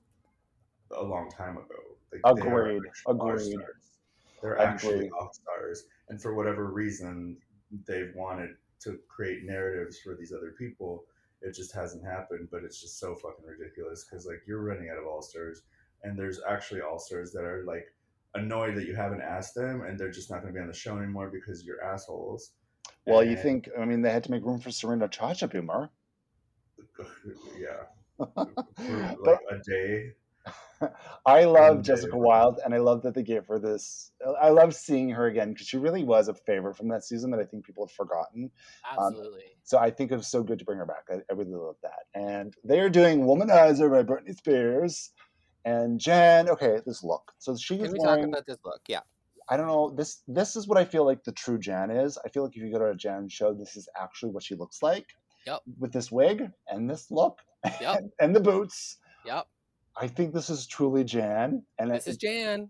[0.90, 1.98] a long time ago.
[2.12, 3.60] Like, they are Agreed, actual agreed.
[4.42, 5.10] They're actually agree.
[5.12, 7.38] All Stars, and for whatever reason,
[7.86, 11.06] they've wanted to create narratives for these other people.
[11.42, 14.98] It just hasn't happened, but it's just so fucking ridiculous because like you're running out
[14.98, 15.64] of All Stars,
[16.04, 17.86] and there's actually All Stars that are like
[18.36, 20.74] annoyed that you haven't asked them, and they're just not going to be on the
[20.74, 22.52] show anymore because you're assholes.
[23.06, 23.70] well, you think?
[23.80, 25.90] I mean, they had to make room for Serena Chacha Boomer.
[27.60, 27.84] yeah,
[28.18, 30.12] for but like a day.
[31.26, 32.18] I love One Jessica day.
[32.18, 34.12] Wild, and I love that they gave her this.
[34.42, 37.40] I love seeing her again because she really was a favorite from that season that
[37.40, 38.52] I think people have forgotten.
[38.98, 39.44] Um, Absolutely.
[39.64, 41.06] So I think it was so good to bring her back.
[41.10, 42.06] I, I really love that.
[42.14, 45.12] And they are doing "Womanizer" by Britney Spears,
[45.66, 46.50] and Jen.
[46.50, 47.32] Okay, this look.
[47.40, 48.82] So she Can is we talk about this look?
[48.88, 49.02] Yeah.
[49.50, 49.90] I don't know.
[49.90, 52.18] This this is what I feel like the true Jan is.
[52.24, 54.56] I feel like if you go to a Jan show, this is actually what she
[54.56, 55.08] looks like.
[55.46, 55.62] Yep.
[55.80, 57.98] With this wig and this look Yep.
[57.98, 58.98] and, and the boots.
[59.26, 59.48] Yep.
[59.96, 61.64] I think this is truly Jan.
[61.80, 62.70] And This I, is Jan.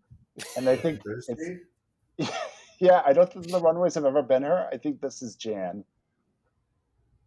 [0.58, 1.60] and I think Thirsty?
[2.80, 4.68] yeah, I don't think the runways have ever been her.
[4.72, 5.84] I think this is Jan.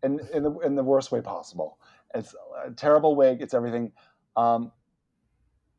[0.03, 1.79] in in the in the worst way possible.
[2.15, 2.35] It's
[2.65, 3.41] a terrible wig.
[3.43, 3.93] It's everything.
[4.37, 4.73] Um,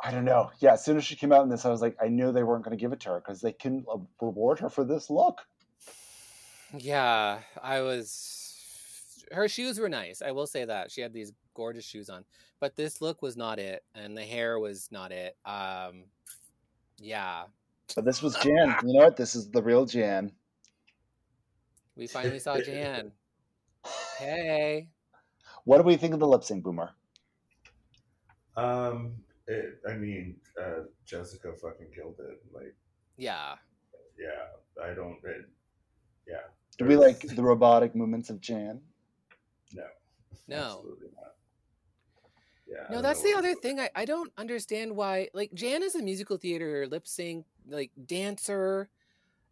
[0.02, 0.52] I don't know.
[0.60, 2.44] Yeah, as soon as she came out in this, I was like, I knew they
[2.44, 5.10] weren't going to give it to her because they can uh, reward her for this
[5.10, 5.42] look.
[6.78, 8.42] Yeah, I was.
[9.32, 10.22] Her shoes were nice.
[10.22, 12.24] I will say that she had these gorgeous shoes on,
[12.60, 15.36] but this look was not it, and the hair was not it.
[15.46, 16.04] Um,
[17.00, 17.46] yeah,
[17.96, 18.76] But this was Jan.
[18.84, 19.18] You know what?
[19.18, 20.32] This is the real Jan.
[21.96, 23.12] we finally saw Jan.
[24.20, 24.88] Hey,
[25.64, 26.92] What do we think of the lip sync, Boomer?
[28.58, 29.16] Um,
[29.48, 32.42] it, I mean, uh, Jessica fucking killed it.
[32.54, 32.76] Like,
[33.18, 33.56] yeah,
[34.18, 35.18] yeah, I don't.
[35.24, 35.46] It,
[36.28, 36.38] yeah.
[36.78, 38.82] Do we like the robotic movements of Jan?
[39.74, 39.84] No.
[40.48, 40.58] No.
[40.58, 41.35] Absolutely not.
[42.68, 42.88] Yeah.
[42.90, 43.80] No, that's the other thing.
[43.80, 45.30] I, I don't understand why.
[45.34, 48.90] Like Jan is a musical theater lip sync like dancer,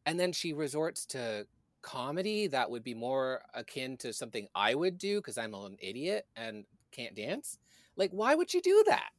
[0.05, 1.45] and then she resorts to
[1.81, 6.25] comedy that would be more akin to something I would do because I'm an idiot
[6.35, 7.59] and can't dance.
[7.95, 9.09] Like, why would you do that?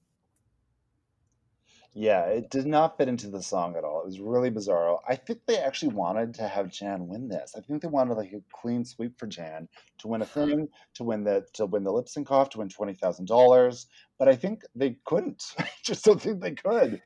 [1.97, 4.01] Yeah, it did not fit into the song at all.
[4.01, 4.99] It was really bizarre.
[5.09, 7.55] I think they actually wanted to have Jan win this.
[7.57, 9.69] I think they wanted like a clean sweep for Jan
[9.99, 12.69] to win a thing, to win the to win the lip sync off, to win
[12.69, 13.87] twenty thousand dollars.
[14.19, 15.45] But I think they couldn't.
[15.59, 17.01] I just don't think they could.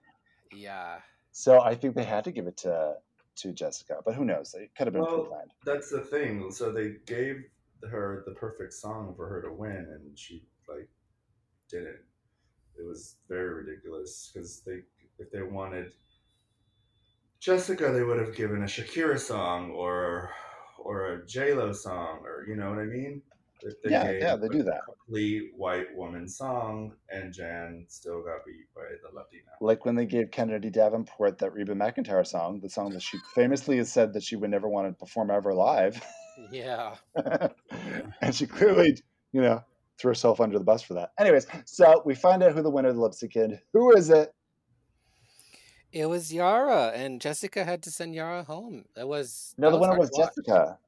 [0.55, 1.01] Yeah.
[1.32, 2.94] So I think they had to give it to
[3.36, 3.98] to Jessica.
[4.06, 4.55] But who knows?
[4.55, 5.51] It could have been Well, pre-planned.
[5.66, 6.51] That's the thing.
[6.51, 7.44] So they gave
[7.90, 10.89] her the perfect song for her to win, and she like
[11.69, 11.98] didn't.
[12.78, 14.80] It was very ridiculous because they,
[15.18, 15.92] if they wanted
[17.40, 20.30] Jessica, they would have given a Shakira song or
[20.78, 23.22] or a J Lo song, or you know what I mean.
[23.62, 24.82] They Yeah, yeah, they a do that.
[24.84, 29.50] Complete white woman song, and Jan still got beat by the Latina.
[29.60, 33.78] Like when they gave Kennedy Davenport that Reba McEntire song, the song that she famously
[33.78, 36.00] has said that she would never want to perform ever live.
[36.52, 36.94] Yeah.
[38.20, 39.02] and she clearly,
[39.32, 39.64] you know,
[39.98, 41.10] threw herself under the bus for that.
[41.18, 43.60] Anyways, so we find out who the winner of the lipstick kid.
[43.72, 44.32] Who is it?
[45.92, 48.84] It was Yara, and Jessica had to send Yara home.
[48.96, 50.10] It was No, that the winner hard was.
[50.16, 50.78] Jessica.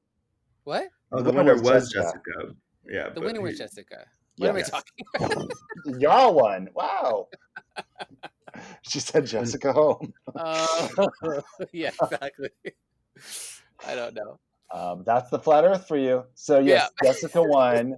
[0.64, 0.88] What?
[1.10, 2.20] Oh, The the, winner winner, was was Jessica.
[2.36, 2.54] Jessica.
[2.86, 4.04] Yeah, The but winner was Jessica.
[4.36, 6.00] What am I talking about?
[6.00, 6.68] Y'all won.
[6.74, 7.28] Wow.
[8.82, 10.12] she said Jessica home.
[10.34, 10.66] Uh,
[11.72, 12.50] yeah, exactly.
[13.86, 14.38] I don't know.
[14.72, 16.24] Um, that's the flat Earth for you.
[16.34, 17.96] So yes, Jessica won,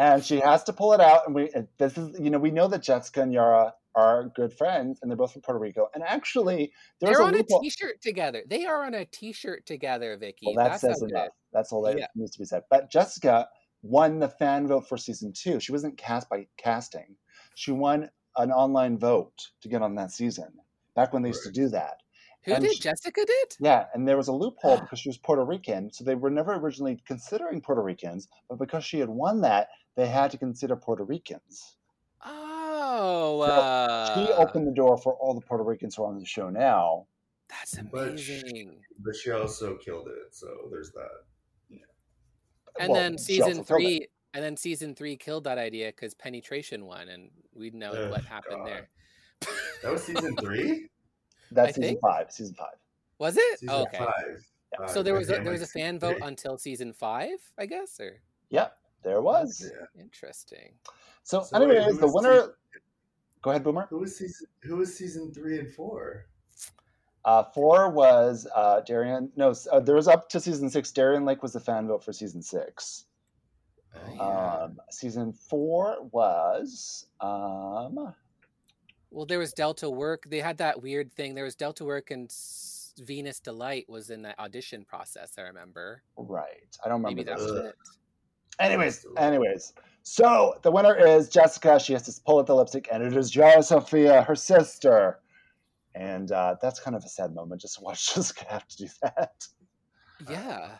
[0.00, 1.26] and she has to pull it out.
[1.26, 4.52] And we and this is you know we know that Jessica and Yara are good
[4.52, 5.88] friends, and they're both from Puerto Rico.
[5.94, 7.60] And actually, there's They're on a loophole.
[7.60, 8.42] T-shirt together.
[8.48, 10.46] They are on a T-shirt together, Vicky.
[10.46, 11.30] Well, that That's says how good.
[11.52, 12.06] That's all that Yeah.
[12.14, 12.62] needs to be said.
[12.70, 13.48] But Jessica
[13.82, 15.58] won the fan vote for season two.
[15.60, 17.16] She wasn't cast by casting.
[17.56, 20.52] She won an online vote to get on that season.
[20.94, 21.96] Back when they used to do that.
[22.44, 22.72] Who And did?
[22.74, 23.56] she- Jessica did?
[23.60, 26.54] Yeah, and there was a loophole because she was Puerto Rican, so they were never
[26.54, 31.04] originally considering Puerto Ricans, but because she had won that, they had to consider Puerto
[31.04, 31.76] Ricans.
[32.24, 36.18] Oh, So, uh, She opened the door for all the Puerto Ricans who are on
[36.18, 37.06] the show now.
[37.48, 38.84] That's But she- amazing.
[39.00, 40.34] but she also killed it.
[40.34, 41.24] So there's that.
[42.78, 47.08] And Well, then season three, and then season three killed that idea because penetration won,
[47.08, 48.66] and we know Oh, what happened God.
[48.68, 48.88] there.
[49.82, 50.88] That was season three.
[51.52, 52.30] That's I season think- five.
[52.32, 52.74] Season five.
[53.18, 53.58] Was it?
[53.60, 53.98] Season Oh, okay.
[53.98, 54.46] five.
[54.80, 54.86] Yeah.
[54.86, 58.20] So there was a, there was a fan vote until season five, I guess, or
[58.50, 59.68] Yep, there was.
[59.72, 60.02] Yeah.
[60.02, 60.72] interesting.
[61.24, 62.38] So, So wait, anyways, who the winner.
[62.40, 62.54] season-
[63.42, 63.86] Go ahead, Boomer.
[63.90, 64.46] Who was season?
[64.62, 66.26] Who was season three and four?
[67.24, 69.30] Uh, four was uh, Darian.
[69.36, 70.90] No, uh, there was up to season six.
[70.92, 73.06] Darienne Lake was the fan vote for season six.
[73.94, 74.20] Oh, yeah.
[74.64, 78.14] Um, season four was um,
[79.10, 80.24] Well, there was Delta Work.
[80.28, 81.34] They had that weird thing.
[81.34, 82.32] There was Delta Work and
[82.98, 85.32] Venus D-Lite was in that audition process.
[85.38, 86.02] I remember.
[86.16, 86.76] right.
[86.84, 87.50] I don't remember Maybe that this.
[87.50, 87.74] was it.
[88.60, 89.72] Anyways, anyways.
[90.02, 91.80] So the winner is Jessica.
[91.80, 95.20] She has to pull out the lipstick, and it is Yara Sofia, her sister.
[95.94, 98.88] And uh, that's kind of a sad moment just to watch Jessica have to do
[99.02, 99.46] that.
[100.28, 100.76] Yeah.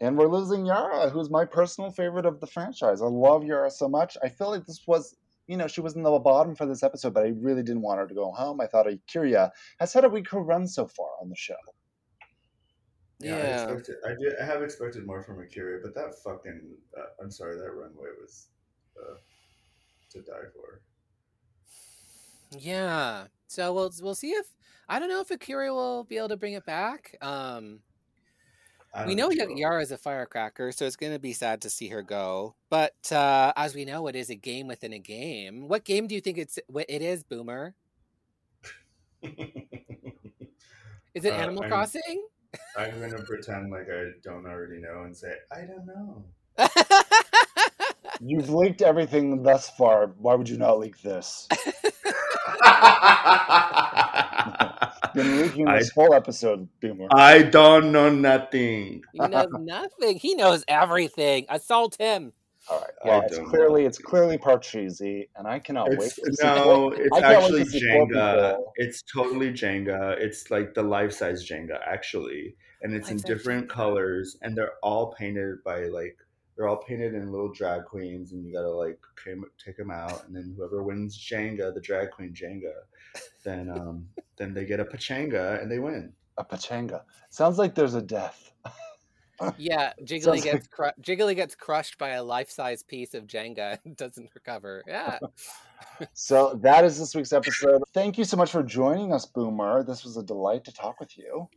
[0.00, 3.00] And we're losing Yara, who's my personal favorite of the franchise.
[3.00, 4.16] I love Yara so much.
[4.22, 5.14] I feel like this was,
[5.46, 7.98] you know, she was in the bottom for this episode, but I really didn't want
[8.00, 8.60] her to go home.
[8.60, 11.54] I thought A'keria has had a weaker run so far on the show.
[13.20, 13.62] Yeah, I, Yeah.
[13.64, 14.32] expected, I did.
[14.40, 16.76] I have expected more from A'keria, but that fucking.
[16.96, 18.48] Uh, I'm sorry, that runway was
[19.00, 19.16] uh,
[20.10, 20.80] to die for.
[22.58, 23.26] Yeah.
[23.46, 24.46] So we'll we'll see if
[24.88, 27.16] I don't know if A'keria will be able to bring it back.
[27.20, 27.93] Um, I
[29.06, 31.70] we don't know think Yara is a firecracker, so it's going to be sad to
[31.70, 32.54] see her go.
[32.70, 35.68] But uh, as we know, it is a game within a game.
[35.68, 37.74] What game do you think it's what it is, Boomer?
[41.14, 42.26] Is it Uh, Animal I'm- Crossing?
[42.76, 46.24] I'm gonna pretend like I don't already know and say I don't know.
[48.20, 50.08] You've leaked everything thus far.
[50.18, 51.48] Why would you not leak this?
[55.14, 57.06] Been leaking I, this whole episode, Boomer.
[57.14, 59.02] I don't know nothing.
[59.12, 60.18] He knows nothing.
[60.18, 61.46] He knows everything.
[61.48, 62.32] Assault him.
[62.70, 62.90] All right.
[63.04, 63.88] I Well, it's clearly know.
[63.88, 65.98] it's clearly Parcheesi, and I cannot wait.
[66.14, 68.56] To see no, four- it's I actually to see Jenga.
[68.76, 70.18] It's totally Jenga.
[70.18, 73.70] It's like the life size Jenga, actually, and it's in Life-size different Jenga.
[73.70, 76.16] colors, and they're all painted by like
[76.56, 80.26] they're all painted in little drag queens, and you gotta like came, take them out,
[80.26, 82.72] and then whoever wins Jenga, the drag queen Jenga,
[83.44, 86.12] then um then they get a pachanga and they win.
[86.38, 87.02] A pachanga.
[87.30, 88.52] Sounds like there's a death.
[89.58, 93.96] Yeah, Jiggly Sounds gets cru- Jiggly gets crushed by a life-size piece of Jenga and
[94.04, 94.84] doesn't recover.
[94.86, 95.18] Yeah.
[96.12, 97.82] So that is this week's episode.
[97.92, 99.84] Thank you so much for joining us, Boomer.
[99.84, 101.48] This was a delight to talk with you.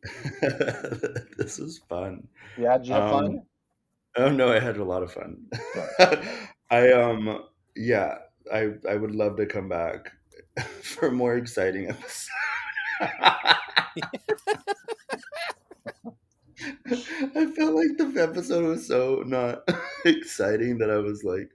[1.38, 2.28] this is fun.
[2.58, 3.26] Yeah, did you have fun?
[3.26, 3.42] Um,
[4.18, 5.38] Oh no, I had a lot of fun.
[6.72, 7.44] I um
[7.76, 8.18] yeah,
[8.52, 10.12] I I would love to come back
[10.82, 12.30] for more exciting episodes.
[13.02, 13.56] I
[17.56, 19.60] felt like the episode was so not
[20.06, 21.50] exciting that I was like,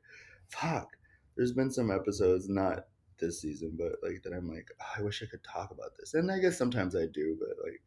[0.48, 0.88] fuck.
[1.36, 2.84] There's been some episodes, not
[3.18, 6.12] this season, but like that I'm like, "Oh, I wish I could talk about this.
[6.14, 7.80] And I guess sometimes I do, but like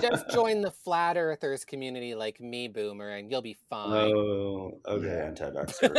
[0.00, 4.12] Just, just join the flat earthers community like me, Boomer, and you'll be fine.
[4.14, 5.26] Oh, okay, Yeah.
[5.26, 5.94] anti-vaxxer.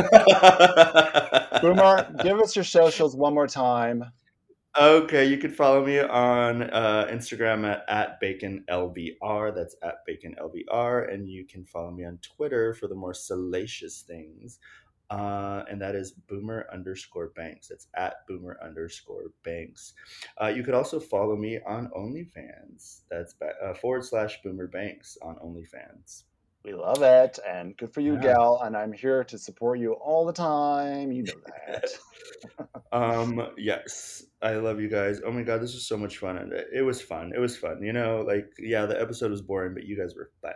[0.00, 1.62] calm down.
[1.62, 4.04] Boomer, give us your socials one more time.
[4.76, 9.54] Okay, you can follow me on uh, Instagram at, at baconlbr.
[9.54, 11.14] That's at baconlbr.
[11.14, 14.58] And you can follow me on Twitter for the more salacious things.
[15.10, 17.68] Uh, and that is boomer underscore banks.
[17.68, 19.92] That's at boomer underscore banks.
[20.42, 23.02] Uh, you could also follow me on OnlyFans.
[23.08, 26.24] That's uh, forward slash boomer banks on OnlyFans.
[26.64, 28.20] We love it, and good for you, Yeah.
[28.32, 28.60] gal.
[28.64, 31.12] And I'm here to support you all the time.
[31.12, 31.90] You know that.
[32.92, 36.52] um yes i love you guys oh my god this was so much fun and
[36.52, 39.74] it, it was fun it was fun you know like yeah the episode was boring
[39.74, 40.52] but you guys were fun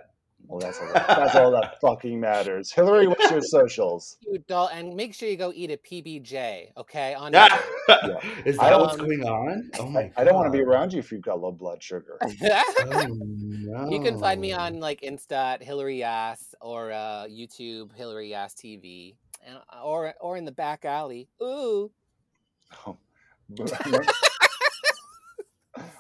[0.49, 0.87] well, that's all.
[0.95, 2.73] That, that's all that fucking matters.
[2.73, 4.17] Hillary, what's your socials?
[4.23, 7.15] You doll, and make sure you go eat a PBJ, okay?
[7.15, 7.63] On Ah!
[7.89, 8.19] Yeah.
[8.45, 10.93] is that don't- what's going on oh my I, I don't want to be around
[10.93, 12.19] you if you've got low blood sugar.
[12.23, 12.29] oh,
[13.11, 13.89] no.
[13.91, 18.55] You can find me on like Insta at Hillary Ass or uh, YouTube Hillary Ass
[18.55, 19.15] TV,
[19.47, 21.29] and, or or in the back alley.
[21.43, 21.91] Ooh,
[22.87, 22.97] Oh.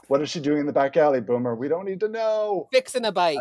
[0.08, 1.54] what is she doing in the back alley, Boomer?
[1.54, 2.68] We don't need to know.
[2.72, 3.38] fixing a bike.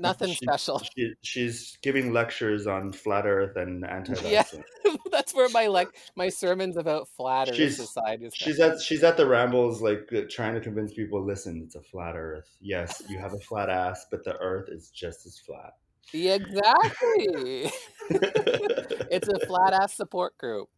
[0.00, 0.80] Nothing She- special.
[0.96, 4.62] she, she's giving lectures on flat earth and anti-vaxxing.
[4.84, 4.96] Yeah.
[5.12, 8.34] That's where my like my sermons about flat Earth She's- society is.
[8.34, 11.24] She's at she's at the rambles, like uh, trying to convince people.
[11.24, 12.48] Listen, it's a flat Earth.
[12.60, 15.72] Yes, you have a flat ass, but the Earth is just as flat.
[16.14, 17.70] Exactly.
[19.10, 20.68] it's a flat ass support group.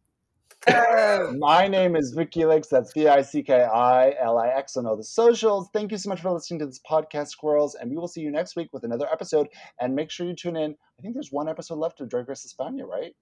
[1.37, 2.67] My name is Vicky Lix.
[2.67, 5.69] That's V I C K I L I X on all the socials.
[5.73, 7.75] Thank you so much for listening to this podcast, Squirrels.
[7.75, 9.47] And we will see you next week with another episode.
[9.79, 10.75] And make sure you tune in.
[10.99, 13.15] I think there's one episode left of Drag Race España, right?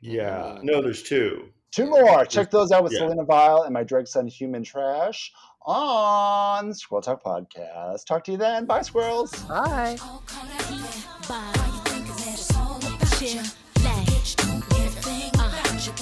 [0.00, 0.56] yeah.
[0.58, 0.64] Mm.
[0.64, 1.50] No, there's two.
[1.72, 2.24] Two more.
[2.26, 3.00] Check those out with Yeah.
[3.00, 5.32] Selena Vile and my drag son, Human Trash,
[5.64, 8.04] on Squirrel Talk Podcast.
[8.04, 8.66] Talk to you then.
[8.66, 9.32] Bye, squirrels.